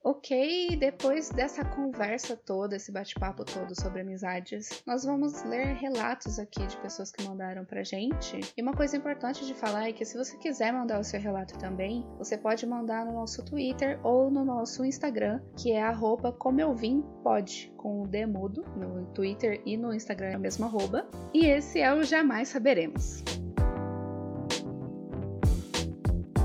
Ok, 0.07 0.77
depois 0.79 1.31
dessa 1.31 1.64
conversa 1.64 2.37
toda, 2.37 2.77
esse 2.77 2.93
bate-papo 2.93 3.43
todo 3.43 3.75
sobre 3.81 4.03
amizades, 4.03 4.83
nós 4.87 5.03
vamos 5.03 5.43
ler 5.45 5.77
relatos 5.77 6.38
aqui 6.38 6.67
de 6.67 6.77
pessoas 6.77 7.11
que 7.11 7.27
mandaram 7.27 7.64
pra 7.64 7.83
gente. 7.83 8.38
E 8.55 8.61
uma 8.61 8.75
coisa 8.75 8.99
importante 8.99 9.47
de 9.47 9.55
falar 9.55 9.88
é 9.88 9.95
que 9.95 10.05
se 10.05 10.19
você 10.19 10.37
quiser 10.37 10.75
mandar 10.75 11.01
o 11.01 11.05
seu 11.05 11.19
relato 11.19 11.59
também, 11.59 12.05
você 12.19 12.37
pode 12.37 12.67
mandar 12.67 13.07
no 13.07 13.14
nosso 13.14 13.43
Twitter 13.47 13.99
ou 14.05 14.31
no 14.31 14.45
nosso 14.45 14.85
Instagram, 14.85 15.40
que 15.57 15.73
é 15.73 15.83
arroba 15.83 16.31
como 16.31 16.61
eu 16.61 16.75
vim 16.75 17.03
pode, 17.23 17.73
com 17.79 18.03
o 18.03 18.07
D 18.07 18.27
mudo, 18.27 18.62
no 18.77 19.07
Twitter 19.14 19.62
e 19.64 19.75
no 19.75 19.95
Instagram 19.95 20.33
é 20.33 20.37
o 20.37 20.40
mesmo 20.40 20.67
arroba. 20.67 21.09
E 21.33 21.47
esse 21.47 21.81
é 21.81 21.90
o 21.95 22.05
Jamais 22.05 22.49
Saberemos. 22.49 23.25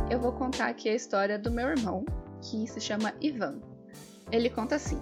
Eu 0.10 0.22
vou 0.22 0.32
contar 0.32 0.68
aqui 0.70 0.88
a 0.88 0.96
história 0.96 1.38
do 1.38 1.52
meu 1.52 1.68
irmão, 1.68 2.06
que 2.42 2.68
se 2.68 2.80
chama 2.80 3.14
Ivan. 3.22 3.60
Ele 4.32 4.50
conta 4.50 4.76
assim: 4.76 5.00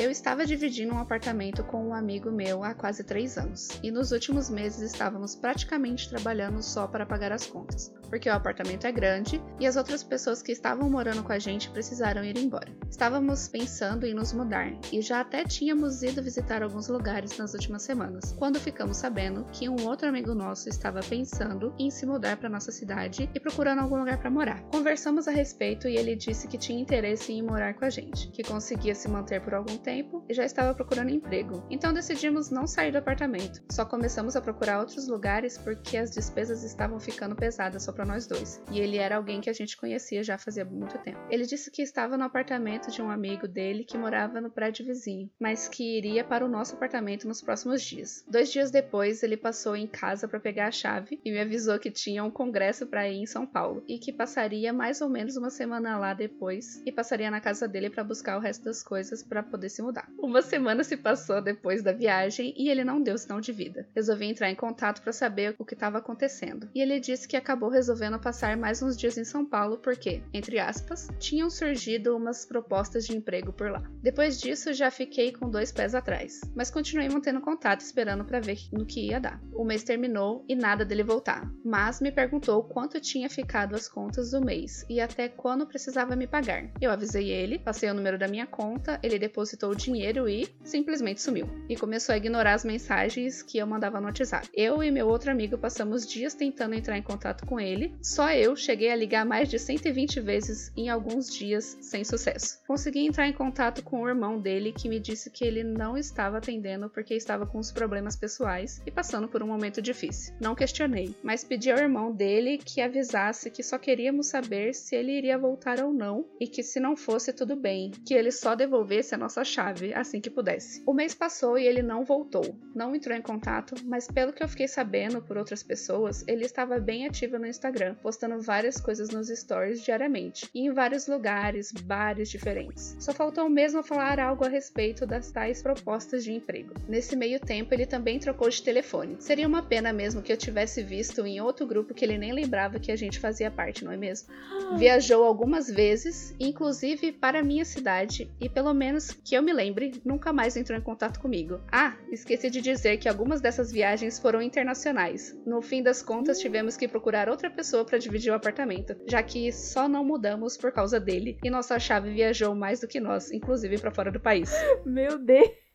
eu 0.00 0.10
estava 0.10 0.46
dividindo 0.46 0.94
um 0.94 0.98
apartamento 0.98 1.62
com 1.62 1.88
um 1.88 1.94
amigo 1.94 2.32
meu 2.32 2.64
há 2.64 2.72
quase 2.72 3.04
três 3.04 3.36
anos, 3.36 3.68
e 3.82 3.90
nos 3.90 4.12
últimos 4.12 4.48
meses 4.48 4.80
estávamos 4.80 5.36
praticamente 5.36 6.08
trabalhando 6.08 6.62
só 6.62 6.86
para 6.86 7.04
pagar 7.04 7.32
as 7.32 7.44
contas, 7.44 7.92
porque 8.08 8.26
o 8.26 8.32
apartamento 8.32 8.86
é 8.86 8.92
grande 8.92 9.42
e 9.60 9.66
as 9.66 9.76
outras 9.76 10.02
pessoas 10.02 10.40
que 10.40 10.52
estavam 10.52 10.88
morando 10.88 11.22
com 11.22 11.32
a 11.34 11.38
gente 11.38 11.68
precisaram 11.68 12.24
ir 12.24 12.38
embora. 12.38 12.74
Estávamos 12.88 13.46
pensando 13.46 14.06
em 14.06 14.14
nos 14.14 14.32
mudar 14.32 14.72
e 14.90 15.02
já 15.02 15.20
até 15.20 15.44
tínhamos 15.44 16.02
ido 16.02 16.22
visitar 16.22 16.62
alguns 16.62 16.88
lugares 16.88 17.36
nas 17.36 17.52
últimas 17.52 17.82
semanas, 17.82 18.34
quando 18.38 18.58
ficamos 18.58 18.96
sabendo 18.96 19.44
que 19.52 19.68
um 19.68 19.86
outro 19.86 20.08
amigo 20.08 20.34
nosso 20.34 20.70
estava 20.70 21.00
pensando 21.00 21.74
em 21.78 21.90
se 21.90 22.06
mudar 22.06 22.38
para 22.38 22.48
nossa 22.48 22.72
cidade 22.72 23.28
e 23.34 23.38
procurando 23.38 23.80
algum 23.80 23.98
lugar 23.98 24.16
para 24.16 24.30
morar. 24.30 24.62
Conversamos 24.62 25.28
a 25.28 25.30
respeito 25.30 25.86
e 25.86 25.94
ele 25.94 26.16
disse 26.16 26.48
que 26.48 26.56
tinha 26.56 26.80
interesse 26.80 27.34
em 27.34 27.42
morar 27.42 27.74
com 27.74 27.84
a 27.84 27.90
gente, 27.90 28.28
que 28.28 28.42
conseguia 28.42 28.94
se 28.94 29.06
manter 29.06 29.42
por 29.42 29.52
algum 29.52 29.76
tempo 29.76 29.89
tempo 29.90 30.24
e 30.28 30.34
já 30.34 30.44
estava 30.44 30.72
procurando 30.72 31.10
emprego. 31.10 31.66
Então 31.68 31.92
decidimos 31.92 32.48
não 32.48 32.64
sair 32.64 32.92
do 32.92 32.98
apartamento. 32.98 33.60
Só 33.72 33.84
começamos 33.84 34.36
a 34.36 34.40
procurar 34.40 34.78
outros 34.78 35.08
lugares 35.08 35.58
porque 35.58 35.96
as 35.96 36.12
despesas 36.12 36.62
estavam 36.62 37.00
ficando 37.00 37.34
pesadas 37.34 37.82
só 37.82 37.92
para 37.92 38.04
nós 38.04 38.26
dois. 38.26 38.62
E 38.70 38.78
ele 38.78 38.98
era 38.98 39.16
alguém 39.16 39.40
que 39.40 39.50
a 39.50 39.52
gente 39.52 39.76
conhecia 39.76 40.22
já 40.22 40.38
fazia 40.38 40.64
muito 40.64 40.96
tempo. 40.98 41.18
Ele 41.28 41.44
disse 41.44 41.70
que 41.72 41.82
estava 41.82 42.16
no 42.16 42.22
apartamento 42.22 42.90
de 42.90 43.02
um 43.02 43.10
amigo 43.10 43.48
dele 43.48 43.82
que 43.82 43.98
morava 43.98 44.40
no 44.40 44.50
prédio 44.50 44.86
vizinho, 44.86 45.28
mas 45.40 45.68
que 45.68 45.98
iria 45.98 46.22
para 46.22 46.44
o 46.44 46.48
nosso 46.48 46.74
apartamento 46.74 47.26
nos 47.26 47.42
próximos 47.42 47.82
dias. 47.82 48.24
Dois 48.28 48.52
dias 48.52 48.70
depois, 48.70 49.24
ele 49.24 49.36
passou 49.36 49.74
em 49.74 49.88
casa 49.88 50.28
para 50.28 50.38
pegar 50.38 50.68
a 50.68 50.70
chave 50.70 51.20
e 51.24 51.32
me 51.32 51.40
avisou 51.40 51.78
que 51.80 51.90
tinha 51.90 52.22
um 52.22 52.30
congresso 52.30 52.86
para 52.86 53.08
ir 53.08 53.16
em 53.16 53.26
São 53.26 53.44
Paulo 53.44 53.82
e 53.88 53.98
que 53.98 54.12
passaria 54.12 54.72
mais 54.72 55.00
ou 55.00 55.08
menos 55.08 55.36
uma 55.36 55.50
semana 55.50 55.98
lá 55.98 56.14
depois 56.14 56.80
e 56.86 56.92
passaria 56.92 57.30
na 57.30 57.40
casa 57.40 57.66
dele 57.66 57.90
para 57.90 58.04
buscar 58.04 58.36
o 58.36 58.40
resto 58.40 58.64
das 58.64 58.82
coisas 58.82 59.22
para 59.22 59.42
poder 59.42 59.69
se 59.70 59.82
mudar. 59.82 60.08
Uma 60.18 60.42
semana 60.42 60.84
se 60.84 60.96
passou 60.96 61.40
depois 61.40 61.82
da 61.82 61.92
viagem 61.92 62.54
e 62.56 62.68
ele 62.68 62.84
não 62.84 63.02
deu 63.02 63.16
sinal 63.16 63.40
de 63.40 63.52
vida. 63.52 63.88
Resolvi 63.94 64.26
entrar 64.26 64.50
em 64.50 64.54
contato 64.54 65.02
para 65.02 65.12
saber 65.12 65.54
o 65.58 65.64
que 65.64 65.74
estava 65.74 65.98
acontecendo. 65.98 66.68
E 66.74 66.80
ele 66.80 67.00
disse 67.00 67.26
que 67.26 67.36
acabou 67.36 67.68
resolvendo 67.68 68.18
passar 68.18 68.56
mais 68.56 68.82
uns 68.82 68.96
dias 68.96 69.16
em 69.16 69.24
São 69.24 69.44
Paulo 69.44 69.78
porque, 69.78 70.22
entre 70.32 70.58
aspas, 70.58 71.08
tinham 71.18 71.50
surgido 71.50 72.16
umas 72.16 72.44
propostas 72.44 73.06
de 73.06 73.16
emprego 73.16 73.52
por 73.52 73.70
lá. 73.70 73.82
Depois 74.02 74.40
disso, 74.40 74.72
já 74.72 74.90
fiquei 74.90 75.32
com 75.32 75.50
dois 75.50 75.70
pés 75.70 75.94
atrás, 75.94 76.40
mas 76.54 76.70
continuei 76.70 77.08
mantendo 77.08 77.40
contato 77.40 77.80
esperando 77.80 78.24
para 78.24 78.40
ver 78.40 78.58
no 78.72 78.86
que 78.86 79.08
ia 79.08 79.20
dar. 79.20 79.40
O 79.52 79.64
mês 79.64 79.82
terminou 79.82 80.44
e 80.48 80.54
nada 80.54 80.84
dele 80.84 81.02
voltar, 81.02 81.50
mas 81.64 82.00
me 82.00 82.10
perguntou 82.10 82.64
quanto 82.64 83.00
tinha 83.00 83.28
ficado 83.28 83.74
as 83.74 83.88
contas 83.88 84.30
do 84.30 84.40
mês 84.40 84.84
e 84.88 85.00
até 85.00 85.28
quando 85.28 85.66
precisava 85.66 86.16
me 86.16 86.26
pagar. 86.26 86.70
Eu 86.80 86.90
avisei 86.90 87.28
ele, 87.28 87.58
passei 87.58 87.90
o 87.90 87.94
número 87.94 88.18
da 88.18 88.26
minha 88.26 88.46
conta, 88.46 88.98
ele 89.02 89.18
depositou 89.18 89.59
o 89.68 89.74
dinheiro 89.74 90.28
e 90.28 90.48
simplesmente 90.64 91.20
sumiu. 91.20 91.48
E 91.68 91.76
começou 91.76 92.12
a 92.12 92.16
ignorar 92.16 92.54
as 92.54 92.64
mensagens 92.64 93.42
que 93.42 93.58
eu 93.58 93.66
mandava 93.66 94.00
no 94.00 94.06
WhatsApp. 94.06 94.48
Eu 94.54 94.82
e 94.82 94.90
meu 94.90 95.08
outro 95.08 95.30
amigo 95.30 95.58
passamos 95.58 96.06
dias 96.06 96.34
tentando 96.34 96.74
entrar 96.74 96.96
em 96.96 97.02
contato 97.02 97.46
com 97.46 97.60
ele, 97.60 97.94
só 98.02 98.32
eu 98.32 98.56
cheguei 98.56 98.90
a 98.90 98.96
ligar 98.96 99.24
mais 99.24 99.48
de 99.48 99.58
120 99.58 100.20
vezes 100.20 100.72
em 100.76 100.88
alguns 100.88 101.34
dias 101.34 101.76
sem 101.80 102.04
sucesso. 102.04 102.60
Consegui 102.66 103.06
entrar 103.06 103.26
em 103.26 103.32
contato 103.32 103.82
com 103.82 104.02
o 104.02 104.08
irmão 104.08 104.40
dele 104.40 104.72
que 104.72 104.88
me 104.88 105.00
disse 105.00 105.30
que 105.30 105.44
ele 105.44 105.62
não 105.62 105.96
estava 105.96 106.38
atendendo 106.38 106.88
porque 106.88 107.14
estava 107.14 107.46
com 107.46 107.58
os 107.58 107.72
problemas 107.72 108.16
pessoais 108.16 108.82
e 108.86 108.90
passando 108.90 109.28
por 109.28 109.42
um 109.42 109.46
momento 109.46 109.82
difícil. 109.82 110.34
Não 110.40 110.54
questionei, 110.54 111.14
mas 111.22 111.44
pedi 111.44 111.70
ao 111.70 111.78
irmão 111.78 112.12
dele 112.12 112.58
que 112.58 112.80
avisasse 112.80 113.50
que 113.50 113.62
só 113.62 113.78
queríamos 113.78 114.26
saber 114.26 114.74
se 114.74 114.94
ele 114.94 115.12
iria 115.12 115.38
voltar 115.38 115.80
ou 115.82 115.92
não 115.92 116.26
e 116.38 116.46
que 116.46 116.62
se 116.62 116.80
não 116.80 116.96
fosse 116.96 117.32
tudo 117.32 117.56
bem, 117.56 117.90
que 118.04 118.14
ele 118.14 118.30
só 118.30 118.54
devolvesse 118.54 119.14
a 119.14 119.18
nossa 119.18 119.44
chave 119.50 119.92
assim 119.92 120.20
que 120.20 120.30
pudesse. 120.30 120.82
O 120.86 120.94
mês 120.94 121.14
passou 121.14 121.58
e 121.58 121.66
ele 121.66 121.82
não 121.82 122.04
voltou, 122.04 122.56
não 122.74 122.94
entrou 122.94 123.16
em 123.16 123.22
contato, 123.22 123.74
mas 123.84 124.06
pelo 124.06 124.32
que 124.32 124.42
eu 124.42 124.48
fiquei 124.48 124.68
sabendo 124.68 125.20
por 125.20 125.36
outras 125.36 125.62
pessoas, 125.62 126.24
ele 126.26 126.44
estava 126.44 126.78
bem 126.78 127.06
ativo 127.06 127.38
no 127.38 127.46
Instagram, 127.46 127.94
postando 128.02 128.40
várias 128.40 128.80
coisas 128.80 129.10
nos 129.10 129.28
stories 129.28 129.82
diariamente 129.82 130.48
e 130.54 130.60
em 130.60 130.72
vários 130.72 131.06
lugares, 131.06 131.72
bares 131.72 132.30
diferentes. 132.30 132.96
Só 132.98 133.12
faltou 133.12 133.48
mesmo 133.48 133.82
falar 133.82 134.20
algo 134.20 134.44
a 134.44 134.48
respeito 134.48 135.06
das 135.06 135.30
tais 135.30 135.62
propostas 135.62 136.24
de 136.24 136.32
emprego. 136.32 136.74
Nesse 136.88 137.16
meio 137.16 137.40
tempo, 137.40 137.74
ele 137.74 137.86
também 137.86 138.18
trocou 138.18 138.48
de 138.48 138.62
telefone. 138.62 139.16
Seria 139.18 139.48
uma 139.48 139.62
pena 139.62 139.92
mesmo 139.92 140.22
que 140.22 140.32
eu 140.32 140.36
tivesse 140.36 140.82
visto 140.82 141.26
em 141.26 141.40
outro 141.40 141.66
grupo 141.66 141.94
que 141.94 142.04
ele 142.04 142.18
nem 142.18 142.32
lembrava 142.32 142.78
que 142.78 142.92
a 142.92 142.96
gente 142.96 143.18
fazia 143.18 143.50
parte, 143.50 143.84
não 143.84 143.92
é 143.92 143.96
mesmo? 143.96 144.28
Viajou 144.78 145.24
algumas 145.24 145.68
vezes, 145.68 146.34
inclusive 146.38 147.12
para 147.12 147.42
minha 147.42 147.64
cidade, 147.64 148.30
e 148.40 148.48
pelo 148.48 148.72
menos 148.72 149.10
que 149.10 149.34
eu 149.34 149.39
me 149.42 149.52
lembre, 149.52 150.00
nunca 150.04 150.32
mais 150.32 150.56
entrou 150.56 150.78
em 150.78 150.82
contato 150.82 151.20
comigo. 151.20 151.60
Ah, 151.70 151.96
esqueci 152.10 152.50
de 152.50 152.60
dizer 152.60 152.96
que 152.98 153.08
algumas 153.08 153.40
dessas 153.40 153.70
viagens 153.72 154.18
foram 154.18 154.42
internacionais. 154.42 155.36
No 155.46 155.62
fim 155.62 155.82
das 155.82 156.02
contas, 156.02 156.38
tivemos 156.38 156.76
que 156.76 156.88
procurar 156.88 157.28
outra 157.28 157.50
pessoa 157.50 157.84
para 157.84 157.98
dividir 157.98 158.30
o 158.30 158.34
apartamento, 158.34 158.96
já 159.06 159.22
que 159.22 159.52
só 159.52 159.88
não 159.88 160.04
mudamos 160.04 160.56
por 160.56 160.72
causa 160.72 160.98
dele 160.98 161.38
e 161.42 161.50
nossa 161.50 161.78
chave 161.78 162.12
viajou 162.12 162.54
mais 162.54 162.80
do 162.80 162.88
que 162.88 163.00
nós, 163.00 163.30
inclusive 163.30 163.78
para 163.78 163.90
fora 163.90 164.10
do 164.10 164.20
país. 164.20 164.50
Meu 164.84 165.18
Deus! 165.18 165.69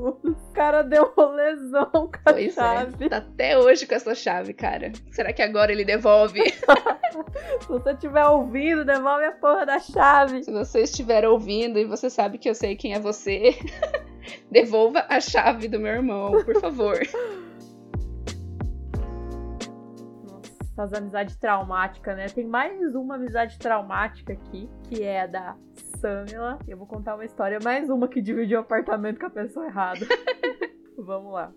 O 0.00 0.52
cara 0.52 0.82
deu 0.82 1.12
uma 1.16 1.28
lesão 1.30 1.90
com 1.90 2.18
a 2.26 2.32
pois 2.32 2.48
é, 2.48 2.50
chave. 2.50 3.04
É, 3.06 3.08
tá 3.08 3.16
até 3.18 3.58
hoje 3.58 3.86
com 3.86 3.94
essa 3.94 4.14
chave, 4.14 4.52
cara. 4.52 4.92
Será 5.10 5.32
que 5.32 5.42
agora 5.42 5.72
ele 5.72 5.84
devolve? 5.84 6.40
Se 7.62 7.68
você 7.68 7.92
estiver 7.92 8.26
ouvindo, 8.26 8.84
devolve 8.84 9.24
a 9.24 9.32
porra 9.32 9.64
da 9.64 9.78
chave. 9.78 10.42
Se 10.42 10.50
você 10.50 10.82
estiver 10.82 11.26
ouvindo 11.26 11.78
e 11.78 11.84
você 11.84 12.10
sabe 12.10 12.38
que 12.38 12.48
eu 12.48 12.54
sei 12.54 12.76
quem 12.76 12.94
é 12.94 13.00
você, 13.00 13.56
devolva 14.50 15.06
a 15.08 15.20
chave 15.20 15.68
do 15.68 15.78
meu 15.80 15.92
irmão, 15.94 16.32
por 16.44 16.60
favor. 16.60 16.98
Nossa, 20.78 20.82
as 20.82 20.92
amizades 20.92 21.36
traumáticas, 21.36 22.16
né? 22.16 22.26
Tem 22.26 22.46
mais 22.46 22.94
uma 22.94 23.16
amizade 23.16 23.58
traumática 23.58 24.32
aqui, 24.32 24.70
que 24.84 25.02
é 25.02 25.22
a 25.22 25.26
da 25.26 25.56
Samila. 25.98 26.58
Eu 26.66 26.76
vou 26.76 26.86
contar 26.86 27.16
uma 27.16 27.24
história, 27.24 27.58
mais 27.62 27.90
uma 27.90 28.08
que 28.08 28.22
dividiu 28.22 28.58
o 28.58 28.62
apartamento 28.62 29.18
com 29.18 29.26
a 29.26 29.30
pessoa 29.30 29.66
errada. 29.66 30.06
Vamos 30.96 31.32
lá. 31.32 31.52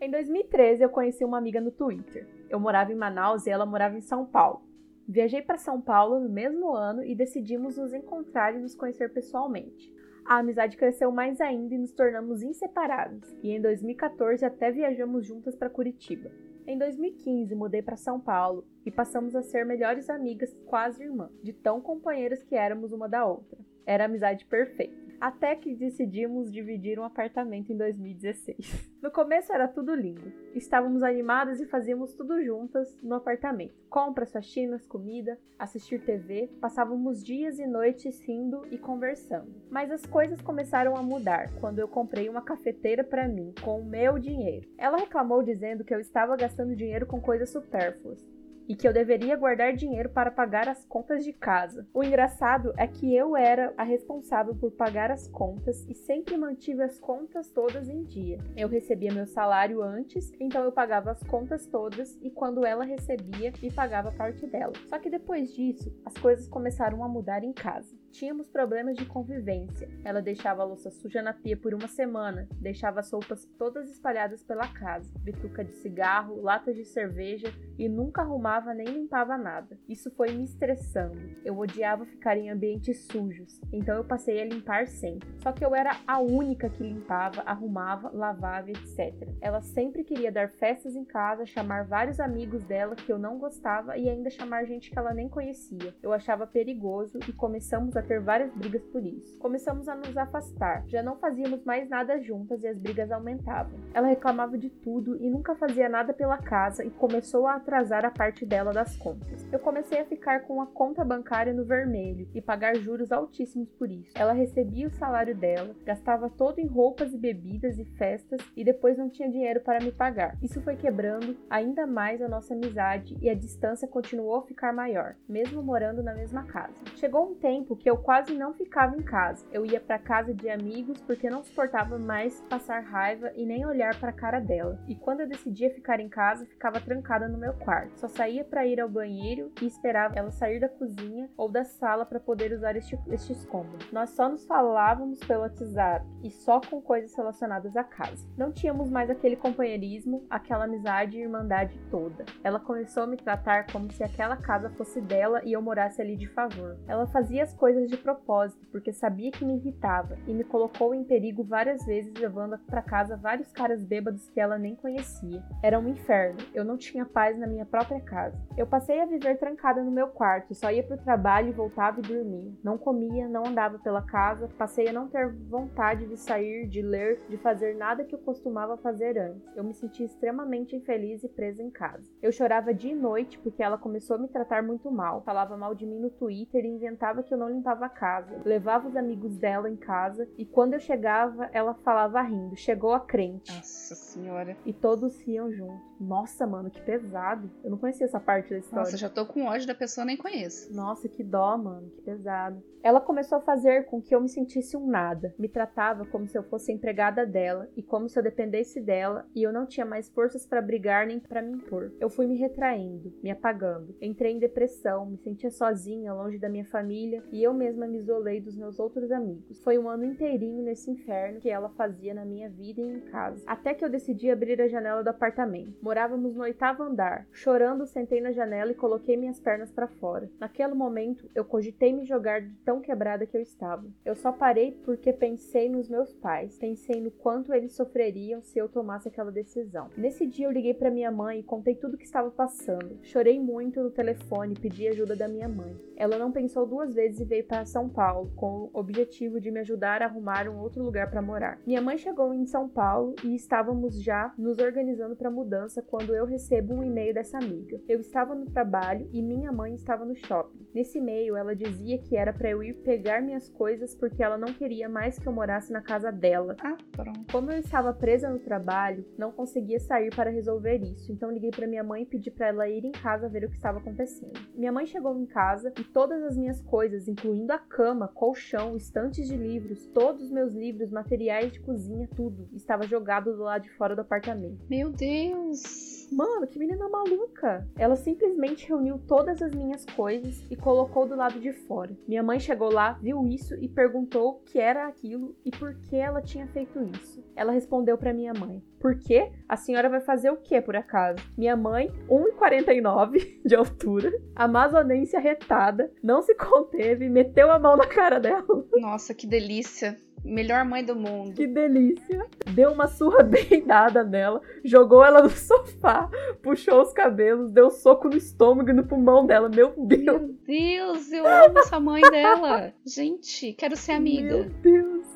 Em 0.00 0.10
2013, 0.10 0.82
eu 0.82 0.88
conheci 0.88 1.24
uma 1.24 1.38
amiga 1.38 1.60
no 1.60 1.72
Twitter. 1.72 2.28
Eu 2.48 2.60
morava 2.60 2.92
em 2.92 2.96
Manaus 2.96 3.46
e 3.46 3.50
ela 3.50 3.66
morava 3.66 3.96
em 3.96 4.00
São 4.00 4.24
Paulo. 4.24 4.62
Viajei 5.08 5.42
para 5.42 5.56
São 5.56 5.80
Paulo 5.80 6.20
no 6.20 6.28
mesmo 6.28 6.72
ano 6.74 7.02
e 7.02 7.14
decidimos 7.14 7.76
nos 7.76 7.92
encontrar 7.92 8.54
e 8.54 8.58
nos 8.58 8.74
conhecer 8.74 9.12
pessoalmente. 9.12 9.92
A 10.24 10.38
amizade 10.38 10.76
cresceu 10.76 11.10
mais 11.10 11.40
ainda 11.40 11.74
e 11.74 11.78
nos 11.78 11.92
tornamos 11.92 12.42
inseparáveis, 12.42 13.36
e 13.44 13.50
em 13.50 13.60
2014 13.60 14.44
até 14.44 14.72
viajamos 14.72 15.24
juntas 15.24 15.54
para 15.54 15.70
Curitiba. 15.70 16.32
Em 16.66 16.76
2015, 16.76 17.54
mudei 17.54 17.80
para 17.80 17.96
São 17.96 18.18
Paulo 18.18 18.66
e 18.84 18.90
passamos 18.90 19.36
a 19.36 19.42
ser 19.42 19.64
melhores 19.64 20.10
amigas, 20.10 20.52
quase 20.66 21.04
irmãs, 21.04 21.30
de 21.40 21.52
tão 21.52 21.80
companheiras 21.80 22.42
que 22.42 22.56
éramos 22.56 22.90
uma 22.92 23.08
da 23.08 23.24
outra. 23.24 23.56
Era 23.86 24.06
amizade 24.06 24.44
perfeita 24.44 25.05
até 25.20 25.54
que 25.54 25.74
decidimos 25.74 26.52
dividir 26.52 26.98
um 26.98 27.04
apartamento 27.04 27.72
em 27.72 27.76
2016. 27.76 28.96
No 29.02 29.10
começo 29.10 29.52
era 29.52 29.68
tudo 29.68 29.94
lindo. 29.94 30.32
Estávamos 30.54 31.02
animadas 31.02 31.60
e 31.60 31.66
fazíamos 31.66 32.14
tudo 32.14 32.42
juntas 32.42 32.96
no 33.02 33.14
apartamento. 33.14 33.74
Compras, 33.88 34.32
faxinas, 34.32 34.86
comida, 34.86 35.38
assistir 35.58 36.00
TV, 36.00 36.50
passávamos 36.60 37.22
dias 37.22 37.58
e 37.58 37.66
noites 37.66 38.20
rindo 38.26 38.66
e 38.70 38.78
conversando. 38.78 39.54
Mas 39.70 39.90
as 39.92 40.04
coisas 40.04 40.40
começaram 40.40 40.96
a 40.96 41.02
mudar 41.02 41.52
quando 41.60 41.78
eu 41.78 41.86
comprei 41.86 42.28
uma 42.28 42.42
cafeteira 42.42 43.04
para 43.04 43.28
mim 43.28 43.54
com 43.62 43.80
o 43.80 43.84
meu 43.84 44.18
dinheiro. 44.18 44.68
Ela 44.76 44.98
reclamou 44.98 45.42
dizendo 45.42 45.84
que 45.84 45.94
eu 45.94 46.00
estava 46.00 46.36
gastando 46.36 46.74
dinheiro 46.74 47.06
com 47.06 47.20
coisas 47.20 47.50
supérfluas 47.50 48.35
e 48.68 48.74
que 48.74 48.86
eu 48.86 48.92
deveria 48.92 49.36
guardar 49.36 49.74
dinheiro 49.74 50.08
para 50.08 50.30
pagar 50.30 50.68
as 50.68 50.84
contas 50.84 51.24
de 51.24 51.32
casa. 51.32 51.86
O 51.92 52.02
engraçado 52.02 52.72
é 52.76 52.86
que 52.86 53.14
eu 53.14 53.36
era 53.36 53.72
a 53.76 53.82
responsável 53.82 54.54
por 54.54 54.70
pagar 54.70 55.10
as 55.10 55.28
contas 55.28 55.86
e 55.88 55.94
sempre 55.94 56.36
mantive 56.36 56.82
as 56.82 56.98
contas 56.98 57.50
todas 57.50 57.88
em 57.88 58.02
dia. 58.04 58.38
Eu 58.56 58.68
recebia 58.68 59.12
meu 59.12 59.26
salário 59.26 59.82
antes, 59.82 60.32
então 60.40 60.64
eu 60.64 60.72
pagava 60.72 61.10
as 61.10 61.22
contas 61.24 61.66
todas 61.66 62.18
e 62.22 62.30
quando 62.30 62.64
ela 62.64 62.84
recebia, 62.84 63.52
me 63.62 63.70
pagava 63.70 64.12
parte 64.12 64.46
dela. 64.46 64.72
Só 64.88 64.98
que 64.98 65.10
depois 65.10 65.52
disso, 65.54 65.94
as 66.04 66.14
coisas 66.14 66.48
começaram 66.48 67.04
a 67.04 67.08
mudar 67.08 67.44
em 67.44 67.52
casa. 67.52 67.96
Tínhamos 68.16 68.48
problemas 68.48 68.96
de 68.96 69.04
convivência. 69.04 69.90
Ela 70.02 70.22
deixava 70.22 70.62
a 70.62 70.64
louça 70.64 70.90
suja 70.90 71.20
na 71.20 71.34
pia 71.34 71.54
por 71.54 71.74
uma 71.74 71.86
semana, 71.86 72.48
deixava 72.58 73.00
as 73.00 73.12
roupas 73.12 73.44
todas 73.58 73.90
espalhadas 73.90 74.42
pela 74.42 74.66
casa, 74.68 75.12
bituca 75.18 75.62
de 75.62 75.74
cigarro, 75.74 76.40
latas 76.40 76.74
de 76.76 76.86
cerveja 76.86 77.52
e 77.78 77.90
nunca 77.90 78.22
arrumava 78.22 78.72
nem 78.72 78.86
limpava 78.86 79.36
nada. 79.36 79.78
Isso 79.86 80.10
foi 80.12 80.32
me 80.32 80.44
estressando. 80.44 81.18
Eu 81.44 81.58
odiava 81.58 82.06
ficar 82.06 82.38
em 82.38 82.48
ambientes 82.48 83.04
sujos, 83.04 83.60
então 83.70 83.94
eu 83.94 84.04
passei 84.04 84.40
a 84.40 84.46
limpar 84.46 84.86
sempre. 84.86 85.28
Só 85.42 85.52
que 85.52 85.62
eu 85.62 85.74
era 85.74 86.00
a 86.06 86.18
única 86.18 86.70
que 86.70 86.82
limpava, 86.82 87.42
arrumava, 87.42 88.10
lavava, 88.14 88.70
etc. 88.70 89.28
Ela 89.42 89.60
sempre 89.60 90.02
queria 90.02 90.32
dar 90.32 90.48
festas 90.48 90.96
em 90.96 91.04
casa, 91.04 91.44
chamar 91.44 91.84
vários 91.84 92.18
amigos 92.18 92.64
dela 92.64 92.96
que 92.96 93.12
eu 93.12 93.18
não 93.18 93.38
gostava 93.38 93.98
e 93.98 94.08
ainda 94.08 94.30
chamar 94.30 94.64
gente 94.64 94.90
que 94.90 94.98
ela 94.98 95.12
nem 95.12 95.28
conhecia. 95.28 95.94
Eu 96.02 96.14
achava 96.14 96.46
perigoso 96.46 97.18
e 97.28 97.32
começamos 97.34 97.94
a 97.94 98.05
ter 98.06 98.20
várias 98.20 98.52
brigas 98.54 98.82
por 98.86 99.04
isso. 99.04 99.38
Começamos 99.38 99.88
a 99.88 99.94
nos 99.94 100.16
afastar, 100.16 100.84
já 100.86 101.02
não 101.02 101.16
fazíamos 101.16 101.64
mais 101.64 101.88
nada 101.88 102.20
juntas 102.20 102.62
e 102.62 102.68
as 102.68 102.78
brigas 102.78 103.10
aumentavam. 103.10 103.78
Ela 103.92 104.08
reclamava 104.08 104.56
de 104.56 104.70
tudo 104.70 105.16
e 105.16 105.28
nunca 105.28 105.54
fazia 105.56 105.88
nada 105.88 106.12
pela 106.12 106.38
casa 106.38 106.84
e 106.84 106.90
começou 106.90 107.46
a 107.46 107.56
atrasar 107.56 108.04
a 108.04 108.10
parte 108.10 108.46
dela 108.46 108.72
das 108.72 108.96
contas. 108.96 109.46
Eu 109.52 109.58
comecei 109.58 110.00
a 110.00 110.04
ficar 110.04 110.40
com 110.40 110.60
a 110.60 110.66
conta 110.66 111.04
bancária 111.04 111.52
no 111.52 111.64
vermelho 111.64 112.28
e 112.34 112.40
pagar 112.40 112.76
juros 112.76 113.12
altíssimos 113.12 113.70
por 113.72 113.90
isso. 113.90 114.12
Ela 114.14 114.32
recebia 114.32 114.86
o 114.86 114.92
salário 114.92 115.34
dela, 115.34 115.74
gastava 115.84 116.30
todo 116.30 116.58
em 116.58 116.66
roupas 116.66 117.12
e 117.12 117.18
bebidas 117.18 117.78
e 117.78 117.84
festas 117.84 118.40
e 118.56 118.64
depois 118.64 118.96
não 118.96 119.10
tinha 119.10 119.30
dinheiro 119.30 119.60
para 119.60 119.82
me 119.82 119.92
pagar. 119.92 120.36
Isso 120.42 120.60
foi 120.60 120.76
quebrando 120.76 121.36
ainda 121.50 121.86
mais 121.86 122.22
a 122.22 122.28
nossa 122.28 122.54
amizade 122.54 123.16
e 123.20 123.28
a 123.28 123.34
distância 123.34 123.88
continuou 123.88 124.36
a 124.36 124.42
ficar 124.42 124.72
maior, 124.72 125.16
mesmo 125.28 125.62
morando 125.62 126.02
na 126.02 126.14
mesma 126.14 126.44
casa. 126.44 126.74
Chegou 126.96 127.30
um 127.30 127.34
tempo 127.34 127.76
que 127.76 127.88
eu 127.88 127.95
eu 127.96 128.02
quase 128.02 128.34
não 128.34 128.52
ficava 128.52 128.94
em 128.94 129.02
casa. 129.02 129.46
Eu 129.50 129.64
ia 129.64 129.80
para 129.80 129.98
casa 129.98 130.34
de 130.34 130.50
amigos 130.50 131.00
porque 131.00 131.30
não 131.30 131.42
suportava 131.42 131.98
mais 131.98 132.42
passar 132.42 132.80
raiva 132.80 133.32
e 133.34 133.46
nem 133.46 133.64
olhar 133.64 133.98
para 133.98 134.10
a 134.10 134.12
cara 134.12 134.38
dela. 134.38 134.78
E 134.86 134.94
quando 134.94 135.20
eu 135.20 135.26
decidia 135.26 135.70
ficar 135.70 135.98
em 135.98 136.08
casa, 136.08 136.44
ficava 136.44 136.78
trancada 136.78 137.26
no 137.26 137.38
meu 137.38 137.54
quarto. 137.54 137.98
Só 137.98 138.06
saía 138.06 138.44
para 138.44 138.66
ir 138.66 138.78
ao 138.80 138.88
banheiro 138.88 139.50
e 139.62 139.66
esperava 139.66 140.14
ela 140.14 140.30
sair 140.30 140.60
da 140.60 140.68
cozinha 140.68 141.30
ou 141.38 141.48
da 141.48 141.64
sala 141.64 142.04
para 142.04 142.20
poder 142.20 142.52
usar 142.52 142.76
este, 142.76 142.98
estes 143.08 143.46
cômodos. 143.46 143.90
Nós 143.90 144.10
só 144.10 144.28
nos 144.28 144.44
falávamos 144.44 145.18
pelo 145.20 145.40
WhatsApp 145.40 146.04
e 146.22 146.30
só 146.30 146.60
com 146.60 146.82
coisas 146.82 147.16
relacionadas 147.16 147.74
à 147.78 147.84
casa. 147.84 148.26
Não 148.36 148.52
tínhamos 148.52 148.90
mais 148.90 149.08
aquele 149.08 149.36
companheirismo, 149.36 150.26
aquela 150.28 150.64
amizade 150.64 151.16
e 151.16 151.22
irmandade 151.22 151.80
toda. 151.90 152.26
Ela 152.44 152.60
começou 152.60 153.04
a 153.04 153.06
me 153.06 153.16
tratar 153.16 153.66
como 153.72 153.90
se 153.90 154.04
aquela 154.04 154.36
casa 154.36 154.68
fosse 154.70 155.00
dela 155.00 155.40
e 155.44 155.54
eu 155.54 155.62
morasse 155.62 156.02
ali 156.02 156.14
de 156.14 156.28
favor. 156.28 156.76
Ela 156.86 157.06
fazia 157.06 157.42
as 157.42 157.54
coisas 157.54 157.75
coisas 157.76 157.90
de 157.90 157.96
propósito, 157.98 158.66
porque 158.72 158.90
sabia 158.90 159.30
que 159.30 159.44
me 159.44 159.56
irritava 159.56 160.16
e 160.26 160.32
me 160.32 160.42
colocou 160.42 160.94
em 160.94 161.04
perigo 161.04 161.44
várias 161.44 161.84
vezes, 161.84 162.14
levando 162.18 162.58
para 162.60 162.80
casa 162.80 163.18
vários 163.18 163.52
caras 163.52 163.84
bêbados 163.84 164.30
que 164.30 164.40
ela 164.40 164.56
nem 164.56 164.74
conhecia. 164.74 165.42
Era 165.62 165.78
um 165.78 165.86
inferno, 165.86 166.38
eu 166.54 166.64
não 166.64 166.78
tinha 166.78 167.04
paz 167.04 167.38
na 167.38 167.46
minha 167.46 167.66
própria 167.66 168.00
casa. 168.00 168.34
Eu 168.56 168.66
passei 168.66 168.98
a 168.98 169.04
viver 169.04 169.36
trancada 169.36 169.82
no 169.82 169.90
meu 169.90 170.08
quarto, 170.08 170.54
só 170.54 170.70
ia 170.70 170.82
pro 170.82 170.96
trabalho 170.96 171.48
e 171.48 171.52
voltava 171.52 172.00
e 172.00 172.02
dormia. 172.02 172.50
Não 172.64 172.78
comia, 172.78 173.28
não 173.28 173.46
andava 173.46 173.78
pela 173.78 174.00
casa, 174.00 174.48
passei 174.56 174.88
a 174.88 174.92
não 174.92 175.08
ter 175.08 175.30
vontade 175.50 176.06
de 176.06 176.16
sair, 176.16 176.66
de 176.66 176.80
ler, 176.80 177.20
de 177.28 177.36
fazer 177.36 177.76
nada 177.76 178.04
que 178.04 178.14
eu 178.14 178.18
costumava 178.20 178.78
fazer 178.78 179.18
antes. 179.18 179.54
Eu 179.54 179.64
me 179.64 179.74
sentia 179.74 180.06
extremamente 180.06 180.74
infeliz 180.74 181.22
e 181.22 181.28
presa 181.28 181.62
em 181.62 181.70
casa. 181.70 182.10
Eu 182.22 182.32
chorava 182.32 182.72
dia 182.72 182.92
e 182.92 182.96
noite 182.96 183.38
porque 183.38 183.62
ela 183.62 183.76
começou 183.76 184.16
a 184.16 184.18
me 184.18 184.28
tratar 184.28 184.62
muito 184.62 184.90
mal, 184.90 185.20
falava 185.20 185.58
mal 185.58 185.74
de 185.74 185.84
mim 185.84 185.98
no 185.98 186.08
Twitter 186.08 186.64
e 186.64 186.68
inventava 186.68 187.22
que 187.22 187.34
eu 187.34 187.38
não 187.38 187.50
a 187.70 187.88
casa. 187.88 188.40
Levava 188.44 188.88
os 188.88 188.96
amigos 188.96 189.36
dela 189.36 189.68
em 189.68 189.76
casa 189.76 190.28
e 190.38 190.44
quando 190.44 190.74
eu 190.74 190.80
chegava, 190.80 191.48
ela 191.52 191.74
falava 191.74 192.22
rindo: 192.22 192.56
chegou 192.56 192.92
a 192.92 193.00
crente. 193.00 193.52
Nossa 193.54 193.94
senhora. 193.94 194.56
E 194.64 194.72
todos 194.72 195.20
riam 195.20 195.50
junto. 195.50 195.82
Nossa, 195.98 196.46
mano, 196.46 196.70
que 196.70 196.80
pesado. 196.82 197.50
Eu 197.64 197.70
não 197.70 197.78
conhecia 197.78 198.06
essa 198.06 198.20
parte 198.20 198.50
da 198.50 198.58
história. 198.58 198.84
Nossa, 198.84 198.96
já 198.96 199.08
tô 199.08 199.24
com 199.26 199.46
ódio 199.46 199.66
da 199.66 199.74
pessoa, 199.74 200.04
nem 200.04 200.16
conheço. 200.16 200.74
Nossa, 200.74 201.08
que 201.08 201.24
dó, 201.24 201.56
mano, 201.56 201.90
que 201.90 202.02
pesado. 202.02 202.62
Ela 202.82 203.00
começou 203.00 203.38
a 203.38 203.40
fazer 203.40 203.86
com 203.86 204.00
que 204.00 204.14
eu 204.14 204.20
me 204.20 204.28
sentisse 204.28 204.76
um 204.76 204.86
nada. 204.86 205.34
Me 205.36 205.48
tratava 205.48 206.06
como 206.06 206.28
se 206.28 206.38
eu 206.38 206.44
fosse 206.44 206.70
empregada 206.70 207.26
dela 207.26 207.68
e 207.76 207.82
como 207.82 208.08
se 208.08 208.16
eu 208.16 208.22
dependesse 208.22 208.80
dela 208.80 209.26
e 209.34 209.42
eu 209.42 209.52
não 209.52 209.66
tinha 209.66 209.84
mais 209.84 210.08
forças 210.08 210.46
para 210.46 210.62
brigar 210.62 211.04
nem 211.04 211.18
para 211.18 211.42
me 211.42 211.54
impor. 211.54 211.92
Eu 211.98 212.08
fui 212.08 212.28
me 212.28 212.36
retraindo, 212.36 213.12
me 213.22 213.30
apagando. 213.30 213.96
Entrei 214.00 214.32
em 214.32 214.38
depressão, 214.38 215.06
me 215.06 215.18
sentia 215.18 215.50
sozinha, 215.50 216.14
longe 216.14 216.38
da 216.38 216.48
minha 216.48 216.64
família 216.64 217.24
e 217.32 217.42
eu 217.42 217.52
mesma 217.56 217.86
me 217.86 217.98
isolei 217.98 218.40
dos 218.40 218.56
meus 218.56 218.78
outros 218.78 219.10
amigos. 219.10 219.58
Foi 219.62 219.78
um 219.78 219.88
ano 219.88 220.04
inteirinho 220.04 220.62
nesse 220.62 220.90
inferno 220.90 221.40
que 221.40 221.48
ela 221.48 221.68
fazia 221.70 222.12
na 222.12 222.24
minha 222.24 222.48
vida 222.48 222.80
e 222.80 222.84
em 222.84 223.00
casa. 223.00 223.42
Até 223.46 223.74
que 223.74 223.84
eu 223.84 223.88
decidi 223.88 224.30
abrir 224.30 224.60
a 224.60 224.68
janela 224.68 225.02
do 225.02 225.08
apartamento. 225.08 225.76
Morávamos 225.82 226.34
no 226.34 226.42
oitavo 226.42 226.82
andar. 226.82 227.26
Chorando, 227.32 227.86
sentei 227.86 228.20
na 228.20 228.32
janela 228.32 228.70
e 228.70 228.74
coloquei 228.74 229.16
minhas 229.16 229.40
pernas 229.40 229.70
para 229.70 229.88
fora. 229.88 230.30
Naquele 230.38 230.74
momento, 230.74 231.28
eu 231.34 231.44
cogitei 231.44 231.92
me 231.92 232.04
jogar 232.04 232.42
de 232.42 232.54
tão 232.64 232.80
quebrada 232.80 233.26
que 233.26 233.36
eu 233.36 233.40
estava. 233.40 233.86
Eu 234.04 234.14
só 234.14 234.32
parei 234.32 234.72
porque 234.84 235.12
pensei 235.12 235.68
nos 235.68 235.88
meus 235.88 236.12
pais, 236.12 236.58
pensei 236.58 237.00
no 237.00 237.10
quanto 237.10 237.54
eles 237.54 237.72
sofreriam 237.72 238.42
se 238.42 238.58
eu 238.58 238.68
tomasse 238.68 239.08
aquela 239.08 239.32
decisão. 239.32 239.88
Nesse 239.96 240.26
dia 240.26 240.46
eu 240.46 240.52
liguei 240.52 240.74
para 240.74 240.90
minha 240.90 241.10
mãe 241.10 241.40
e 241.40 241.42
contei 241.42 241.74
tudo 241.74 241.94
o 241.94 241.98
que 241.98 242.04
estava 242.04 242.30
passando. 242.30 242.98
Chorei 243.02 243.40
muito 243.40 243.82
no 243.82 243.90
telefone 243.90 244.54
pedi 244.54 244.88
ajuda 244.88 245.14
da 245.14 245.28
minha 245.28 245.48
mãe. 245.48 245.76
Ela 245.96 246.18
não 246.18 246.32
pensou 246.32 246.66
duas 246.66 246.94
vezes 246.94 247.20
e 247.20 247.24
veio 247.24 247.45
para 247.46 247.64
São 247.64 247.88
Paulo 247.88 248.32
com 248.36 248.64
o 248.64 248.70
objetivo 248.74 249.40
de 249.40 249.50
me 249.50 249.60
ajudar 249.60 250.02
a 250.02 250.06
arrumar 250.06 250.48
um 250.48 250.58
outro 250.58 250.82
lugar 250.82 251.10
para 251.10 251.22
morar. 251.22 251.60
Minha 251.66 251.80
mãe 251.80 251.96
chegou 251.96 252.34
em 252.34 252.46
São 252.46 252.68
Paulo 252.68 253.14
e 253.24 253.34
estávamos 253.34 254.02
já 254.02 254.32
nos 254.36 254.58
organizando 254.58 255.16
para 255.16 255.30
mudança 255.30 255.82
quando 255.82 256.14
eu 256.14 256.26
recebo 256.26 256.74
um 256.74 256.82
e-mail 256.82 257.14
dessa 257.14 257.38
amiga. 257.38 257.80
Eu 257.88 258.00
estava 258.00 258.34
no 258.34 258.46
trabalho 258.46 259.08
e 259.12 259.22
minha 259.22 259.52
mãe 259.52 259.74
estava 259.74 260.04
no 260.04 260.14
shopping. 260.14 260.66
Nesse 260.74 260.98
e-mail 260.98 261.36
ela 261.36 261.54
dizia 261.54 261.98
que 261.98 262.16
era 262.16 262.32
para 262.32 262.50
eu 262.50 262.62
ir 262.62 262.74
pegar 262.82 263.22
minhas 263.22 263.48
coisas 263.48 263.94
porque 263.94 264.22
ela 264.22 264.36
não 264.36 264.52
queria 264.52 264.88
mais 264.88 265.18
que 265.18 265.26
eu 265.26 265.32
morasse 265.32 265.72
na 265.72 265.80
casa 265.80 266.10
dela. 266.10 266.56
Ah, 266.60 266.76
pronto. 266.92 267.32
Como 267.32 267.50
eu 267.50 267.58
estava 267.58 267.92
presa 267.92 268.28
no 268.28 268.38
trabalho, 268.40 269.04
não 269.16 269.32
conseguia 269.32 269.78
sair 269.78 270.14
para 270.14 270.30
resolver 270.30 270.78
isso, 270.78 271.12
então 271.12 271.30
liguei 271.30 271.50
para 271.50 271.66
minha 271.66 271.84
mãe 271.84 272.02
e 272.02 272.06
pedi 272.06 272.30
para 272.30 272.48
ela 272.48 272.68
ir 272.68 272.84
em 272.84 272.92
casa 272.92 273.28
ver 273.28 273.44
o 273.44 273.48
que 273.48 273.56
estava 273.56 273.78
acontecendo. 273.78 274.32
Minha 274.54 274.72
mãe 274.72 274.86
chegou 274.86 275.16
em 275.16 275.26
casa 275.26 275.72
e 275.78 275.84
todas 275.84 276.22
as 276.22 276.36
minhas 276.36 276.60
coisas, 276.62 277.08
incluindo 277.08 277.35
a 277.50 277.58
cama, 277.58 278.08
colchão, 278.08 278.76
estantes 278.76 279.26
de 279.28 279.36
livros, 279.36 279.86
todos 279.86 280.24
os 280.24 280.30
meus 280.30 280.52
livros, 280.52 280.90
materiais 280.90 281.52
de 281.52 281.60
cozinha, 281.60 282.08
tudo, 282.14 282.48
estava 282.54 282.86
jogado 282.86 283.36
do 283.36 283.42
lado 283.42 283.62
de 283.62 283.70
fora 283.70 283.94
do 283.94 284.00
apartamento. 284.00 284.64
Meu 284.68 284.90
Deus! 284.90 286.08
Mano, 286.12 286.46
que 286.46 286.58
menina 286.58 286.88
maluca! 286.88 287.68
Ela 287.76 287.96
simplesmente 287.96 288.68
reuniu 288.68 288.98
todas 289.06 289.42
as 289.42 289.54
minhas 289.54 289.84
coisas 289.84 290.44
e 290.50 290.56
colocou 290.56 291.06
do 291.06 291.16
lado 291.16 291.40
de 291.40 291.52
fora. 291.52 291.96
Minha 292.06 292.22
mãe 292.22 292.38
chegou 292.38 292.72
lá, 292.72 292.92
viu 292.92 293.26
isso 293.26 293.54
e 293.56 293.68
perguntou 293.68 294.28
o 294.28 294.34
que 294.40 294.58
era 294.58 294.86
aquilo 294.86 295.34
e 295.44 295.50
por 295.50 295.74
que 295.74 295.96
ela 295.96 296.22
tinha 296.22 296.46
feito 296.48 296.82
isso. 296.82 297.15
Ela 297.36 297.52
respondeu 297.52 297.98
para 297.98 298.14
minha 298.14 298.32
mãe: 298.32 298.62
Por 298.80 298.98
quê? 298.98 299.30
A 299.46 299.56
senhora 299.56 299.90
vai 299.90 300.00
fazer 300.00 300.30
o 300.30 300.38
que 300.38 300.60
por 300.60 300.74
acaso? 300.74 301.22
Minha 301.36 301.54
mãe, 301.54 301.92
1,49 302.08 303.42
de 303.44 303.54
altura, 303.54 304.10
amazonense 304.34 305.14
arretada, 305.14 305.92
não 306.02 306.22
se 306.22 306.34
conteve 306.34 307.08
meteu 307.08 307.52
a 307.52 307.58
mão 307.58 307.76
na 307.76 307.86
cara 307.86 308.18
dela. 308.18 308.44
Nossa, 308.78 309.14
que 309.14 309.26
delícia! 309.26 309.96
Melhor 310.26 310.64
mãe 310.64 310.84
do 310.84 310.96
mundo. 310.96 311.34
Que 311.34 311.46
delícia. 311.46 312.26
Deu 312.50 312.72
uma 312.72 312.88
surra 312.88 313.22
bem 313.24 313.64
dada 313.64 314.02
nela, 314.02 314.40
jogou 314.64 315.04
ela 315.04 315.22
no 315.22 315.30
sofá, 315.30 316.10
puxou 316.42 316.82
os 316.82 316.92
cabelos, 316.92 317.52
deu 317.52 317.68
um 317.68 317.70
soco 317.70 318.08
no 318.08 318.16
estômago 318.16 318.70
e 318.70 318.72
no 318.72 318.84
pulmão 318.84 319.24
dela. 319.24 319.48
Meu 319.48 319.72
Deus. 319.76 320.22
Meu 320.22 320.36
Deus, 320.44 321.12
eu 321.12 321.26
amo 321.26 321.58
essa 321.60 321.78
mãe 321.78 322.02
dela. 322.10 322.72
Gente, 322.84 323.52
quero 323.52 323.76
ser 323.76 323.92
amiga. 323.92 324.34
Meu 324.36 324.44
Deus. 324.44 325.06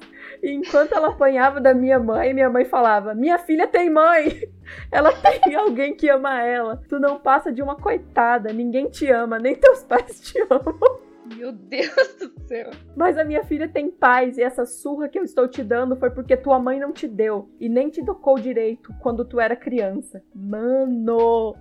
E 0.43 0.53
enquanto 0.53 0.95
ela 0.95 1.09
apanhava 1.09 1.61
da 1.61 1.75
minha 1.75 1.99
mãe, 1.99 2.33
minha 2.33 2.49
mãe 2.49 2.65
falava: 2.65 3.15
Minha 3.15 3.39
filha 3.39 3.67
tem 3.67 3.91
mãe! 3.91 4.49
Ela 4.91 5.13
tem 5.13 5.55
alguém 5.57 5.97
que 5.97 6.09
ama 6.09 6.41
ela. 6.43 6.81
Tu 6.89 7.01
não 7.01 7.19
passa 7.19 7.51
de 7.51 7.61
uma 7.61 7.75
coitada, 7.75 8.53
ninguém 8.53 8.89
te 8.89 9.11
ama, 9.11 9.37
nem 9.37 9.57
teus 9.57 9.83
pais 9.83 10.21
te 10.21 10.39
amam. 10.49 11.10
Meu 11.37 11.53
Deus 11.53 12.17
do 12.19 12.49
céu. 12.49 12.71
Mas 12.97 13.17
a 13.17 13.25
minha 13.25 13.45
filha 13.45 13.69
tem 13.69 13.91
paz 13.91 14.37
e 14.37 14.43
essa 14.43 14.67
surra 14.67 15.09
que 15.09 15.19
eu 15.19 15.25
estou 15.25 15.47
te 15.47 15.63
dando 15.63 15.97
foi 15.97 16.11
porque 16.11 16.37
tua 16.37 16.59
mãe 16.59 16.79
não 16.79 16.93
te 16.93 17.07
deu 17.07 17.49
e 17.61 17.69
nem 17.69 17.89
te 17.89 18.05
tocou 18.05 18.39
direito 18.39 18.93
quando 19.01 19.25
tu 19.25 19.39
era 19.39 19.55
criança. 19.55 20.23
Mano! 20.35 21.55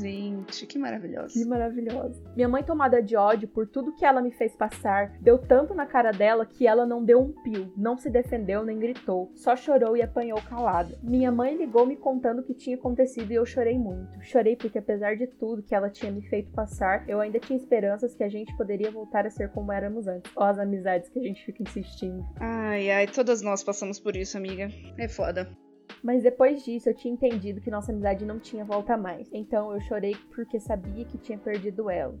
Gente, 0.00 0.66
que 0.66 0.78
maravilhosa. 0.78 1.34
Que 1.34 1.44
maravilhosa. 1.44 2.22
Minha 2.36 2.48
mãe, 2.48 2.62
tomada 2.62 3.02
de 3.02 3.16
ódio 3.16 3.48
por 3.48 3.66
tudo 3.66 3.94
que 3.94 4.04
ela 4.04 4.22
me 4.22 4.30
fez 4.30 4.54
passar, 4.54 5.12
deu 5.20 5.38
tanto 5.38 5.74
na 5.74 5.86
cara 5.86 6.12
dela 6.12 6.46
que 6.46 6.66
ela 6.66 6.86
não 6.86 7.04
deu 7.04 7.20
um 7.20 7.32
pio, 7.42 7.72
não 7.76 7.96
se 7.98 8.08
defendeu 8.08 8.64
nem 8.64 8.78
gritou, 8.78 9.32
só 9.34 9.56
chorou 9.56 9.96
e 9.96 10.02
apanhou 10.02 10.40
calada. 10.42 10.96
Minha 11.02 11.32
mãe 11.32 11.56
ligou 11.56 11.86
me 11.86 11.96
contando 11.96 12.40
o 12.40 12.44
que 12.44 12.54
tinha 12.54 12.76
acontecido 12.76 13.30
e 13.32 13.34
eu 13.34 13.44
chorei 13.44 13.78
muito. 13.78 14.22
Chorei 14.22 14.56
porque, 14.56 14.78
apesar 14.78 15.16
de 15.16 15.26
tudo 15.26 15.62
que 15.62 15.74
ela 15.74 15.90
tinha 15.90 16.12
me 16.12 16.22
feito 16.22 16.52
passar, 16.52 17.08
eu 17.08 17.20
ainda 17.20 17.38
tinha 17.40 17.58
esperanças 17.58 18.14
que 18.14 18.22
a 18.22 18.28
gente 18.28 18.56
poderia 18.56 18.90
voltar 18.90 19.07
voltar 19.08 19.26
a 19.26 19.30
ser 19.30 19.48
como 19.50 19.72
éramos 19.72 20.06
antes. 20.06 20.30
Ó, 20.36 20.44
as 20.44 20.58
amizades 20.58 21.08
que 21.08 21.18
a 21.18 21.22
gente 21.22 21.44
fica 21.44 21.62
insistindo. 21.62 22.24
Ai, 22.38 22.90
ai, 22.90 23.06
todas 23.06 23.40
nós 23.40 23.64
passamos 23.64 23.98
por 23.98 24.14
isso, 24.14 24.36
amiga. 24.36 24.68
É 24.98 25.08
foda. 25.08 25.48
Mas 26.02 26.22
depois 26.22 26.62
disso 26.64 26.90
eu 26.90 26.94
tinha 26.94 27.12
entendido 27.12 27.60
que 27.60 27.70
nossa 27.70 27.90
amizade 27.90 28.24
não 28.24 28.38
tinha 28.38 28.64
volta 28.64 28.96
mais. 28.96 29.28
Então 29.32 29.72
eu 29.72 29.80
chorei 29.80 30.14
porque 30.34 30.60
sabia 30.60 31.04
que 31.04 31.18
tinha 31.18 31.38
perdido 31.38 31.90
ela. 31.90 32.14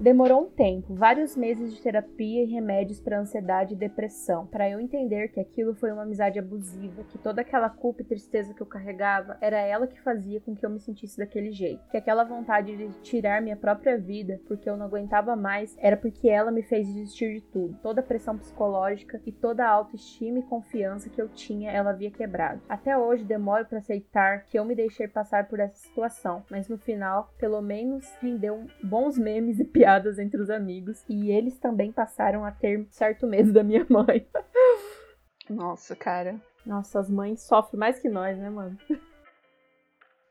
Demorou 0.00 0.42
um 0.42 0.48
tempo, 0.48 0.94
vários 0.94 1.36
meses 1.36 1.74
de 1.74 1.82
terapia 1.82 2.44
e 2.44 2.46
remédios 2.46 3.00
para 3.00 3.18
ansiedade 3.18 3.74
e 3.74 3.76
depressão, 3.76 4.46
para 4.46 4.70
eu 4.70 4.78
entender 4.78 5.26
que 5.26 5.40
aquilo 5.40 5.74
foi 5.74 5.90
uma 5.90 6.04
amizade 6.04 6.38
abusiva, 6.38 7.02
que 7.02 7.18
toda 7.18 7.40
aquela 7.40 7.68
culpa 7.68 8.02
e 8.02 8.04
tristeza 8.04 8.54
que 8.54 8.60
eu 8.60 8.66
carregava 8.66 9.36
era 9.40 9.58
ela 9.58 9.88
que 9.88 10.00
fazia 10.00 10.40
com 10.40 10.54
que 10.54 10.64
eu 10.64 10.70
me 10.70 10.78
sentisse 10.78 11.18
daquele 11.18 11.50
jeito, 11.50 11.82
que 11.90 11.96
aquela 11.96 12.22
vontade 12.22 12.76
de 12.76 12.88
tirar 13.00 13.42
minha 13.42 13.56
própria 13.56 13.98
vida 13.98 14.40
porque 14.46 14.70
eu 14.70 14.76
não 14.76 14.86
aguentava 14.86 15.34
mais 15.34 15.76
era 15.80 15.96
porque 15.96 16.28
ela 16.28 16.52
me 16.52 16.62
fez 16.62 16.86
desistir 16.86 17.34
de 17.34 17.40
tudo. 17.40 17.76
Toda 17.82 18.00
a 18.00 18.04
pressão 18.04 18.38
psicológica 18.38 19.20
e 19.26 19.32
toda 19.32 19.64
a 19.64 19.70
autoestima 19.70 20.38
e 20.38 20.42
confiança 20.42 21.10
que 21.10 21.20
eu 21.20 21.28
tinha, 21.28 21.72
ela 21.72 21.90
havia 21.90 22.12
quebrado. 22.12 22.62
Até 22.68 22.96
hoje 22.96 23.24
demoro 23.24 23.66
para 23.66 23.78
aceitar 23.78 24.44
que 24.44 24.56
eu 24.56 24.64
me 24.64 24.76
deixei 24.76 25.08
passar 25.08 25.48
por 25.48 25.58
essa 25.58 25.76
situação, 25.76 26.44
mas 26.48 26.68
no 26.68 26.78
final, 26.78 27.34
pelo 27.36 27.60
menos 27.60 28.08
rendeu 28.22 28.64
bons 28.80 29.18
memes 29.18 29.58
e 29.58 29.64
piadas 29.64 29.87
piadas 29.88 30.18
entre 30.18 30.40
os 30.40 30.50
amigos. 30.50 31.02
E 31.08 31.30
eles 31.30 31.58
também 31.58 31.90
passaram 31.90 32.44
a 32.44 32.52
ter 32.52 32.86
certo 32.90 33.26
medo 33.26 33.52
da 33.52 33.62
minha 33.62 33.86
mãe. 33.88 34.26
Nossa, 35.48 35.96
cara. 35.96 36.38
Nossa, 36.66 37.00
as 37.00 37.08
mães 37.08 37.40
sofrem 37.40 37.80
mais 37.80 37.98
que 37.98 38.10
nós, 38.10 38.36
né, 38.36 38.50
mano? 38.50 38.76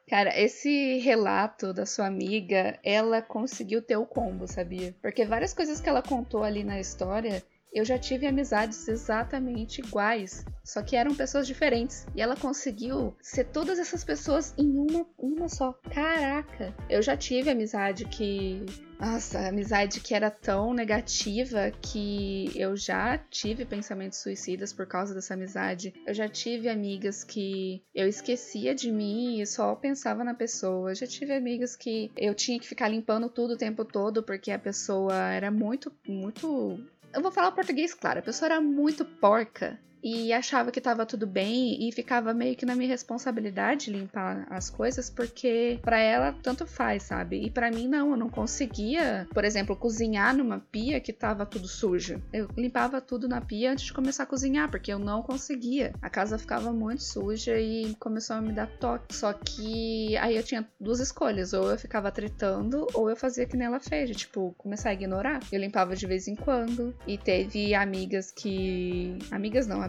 Cara, 0.07 0.39
esse 0.39 0.99
relato 0.99 1.73
da 1.73 1.85
sua 1.85 2.05
amiga, 2.05 2.79
ela 2.83 3.21
conseguiu 3.21 3.81
ter 3.81 3.97
o 3.97 4.05
combo, 4.05 4.47
sabia? 4.47 4.95
Porque 5.01 5.25
várias 5.25 5.53
coisas 5.53 5.81
que 5.81 5.89
ela 5.89 6.03
contou 6.03 6.43
ali 6.43 6.63
na 6.63 6.79
história, 6.79 7.43
eu 7.73 7.85
já 7.85 7.97
tive 7.97 8.25
amizades 8.25 8.87
exatamente 8.87 9.81
iguais, 9.81 10.45
só 10.63 10.81
que 10.81 10.95
eram 10.95 11.15
pessoas 11.15 11.47
diferentes. 11.47 12.05
E 12.15 12.21
ela 12.21 12.35
conseguiu 12.35 13.15
ser 13.21 13.45
todas 13.45 13.79
essas 13.79 14.03
pessoas 14.03 14.53
em 14.57 14.77
uma, 14.77 15.05
uma 15.17 15.47
só. 15.47 15.73
Caraca! 15.93 16.75
Eu 16.89 17.01
já 17.01 17.15
tive 17.15 17.49
amizade 17.49 18.05
que 18.05 18.65
nossa, 18.99 19.47
amizade 19.47 19.99
que 19.99 20.15
era 20.15 20.31
tão 20.31 20.73
negativa 20.73 21.71
que 21.81 22.51
eu 22.55 22.75
já 22.75 23.17
tive 23.17 23.63
pensamentos 23.63 24.17
suicidas 24.17 24.73
por 24.73 24.87
causa 24.87 25.13
dessa 25.13 25.35
amizade. 25.35 25.93
Eu 26.05 26.13
já 26.13 26.27
tive 26.27 26.67
amigas 26.67 27.23
que 27.23 27.83
eu 27.93 28.07
esquecia 28.07 28.73
de 28.73 28.91
mim 28.91 29.39
e 29.39 29.45
só 29.45 29.75
pensava 29.75 30.23
na 30.23 30.33
pessoa. 30.33 30.91
Eu 30.91 30.95
já 30.95 31.05
tive 31.05 31.33
amigas 31.33 31.75
que 31.75 32.11
eu 32.17 32.33
tinha 32.33 32.59
que 32.59 32.67
ficar 32.67 32.87
limpando 32.87 33.29
tudo 33.29 33.53
o 33.53 33.57
tempo 33.57 33.85
todo 33.85 34.23
porque 34.23 34.51
a 34.51 34.59
pessoa 34.59 35.15
era 35.31 35.51
muito, 35.51 35.91
muito 36.07 36.79
Eu 37.17 37.23
vou 37.23 37.31
falar 37.31 37.51
português 37.51 37.95
claro. 37.95 38.19
A 38.19 38.21
pessoa 38.21 38.45
era 38.45 38.61
muito 38.61 39.03
porca 39.03 39.79
e 40.07 40.31
achava 40.31 40.71
que 40.71 40.79
tava 40.79 41.05
tudo 41.05 41.27
bem 41.27 41.87
e 41.87 41.91
ficava 41.91 42.33
meio 42.33 42.55
que 42.55 42.65
na 42.65 42.75
minha 42.75 42.89
responsabilidade 42.89 43.91
limpar 43.91 44.47
as 44.49 44.69
coisas 44.69 45.09
porque 45.09 45.79
para 45.81 45.99
ela 45.99 46.33
tanto 46.41 46.65
faz, 46.65 47.03
sabe? 47.03 47.45
E 47.45 47.49
para 47.49 47.69
mim 47.69 47.87
não, 47.87 48.11
eu 48.11 48.17
não 48.17 48.29
conseguia, 48.29 49.27
por 49.33 49.43
exemplo, 49.43 49.75
cozinhar 49.75 50.35
numa 50.35 50.59
pia 50.71 51.01
que 51.01 51.11
tava 51.11 51.45
tudo 51.45 51.67
sujo. 51.67 52.21
Eu 52.31 52.47
limpava 52.57 53.01
tudo 53.01 53.27
na 53.27 53.41
pia 53.41 53.71
antes 53.71 53.85
de 53.85 53.93
começar 53.93 54.23
a 54.23 54.27
cozinhar 54.27 54.69
porque 54.71 54.93
eu 54.93 54.99
não 54.99 55.21
conseguia. 55.21 55.93
A 56.01 56.09
casa 56.09 56.37
ficava 56.37 56.71
muito 56.71 57.03
suja 57.03 57.59
e 57.59 57.93
começou 57.99 58.37
a 58.37 58.41
me 58.41 58.53
dar 58.53 58.67
toque. 58.67 59.13
Só 59.13 59.33
que 59.33 60.15
aí 60.17 60.37
eu 60.37 60.43
tinha 60.43 60.67
duas 60.79 60.99
escolhas, 60.99 61.53
ou 61.53 61.69
eu 61.69 61.77
ficava 61.77 62.11
tretando 62.11 62.87
ou 62.93 63.09
eu 63.09 63.15
fazia 63.15 63.45
que 63.45 63.57
nem 63.57 63.67
ela 63.67 63.79
fez, 63.79 64.15
tipo, 64.15 64.55
começar 64.57 64.89
a 64.89 64.93
ignorar. 64.93 65.41
Eu 65.51 65.59
limpava 65.59 65.95
de 65.95 66.05
vez 66.05 66.27
em 66.27 66.35
quando 66.35 66.95
e 67.05 67.17
teve 67.17 67.73
amigas 67.73 68.31
que 68.31 69.17
amigas 69.31 69.67
não, 69.67 69.81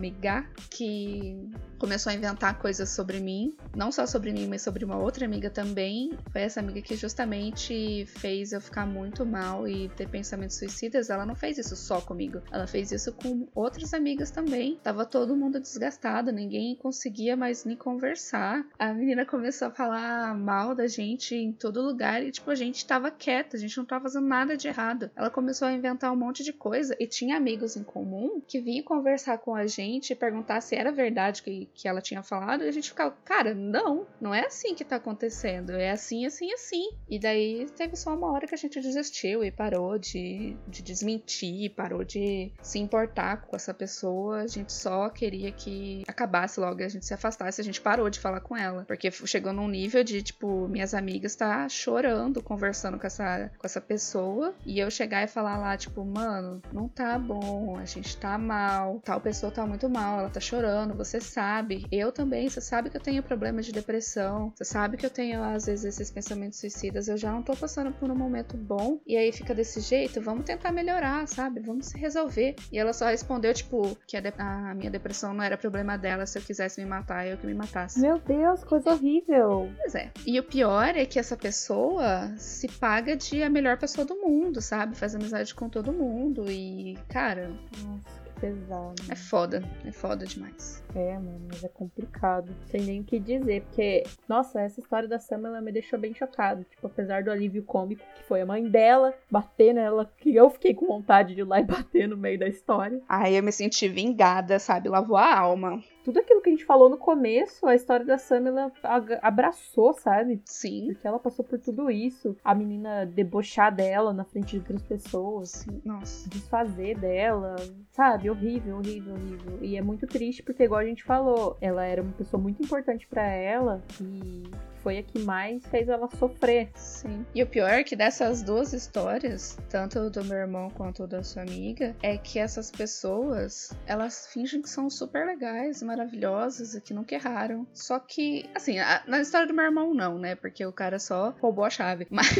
que 0.71 1.49
começou 1.79 2.11
a 2.11 2.15
inventar 2.15 2.59
coisas 2.59 2.89
sobre 2.91 3.21
mim, 3.21 3.57
não 3.75 3.91
só 3.91 4.07
sobre 4.07 4.33
mim, 4.33 4.47
mas 4.47 4.63
sobre 4.63 4.85
uma 4.85 4.99
outra 4.99 5.25
amiga 5.25 5.51
também. 5.51 6.11
Foi 6.31 6.43
essa 6.43 6.61
amiga 6.61 6.81
que 6.81 6.97
justamente 6.97 8.07
fez 8.07 8.53
eu 8.53 8.61
ficar 8.61 8.87
muito 8.87 9.25
mal 9.25 9.67
e 9.67 9.89
ter 9.91 10.09
pensamentos 10.09 10.57
suicidas. 10.57 11.11
Ela 11.11 11.27
não 11.27 11.35
fez 11.35 11.59
isso 11.59 11.77
só 11.77 12.01
comigo, 12.01 12.43
ela 12.51 12.67
fez 12.67 12.93
isso 12.93 13.13
com 13.13 13.49
outras 13.55 13.95
amigas 13.95 14.31
também. 14.31 14.79
Tava 14.83 15.05
todo 15.05 15.37
mundo 15.37 15.61
desgastado, 15.61 16.33
ninguém 16.33 16.77
conseguia 16.77 17.37
mais 17.37 17.65
nem 17.65 17.77
conversar. 17.77 18.67
A 18.79 18.93
menina 18.93 19.25
começou 19.25 19.69
a 19.69 19.71
falar 19.71 20.35
mal 20.35 20.75
da 20.75 20.87
gente 20.87 21.35
em 21.35 21.53
todo 21.53 21.83
lugar 21.83 22.23
e, 22.23 22.31
tipo, 22.31 22.51
a 22.51 22.55
gente 22.55 22.87
tava 22.87 23.11
quieta, 23.11 23.57
a 23.57 23.61
gente 23.61 23.77
não 23.77 23.85
tava 23.85 24.05
fazendo 24.05 24.27
nada 24.27 24.57
de 24.57 24.69
errado. 24.69 25.11
Ela 25.17 25.31
começou 25.31 25.69
a 25.69 25.73
inventar 25.73 26.13
um 26.13 26.17
monte 26.17 26.43
de 26.43 26.53
coisa 26.53 26.97
e 26.99 27.07
tinha 27.07 27.37
amigos 27.37 27.77
em 27.77 27.83
comum 27.83 28.41
que 28.47 28.61
vinham 28.61 28.85
conversar 28.85 29.39
com 29.39 29.55
a 29.55 29.67
gente 29.67 29.89
gente 29.99 30.15
perguntar 30.15 30.61
se 30.61 30.75
era 30.75 30.93
verdade 30.93 31.43
que, 31.43 31.68
que 31.75 31.89
ela 31.89 32.01
tinha 32.01 32.23
falado, 32.23 32.65
e 32.65 32.69
a 32.69 32.73
gente 32.73 32.91
ficava, 32.91 33.15
cara, 33.25 33.55
não, 33.55 34.07
não 34.21 34.35
é 34.35 34.47
assim 34.47 34.75
que 34.75 34.85
tá 34.85 34.97
acontecendo, 34.97 35.73
é 35.73 35.91
assim, 35.91 36.27
assim, 36.27 36.53
assim. 36.53 36.91
E 37.09 37.19
daí 37.19 37.67
teve 37.77 37.97
só 37.97 38.15
uma 38.15 38.31
hora 38.33 38.47
que 38.47 38.55
a 38.55 38.59
gente 38.59 38.81
desistiu 38.81 39.45
e 39.45 39.51
parou 39.51 39.99
de, 39.99 40.57
de 40.67 40.83
desmentir, 40.83 41.71
parou 41.71 42.05
de 42.05 42.53
se 42.63 42.79
importar 42.79 43.43
com 43.43 43.57
essa 43.57 43.75
pessoa, 43.75 44.43
a 44.43 44.47
gente 44.47 44.73
só 44.73 45.09
queria 45.09 45.53
que 45.53 46.03
acabasse 46.07 46.61
logo, 46.61 46.83
a 46.83 46.89
gente 46.89 47.07
se 47.07 47.15
afastasse, 47.15 47.61
a 47.61 47.65
gente 47.65 47.81
parou 47.81 48.11
de 48.11 48.21
falar 48.21 48.41
com 48.41 48.57
ela, 48.57 48.85
porque 48.87 49.11
chegou 49.11 49.53
num 49.53 49.69
nível 49.69 50.03
de, 50.03 50.23
tipo, 50.23 50.69
minhas 50.69 50.95
amigas 50.95 51.37
tá 51.37 51.69
chorando, 51.69 52.43
conversando 52.43 52.99
com 52.99 53.07
essa, 53.07 53.51
com 53.59 53.67
essa 53.67 53.81
pessoa, 53.81 54.55
e 54.65 54.79
eu 54.79 54.91
chegar 54.91 55.23
e 55.23 55.29
falar 55.29 55.57
lá, 55.59 55.77
tipo, 55.77 56.05
mano, 56.05 56.63
não 56.73 56.89
tá 56.89 57.19
bom, 57.19 57.77
a 57.77 57.85
gente 57.85 58.17
tá 58.17 58.39
mal, 58.39 59.01
tal 59.05 59.21
pessoa 59.21 59.53
tá 59.53 59.67
muito 59.67 59.89
mal, 59.89 60.21
ela 60.21 60.31
tá 60.31 60.41
chorando, 60.41 60.95
você 60.95 61.21
sabe. 61.21 61.58
Eu 61.91 62.13
também, 62.13 62.49
você 62.49 62.61
sabe 62.61 62.91
que 62.91 62.97
eu 62.97 63.01
tenho 63.01 63.23
problemas 63.23 63.67
de 63.67 63.73
depressão, 63.73 64.53
você 64.55 64.65
sabe 64.65 64.97
que 64.97 65.07
eu 65.07 65.11
tenho 65.11 65.43
às 65.43 65.67
vezes 65.67 65.85
esses 65.85 66.11
pensamentos 66.11 66.59
suicidas, 66.59 67.09
eu 67.09 67.17
já 67.17 67.33
não 67.33 67.43
tô 67.43 67.57
passando 67.57 67.93
por 67.93 68.11
um 68.11 68.15
momento 68.15 68.57
bom. 68.57 69.01
E 69.07 69.17
aí 69.17 69.33
fica 69.33 69.55
desse 69.55 69.81
jeito, 69.81 70.21
vamos 70.21 70.45
tentar 70.45 70.73
melhorar, 70.73 71.27
sabe? 71.27 71.61
Vamos 71.61 71.87
se 71.87 71.99
resolver. 71.99 72.55
E 72.73 72.79
ela 72.79 72.93
só 72.93 73.07
respondeu, 73.07 73.53
tipo, 73.55 73.97
que 74.07 74.17
a, 74.17 74.23
a 74.39 74.75
minha 74.75 74.91
depressão 74.91 75.35
não 75.35 75.43
era 75.43 75.57
problema 75.57 75.97
dela, 75.97 76.27
se 76.27 76.39
eu 76.39 76.43
quisesse 76.43 76.81
me 76.81 76.87
matar, 76.87 77.27
eu 77.27 77.37
que 77.37 77.47
me 77.47 77.55
matasse. 77.55 78.01
Meu 78.01 78.19
Deus, 78.19 78.65
coisa 78.65 78.91
horrível. 78.91 79.71
Pois 79.79 79.95
é. 79.95 80.11
E 80.27 80.39
o 80.39 80.43
pior 80.43 80.97
é 80.97 81.05
que 81.05 81.19
essa 81.19 81.37
pessoa 81.37 82.33
se 82.37 82.69
paga 82.69 83.17
de 83.17 83.43
a 83.43 83.51
melhor 83.51 83.79
pessoa 83.79 84.05
do 84.05 84.17
mundo, 84.17 84.61
sabe? 84.61 84.97
Faz 84.97 85.15
amizade 85.15 85.55
com 85.55 85.69
todo 85.69 85.93
mundo. 85.93 86.51
E, 86.51 86.99
cara. 87.09 87.51
Nossa 87.83 88.28
pesado. 88.41 88.95
É 89.09 89.15
foda, 89.15 89.63
é 89.85 89.93
foda 89.93 90.27
demais. 90.27 90.83
É, 90.95 91.15
mano, 91.15 91.47
mas 91.49 91.63
é 91.63 91.69
complicado. 91.69 92.55
Sem 92.67 92.83
nem 92.83 93.01
o 93.01 93.05
que 93.05 93.19
dizer, 93.19 93.63
porque, 93.63 94.05
nossa, 94.29 94.61
essa 94.61 94.81
história 94.81 95.09
da 95.09 95.19
Sam, 95.19 95.47
ela 95.47 95.61
me 95.61 95.73
deixou 95.73 95.99
bem 95.99 96.15
chocado. 96.15 96.65
Tipo, 96.65 96.87
apesar 96.87 97.23
do 97.23 97.31
alívio 97.31 97.63
cômico 97.63 98.03
que 98.17 98.25
foi 98.25 98.41
a 98.41 98.47
mãe 98.47 98.69
dela 98.69 99.15
bater 99.31 99.75
nela, 99.75 100.11
que 100.19 100.35
eu 100.35 100.49
fiquei 100.51 100.75
com 100.75 100.87
vontade 100.87 101.35
de 101.35 101.41
ir 101.41 101.45
lá 101.45 101.61
e 101.61 101.65
bater 101.65 102.09
no 102.09 102.17
meio 102.17 102.39
da 102.39 102.49
história. 102.49 103.01
Ai, 103.09 103.39
eu 103.39 103.43
me 103.43 103.53
senti 103.53 103.89
vingada, 103.89 104.59
sabe? 104.59 104.89
Lavou 104.89 105.17
a 105.17 105.39
alma 105.39 105.83
tudo 106.09 106.21
aquilo 106.21 106.41
que 106.41 106.49
a 106.49 106.53
gente 106.53 106.65
falou 106.65 106.89
no 106.89 106.97
começo, 106.97 107.67
a 107.67 107.75
história 107.75 108.07
da 108.07 108.17
Sam, 108.17 108.49
ela 108.49 108.73
abraçou, 109.21 109.93
sabe? 109.93 110.41
Sim. 110.47 110.87
Porque 110.87 111.07
ela 111.07 111.19
passou 111.19 111.45
por 111.45 111.59
tudo 111.59 111.91
isso. 111.91 112.35
A 112.43 112.55
menina 112.55 113.05
debochar 113.05 113.75
dela 113.75 114.11
na 114.15 114.25
frente 114.25 114.53
de 114.53 114.57
outras 114.57 114.81
pessoas. 114.81 115.51
Sim. 115.51 115.83
Nossa. 115.85 116.27
Desfazer 116.31 116.99
dela. 116.99 117.57
Sabe? 117.91 118.31
Horrível, 118.31 118.79
horrível, 118.79 119.13
horrível. 119.13 119.59
E 119.61 119.77
é 119.77 119.83
muito 119.83 120.07
triste 120.07 120.43
porque, 120.43 120.65
igual 120.65 120.81
a 120.81 120.87
gente 120.87 121.05
falou, 121.05 121.59
ela 121.61 121.85
era 121.85 122.01
uma 122.01 122.13
pessoa 122.13 122.43
muito 122.43 122.63
importante 122.63 123.07
para 123.07 123.27
ela 123.27 123.83
e 124.01 124.45
foi 124.89 124.97
a 124.97 125.03
que 125.03 125.19
mais 125.19 125.67
fez 125.67 125.87
ela 125.87 126.09
sofrer. 126.09 126.71
Sim. 126.75 127.27
E 127.35 127.43
o 127.43 127.47
pior 127.47 127.69
é 127.69 127.85
que 127.85 127.95
dessas 127.95 128.43
duas 128.43 128.73
histórias, 128.73 129.59
tanto 129.69 130.09
do 130.09 130.25
meu 130.25 130.39
irmão 130.39 130.71
quanto 130.71 131.07
da 131.07 131.23
sua 131.23 131.43
amiga, 131.43 131.95
é 132.03 132.17
que 132.17 132.39
essas 132.39 132.71
pessoas, 132.71 133.71
elas 133.87 134.29
fingem 134.33 134.63
que 134.63 134.71
são 134.71 134.89
super 134.89 135.27
legais, 135.27 135.83
maravilhosas 135.83 136.75
e 136.75 136.81
que 136.81 136.95
nunca 136.95 137.15
erraram. 137.15 137.67
Só 137.75 137.99
que, 137.99 138.49
assim, 138.55 138.79
a, 138.79 139.03
na 139.07 139.21
história 139.21 139.47
do 139.47 139.53
meu 139.53 139.67
irmão 139.67 139.93
não, 139.93 140.19
né? 140.19 140.35
Porque 140.35 140.65
o 140.65 140.73
cara 140.73 140.99
só 140.99 141.35
roubou 141.39 141.67
a 141.67 141.71
chave. 141.71 142.07
Mas 142.11 142.35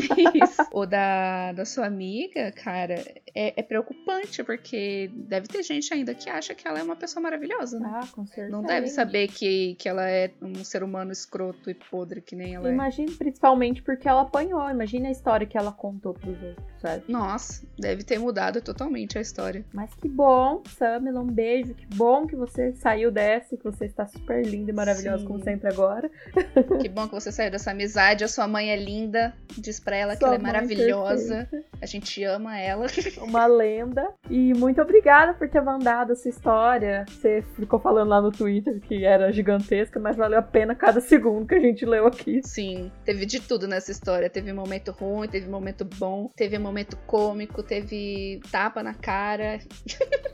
o 0.73 0.87
da, 0.87 1.53
da 1.53 1.67
sua 1.67 1.85
amiga, 1.85 2.51
cara, 2.53 2.95
é, 3.35 3.61
é, 3.61 3.63
preocupante, 3.63 4.43
porque 4.43 5.11
deve 5.13 5.49
ter 5.49 5.63
gente 5.63 5.93
ainda 5.93 6.15
que 6.15 6.31
acha 6.31 6.55
que 6.55 6.67
ela 6.67 6.79
é 6.79 6.83
uma 6.83 6.97
pessoa 6.97 7.23
maravilhosa, 7.23 7.79
né? 7.79 7.91
Ah, 7.93 8.09
com 8.11 8.25
certeza. 8.25 8.51
Não 8.51 8.63
deve 8.63 8.89
saber 8.89 9.29
que, 9.29 9.75
que 9.75 9.87
ela 9.87 10.09
é 10.09 10.33
um 10.41 10.65
ser 10.65 10.83
humano 10.83 11.13
escroto 11.13 11.69
e 11.71 11.75
podre 11.75 12.23
que 12.23 12.38
nem 12.39 12.55
ela 12.55 12.71
Imagina, 12.71 13.11
é. 13.11 13.17
principalmente 13.17 13.83
porque 13.83 14.09
ela 14.09 14.23
apanhou. 14.23 14.71
Imagina 14.71 15.09
a 15.09 15.11
história 15.11 15.47
que 15.47 15.59
ela 15.59 15.73
contou 15.73 16.15
pros 16.15 16.41
outros, 16.41 16.67
sabe? 16.81 17.03
Nossa, 17.09 17.67
deve 17.79 18.05
ter 18.05 18.19
mudado 18.19 18.63
totalmente 18.63 19.19
a 19.19 19.21
história. 19.21 19.65
Mas 19.73 19.93
que 19.95 20.09
bom, 20.09 20.63
Samila, 20.79 21.21
um 21.21 21.27
beijo. 21.27 21.75
Que 21.75 21.87
bom 21.87 22.27
que 22.27 22.37
você 22.37 22.73
saiu 22.75 23.11
dessa, 23.11 23.57
que 23.57 23.65
você 23.65 23.87
está 23.87 24.07
super 24.07 24.47
linda 24.47 24.71
e 24.71 24.75
maravilhosa, 24.75 25.19
Sim. 25.19 25.27
como 25.27 25.43
sempre 25.43 25.69
agora. 25.69 26.11
Que 26.81 26.89
bom 26.89 27.09
que 27.09 27.15
você 27.15 27.33
saiu 27.33 27.51
dessa 27.51 27.73
amizade. 27.73 28.25
A 28.25 28.29
sua 28.29 28.47
mãe 28.47 28.71
é 28.71 28.77
linda. 28.77 29.35
Diz 29.57 29.81
pra 29.81 29.97
ela 29.97 30.13
sua 30.13 30.19
que 30.19 30.25
ela 30.25 30.35
é 30.37 30.39
maravilhosa. 30.39 31.49
Perfeita. 31.51 31.67
A 31.83 31.87
gente 31.87 32.23
ama 32.25 32.59
ela. 32.59 32.87
Uma 33.23 33.47
lenda. 33.47 34.09
E 34.31 34.55
muito 34.55 34.81
obrigada 34.81 35.35
por 35.35 35.49
ter 35.49 35.61
mandado 35.61 36.13
essa 36.13 36.29
história. 36.29 37.05
Você 37.09 37.43
ficou 37.57 37.81
falando 37.81 38.09
lá 38.09 38.21
no 38.21 38.31
Twitter 38.31 38.81
que 38.81 39.05
era 39.05 39.33
gigantesca, 39.33 39.99
mas 39.99 40.17
valeu 40.17 40.39
a 40.39 40.43
pena 40.43 40.75
cada 40.75 41.01
segundo 41.01 41.47
que 41.47 41.55
a 41.55 41.61
gente 41.61 41.85
leu 41.85 42.07
aqui. 42.19 42.41
Sim, 42.45 42.91
teve 43.05 43.25
de 43.27 43.41
tudo 43.41 43.69
nessa 43.69 43.91
história. 43.91 44.29
Teve 44.29 44.53
momento 44.53 44.91
ruim, 44.93 45.29
teve 45.29 45.49
momento 45.49 45.85
bom, 45.85 46.31
teve 46.35 46.59
momento 46.59 46.97
cômico, 47.07 47.63
teve 47.63 48.41
tapa 48.51 48.83
na 48.83 48.95
cara. 48.95 49.59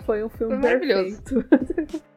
Foi 0.04 0.24
um 0.24 0.28
filme 0.28 0.54
Foi 0.54 0.62
maravilhoso. 0.62 1.22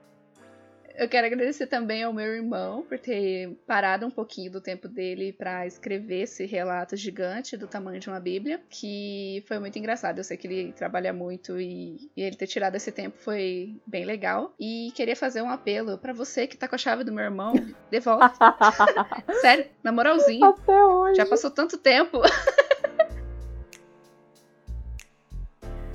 Eu 0.97 1.07
quero 1.07 1.27
agradecer 1.27 1.67
também 1.67 2.01
ao 2.01 2.11
meu 2.11 2.25
irmão 2.25 2.81
por 2.81 2.97
ter 2.97 3.55
parado 3.67 4.03
um 4.03 4.09
pouquinho 4.09 4.51
do 4.51 4.59
tempo 4.59 4.87
dele 4.87 5.31
para 5.31 5.67
escrever 5.67 6.23
esse 6.23 6.43
relato 6.47 6.95
gigante 6.95 7.55
do 7.55 7.67
tamanho 7.67 7.99
de 7.99 8.09
uma 8.09 8.19
Bíblia, 8.19 8.59
que 8.67 9.43
foi 9.47 9.59
muito 9.59 9.77
engraçado. 9.77 10.17
Eu 10.17 10.23
sei 10.23 10.37
que 10.37 10.47
ele 10.47 10.73
trabalha 10.73 11.13
muito 11.13 11.61
e, 11.61 12.09
e 12.17 12.23
ele 12.23 12.35
ter 12.35 12.47
tirado 12.47 12.75
esse 12.75 12.91
tempo 12.91 13.15
foi 13.19 13.79
bem 13.85 14.05
legal. 14.05 14.55
E 14.59 14.91
queria 14.95 15.15
fazer 15.15 15.43
um 15.43 15.51
apelo 15.51 15.99
para 15.99 16.13
você 16.13 16.47
que 16.47 16.57
tá 16.57 16.67
com 16.67 16.73
a 16.73 16.79
chave 16.79 17.03
do 17.03 17.13
meu 17.13 17.25
irmão, 17.25 17.53
devolve. 17.91 18.33
Sério, 19.39 19.67
na 19.83 19.91
moralzinha. 19.91 20.47
Até 20.47 20.83
hoje. 20.83 21.15
Já 21.15 21.27
passou 21.27 21.51
tanto 21.51 21.77
tempo. 21.77 22.21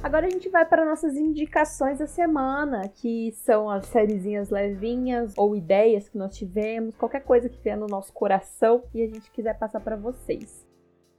Agora 0.03 0.27
a 0.27 0.31
gente 0.31 0.49
vai 0.49 0.65
para 0.65 0.85
nossas 0.85 1.17
indicações 1.17 2.01
da 2.01 2.09
semana, 2.09 2.89
que 2.89 3.31
são 3.33 3.71
as 3.71 3.87
sériezinhas 3.87 4.51
levinhas 4.51 5.33
ou 5.37 5.55
ideias 5.55 6.09
que 6.09 6.19
nós 6.19 6.37
tivemos, 6.37 6.97
qualquer 6.97 7.23
coisa 7.23 7.49
que 7.49 7.63
vier 7.63 7.77
no 7.77 7.87
nosso 7.87 8.13
coração 8.13 8.83
e 8.93 9.01
a 9.01 9.07
gente 9.07 9.31
quiser 9.31 9.57
passar 9.57 9.79
para 9.79 9.95
vocês. 9.95 10.62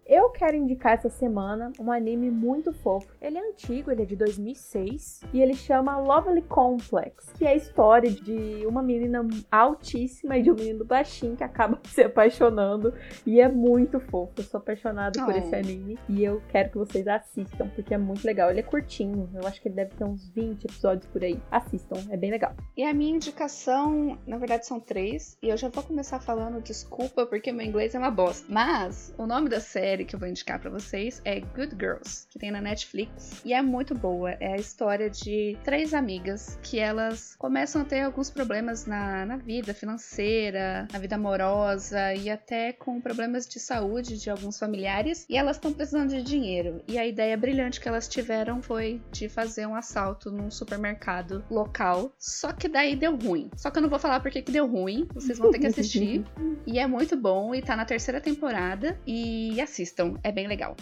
Eu 0.05 0.29
quero 0.29 0.57
indicar 0.57 0.93
essa 0.93 1.09
semana 1.09 1.71
um 1.79 1.91
anime 1.91 2.29
muito 2.29 2.73
fofo. 2.73 3.07
Ele 3.21 3.37
é 3.37 3.49
antigo, 3.49 3.89
ele 3.89 4.01
é 4.01 4.05
de 4.05 4.15
2006 4.17 5.21
e 5.33 5.41
ele 5.41 5.53
chama 5.53 5.97
Lovely 5.97 6.41
Complex, 6.41 7.31
que 7.37 7.45
é 7.45 7.49
a 7.49 7.55
história 7.55 8.11
de 8.11 8.65
uma 8.65 8.83
menina 8.83 9.25
altíssima 9.49 10.37
e 10.37 10.43
de 10.43 10.51
um 10.51 10.55
menino 10.55 10.83
baixinho 10.83 11.37
que 11.37 11.43
acaba 11.43 11.79
se 11.87 12.03
apaixonando 12.03 12.93
e 13.25 13.39
é 13.39 13.47
muito 13.47 13.99
fofo. 13.99 14.33
Eu 14.37 14.43
sou 14.43 14.57
apaixonada 14.57 15.21
oh. 15.21 15.25
por 15.25 15.35
esse 15.35 15.55
anime 15.55 15.97
e 16.09 16.23
eu 16.23 16.41
quero 16.49 16.71
que 16.71 16.77
vocês 16.77 17.07
assistam 17.07 17.69
porque 17.69 17.93
é 17.93 17.97
muito 17.97 18.25
legal. 18.25 18.49
Ele 18.49 18.59
é 18.59 18.63
curtinho, 18.63 19.29
eu 19.33 19.47
acho 19.47 19.61
que 19.61 19.69
ele 19.69 19.75
deve 19.75 19.95
ter 19.95 20.03
uns 20.03 20.27
20 20.29 20.65
episódios 20.65 21.07
por 21.07 21.23
aí. 21.23 21.39
Assistam, 21.49 21.95
é 22.09 22.17
bem 22.17 22.31
legal. 22.31 22.53
E 22.75 22.83
a 22.83 22.93
minha 22.93 23.15
indicação, 23.15 24.17
na 24.27 24.37
verdade, 24.37 24.65
são 24.65 24.81
três 24.81 25.37
e 25.41 25.47
eu 25.47 25.55
já 25.55 25.69
vou 25.69 25.83
começar 25.83 26.19
falando 26.19 26.61
desculpa 26.61 27.25
porque 27.25 27.53
meu 27.53 27.65
inglês 27.65 27.95
é 27.95 27.99
uma 27.99 28.11
bosta. 28.11 28.45
Mas 28.49 29.13
o 29.17 29.25
nome 29.25 29.47
da 29.47 29.61
série 29.61 29.92
série 29.93 30.05
que 30.05 30.15
eu 30.15 30.19
vou 30.19 30.27
indicar 30.27 30.59
para 30.59 30.71
vocês 30.71 31.21
é 31.23 31.39
Good 31.39 31.75
Girls, 31.79 32.25
que 32.27 32.39
tem 32.39 32.49
na 32.49 32.59
Netflix 32.59 33.41
e 33.45 33.53
é 33.53 33.61
muito 33.61 33.93
boa. 33.93 34.31
É 34.39 34.53
a 34.53 34.57
história 34.57 35.07
de 35.07 35.55
três 35.63 35.93
amigas 35.93 36.57
que 36.63 36.79
elas 36.79 37.35
começam 37.37 37.83
a 37.83 37.85
ter 37.85 38.01
alguns 38.01 38.31
problemas 38.31 38.87
na, 38.87 39.23
na 39.23 39.37
vida 39.37 39.71
financeira, 39.71 40.87
na 40.91 40.97
vida 40.97 41.13
amorosa 41.13 42.15
e 42.15 42.27
até 42.27 42.73
com 42.73 42.99
problemas 42.99 43.47
de 43.47 43.59
saúde 43.59 44.17
de 44.17 44.31
alguns 44.31 44.57
familiares 44.57 45.27
e 45.29 45.37
elas 45.37 45.57
estão 45.57 45.71
precisando 45.71 46.09
de 46.09 46.23
dinheiro. 46.23 46.83
E 46.87 46.97
a 46.97 47.05
ideia 47.05 47.37
brilhante 47.37 47.79
que 47.79 47.87
elas 47.87 48.07
tiveram 48.07 48.63
foi 48.63 48.99
de 49.11 49.29
fazer 49.29 49.67
um 49.67 49.75
assalto 49.75 50.31
num 50.31 50.49
supermercado 50.49 51.45
local. 51.51 52.11
Só 52.17 52.51
que 52.51 52.67
daí 52.67 52.95
deu 52.95 53.15
ruim. 53.15 53.51
Só 53.55 53.69
que 53.69 53.77
eu 53.77 53.83
não 53.83 53.89
vou 53.89 53.99
falar 53.99 54.21
porque 54.21 54.41
que 54.41 54.51
deu 54.51 54.65
ruim, 54.65 55.07
vocês 55.13 55.37
vão 55.37 55.51
ter 55.51 55.59
que 55.59 55.67
assistir. 55.67 56.25
e 56.65 56.79
é 56.79 56.87
muito 56.87 57.15
bom 57.15 57.53
e 57.53 57.61
tá 57.61 57.75
na 57.75 57.85
terceira 57.85 58.19
temporada 58.19 58.99
e 59.05 59.61
assistam, 59.83 60.17
é 60.23 60.31
bem 60.31 60.47
legal. 60.47 60.75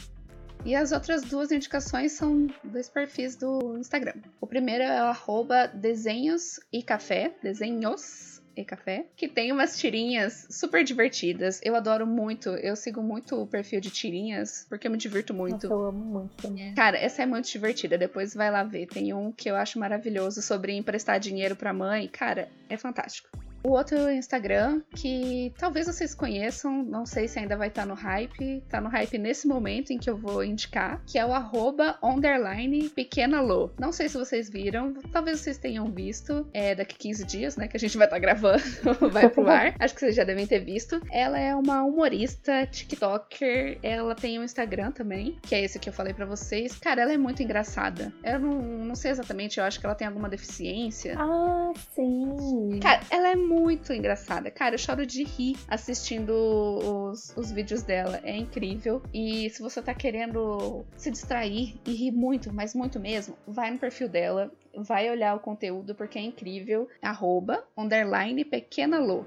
E 0.63 0.75
as 0.75 0.91
outras 0.91 1.23
duas 1.23 1.51
indicações 1.51 2.11
são 2.11 2.47
dois 2.63 2.87
perfis 2.87 3.35
do 3.35 3.77
Instagram. 3.79 4.13
O 4.39 4.45
primeiro 4.45 4.83
é 4.83 5.01
o 5.01 5.07
arroba 5.07 5.67
desenhos 5.67 6.59
e 6.71 6.83
café, 6.83 7.33
desenhos 7.41 8.39
e 8.55 8.63
café, 8.63 9.07
que 9.15 9.27
tem 9.27 9.51
umas 9.51 9.79
tirinhas 9.79 10.45
super 10.51 10.83
divertidas. 10.83 11.59
Eu 11.63 11.75
adoro 11.75 12.05
muito, 12.05 12.49
eu 12.49 12.75
sigo 12.75 13.01
muito 13.01 13.41
o 13.41 13.47
perfil 13.47 13.81
de 13.81 13.89
tirinhas, 13.89 14.67
porque 14.69 14.85
eu 14.85 14.91
me 14.91 14.97
divirto 14.97 15.33
muito. 15.33 15.67
Nossa, 15.67 15.73
eu 15.73 15.85
amo 15.87 16.05
muito 16.05 16.35
também. 16.35 16.75
Cara, 16.75 16.97
essa 16.97 17.23
é 17.23 17.25
muito 17.25 17.49
divertida, 17.49 17.97
depois 17.97 18.35
vai 18.35 18.51
lá 18.51 18.63
ver. 18.63 18.85
Tem 18.85 19.11
um 19.13 19.31
que 19.31 19.49
eu 19.49 19.55
acho 19.55 19.79
maravilhoso 19.79 20.43
sobre 20.43 20.73
emprestar 20.73 21.19
dinheiro 21.19 21.55
pra 21.55 21.73
mãe. 21.73 22.07
Cara, 22.07 22.49
é 22.69 22.77
fantástico. 22.77 23.29
O 23.64 23.72
outro 23.72 24.09
Instagram, 24.09 24.82
que 24.95 25.53
talvez 25.57 25.88
vocês 25.88 26.16
conheçam, 26.16 26.84
não 26.84 27.05
sei 27.05 27.28
se 27.28 27.39
ainda 27.39 27.55
vai 27.55 27.68
estar 27.68 27.84
tá 27.84 27.88
no 27.88 27.93
hype, 27.93 28.64
tá 28.68 28.82
no 28.82 28.89
hype 28.89 29.18
nesse 29.18 29.47
momento 29.47 29.91
em 29.91 29.97
que 29.97 30.09
eu 30.09 30.18
vou 30.18 30.43
indicar, 30.43 31.01
que 31.05 31.18
é 31.18 31.26
o 31.26 31.34
arroba 31.34 31.97
underline 32.03 32.89
pequena. 32.89 33.41
Não 33.80 33.91
sei 33.91 34.09
se 34.09 34.18
vocês 34.18 34.49
viram, 34.49 34.93
talvez 35.12 35.39
vocês 35.39 35.57
tenham 35.57 35.86
visto, 35.91 36.47
é 36.53 36.76
daqui 36.76 36.95
15 36.95 37.26
dias, 37.26 37.57
né, 37.57 37.68
que 37.68 37.78
a 37.78 37.80
gente 37.80 37.97
vai 37.97 38.07
estar 38.07 38.18
tá 38.18 38.20
gravando, 38.20 38.64
vai 39.12 39.30
pro 39.30 39.49
ar. 39.49 39.76
Acho 39.80 39.93
que 39.93 39.99
vocês 39.99 40.16
já 40.16 40.24
devem 40.24 40.47
ter 40.47 40.59
visto. 40.59 41.01
Ela 41.12 41.39
é 41.39 41.55
uma 41.55 41.84
humorista, 41.84 42.66
TikToker, 42.66 43.80
ela 43.84 44.16
tem 44.16 44.39
um 44.39 44.43
Instagram 44.43 44.91
também, 44.91 45.38
que 45.41 45.55
é 45.55 45.64
esse 45.64 45.80
que 45.80 45.89
eu 45.89 45.93
falei 45.93 46.14
para 46.14 46.26
vocês. 46.26 46.78
Cara, 46.80 47.01
ela 47.03 47.14
é 47.14 47.18
muito 47.18 47.43
engraçada. 47.43 48.12
Eu 48.24 48.39
não, 48.39 48.59
não 48.59 48.95
sei 48.95 49.12
exatamente, 49.12 49.59
eu 49.59 49.64
acho 49.64 49.80
que 49.80 49.86
ela 49.86 49.95
tem 49.95 50.07
alguma 50.07 50.30
deficiência. 50.30 51.16
Ah, 51.18 51.72
sim. 51.95 52.36
Cara, 52.91 53.03
ela 53.09 53.29
é 53.29 53.35
muito 53.37 53.93
engraçada. 53.93 54.51
Cara, 54.51 54.75
eu 54.75 54.79
choro 54.79 55.05
de 55.05 55.23
rir 55.23 55.55
assistindo 55.65 56.33
os, 56.33 57.33
os 57.37 57.49
vídeos 57.49 57.83
dela. 57.83 58.19
É 58.21 58.35
incrível. 58.35 59.01
E 59.13 59.49
se 59.49 59.61
você 59.61 59.81
tá 59.81 59.93
querendo 59.93 60.83
se 60.97 61.09
distrair 61.09 61.79
e 61.85 61.93
rir 61.93 62.11
muito, 62.11 62.51
mas 62.51 62.75
muito 62.75 62.99
mesmo, 62.99 63.37
vai 63.47 63.71
no 63.71 63.79
perfil 63.79 64.09
dela. 64.09 64.51
Vai 64.75 65.09
olhar 65.09 65.33
o 65.35 65.39
conteúdo 65.39 65.95
porque 65.95 66.19
é 66.19 66.21
incrível. 66.21 66.89
Arroba, 67.01 67.63
underline, 67.77 68.43
pequena 68.43 68.99
Lô. 68.99 69.23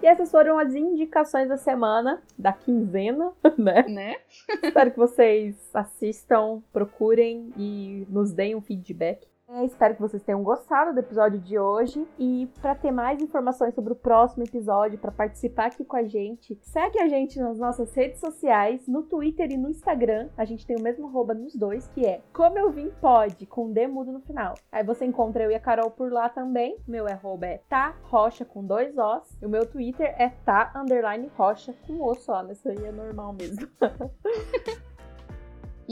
E 0.00 0.06
essas 0.06 0.30
foram 0.30 0.56
as 0.56 0.72
indicações 0.72 1.48
da 1.48 1.56
semana, 1.56 2.22
da 2.38 2.52
quinzena, 2.52 3.32
né? 3.58 3.82
Né? 3.88 4.16
Espero 4.62 4.92
que 4.92 4.96
vocês 4.96 5.56
assistam, 5.74 6.62
procurem 6.72 7.52
e 7.56 8.06
nos 8.08 8.32
deem 8.32 8.54
um 8.54 8.62
feedback. 8.62 9.29
É, 9.52 9.64
espero 9.64 9.96
que 9.96 10.00
vocês 10.00 10.22
tenham 10.22 10.44
gostado 10.44 10.94
do 10.94 11.00
episódio 11.00 11.40
de 11.40 11.58
hoje. 11.58 12.06
E 12.16 12.48
para 12.60 12.72
ter 12.72 12.92
mais 12.92 13.20
informações 13.20 13.74
sobre 13.74 13.92
o 13.92 13.96
próximo 13.96 14.44
episódio, 14.44 14.96
para 14.96 15.10
participar 15.10 15.66
aqui 15.66 15.84
com 15.84 15.96
a 15.96 16.04
gente, 16.04 16.56
segue 16.62 17.00
a 17.00 17.08
gente 17.08 17.36
nas 17.40 17.58
nossas 17.58 17.92
redes 17.92 18.20
sociais, 18.20 18.86
no 18.86 19.02
Twitter 19.02 19.50
e 19.50 19.56
no 19.56 19.68
Instagram. 19.68 20.28
A 20.36 20.44
gente 20.44 20.64
tem 20.64 20.76
o 20.76 20.82
mesmo 20.82 21.08
arroba 21.08 21.34
nos 21.34 21.56
dois, 21.56 21.88
que 21.88 22.06
é 22.06 22.20
Como 22.32 22.56
Eu 22.56 22.70
Vim 22.70 22.90
Pode, 23.00 23.44
com 23.44 23.72
D 23.72 23.88
mudo 23.88 24.12
no 24.12 24.20
final. 24.20 24.54
Aí 24.70 24.84
você 24.84 25.04
encontra 25.04 25.42
eu 25.42 25.50
e 25.50 25.56
a 25.56 25.60
Carol 25.60 25.90
por 25.90 26.12
lá 26.12 26.28
também. 26.28 26.78
Meu 26.86 27.08
arroba 27.08 27.46
é 27.46 27.58
tá 27.68 27.96
rocha 28.04 28.44
com 28.44 28.64
dois 28.64 28.96
Os. 28.96 29.36
E 29.42 29.46
o 29.46 29.48
meu 29.48 29.66
Twitter 29.66 30.14
é 30.16 30.28
tá 30.28 30.72
underline 30.76 31.28
rocha 31.36 31.74
com 31.88 32.00
o 32.00 32.14
só. 32.14 32.40
Isso 32.52 32.68
aí 32.68 32.84
é 32.84 32.92
normal 32.92 33.32
mesmo. 33.32 33.66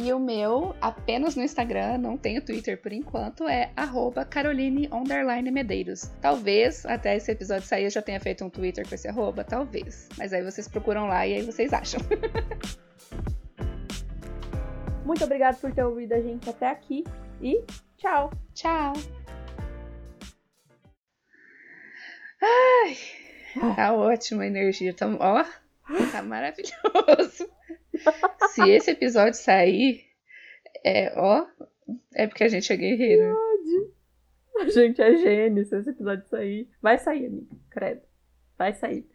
E 0.01 0.12
o 0.12 0.20
meu, 0.20 0.76
apenas 0.80 1.34
no 1.34 1.42
Instagram, 1.42 1.99
não 1.99 2.16
tenho 2.16 2.40
Twitter 2.40 2.80
por 2.80 2.92
enquanto, 2.92 3.49
é 3.49 3.72
Caroline 4.30 4.88
Medeiros. 5.51 6.12
Talvez 6.20 6.86
até 6.86 7.16
esse 7.16 7.32
episódio 7.32 7.66
sair 7.66 7.82
eu 7.82 7.90
já 7.90 8.01
tenha 8.01 8.20
feito 8.20 8.44
um 8.44 8.49
Twitter 8.49 8.88
com 8.88 8.94
esse 8.94 9.09
arroba, 9.09 9.42
talvez. 9.42 10.09
Mas 10.16 10.32
aí 10.32 10.44
vocês 10.44 10.68
procuram 10.68 11.09
lá 11.09 11.26
e 11.26 11.34
aí 11.34 11.42
vocês 11.42 11.72
acham. 11.72 12.01
Muito 15.05 15.24
obrigada 15.24 15.57
por 15.57 15.72
ter 15.72 15.82
ouvido 15.82 16.12
a 16.12 16.20
gente 16.20 16.49
até 16.49 16.68
aqui 16.68 17.03
e 17.42 17.64
tchau! 17.96 18.30
Tchau! 18.55 18.92
Ai, 22.40 22.96
tá 23.74 23.92
ótima 23.94 24.44
a 24.44 24.46
energia, 24.46 24.94
tá, 24.94 25.09
ó, 25.09 25.44
tá 26.12 26.22
maravilhoso. 26.22 27.49
Se 28.55 28.70
esse 28.70 28.91
episódio 28.91 29.34
sair, 29.34 30.05
é, 30.84 31.12
ó, 31.18 31.47
é 32.14 32.26
porque 32.26 32.45
a 32.45 32.49
gente 32.49 32.72
é 32.72 32.76
guerreiro. 32.76 33.36
A 34.61 34.68
gente 34.68 35.01
é 35.01 35.16
gênio 35.16 35.64
se 35.64 35.76
esse 35.76 35.91
episódio 35.91 36.26
sair. 36.28 36.68
Vai 36.82 36.99
sair, 36.99 37.26
amigo. 37.26 37.61
Credo. 37.70 38.03
Vai 38.57 38.72
sair. 38.74 39.09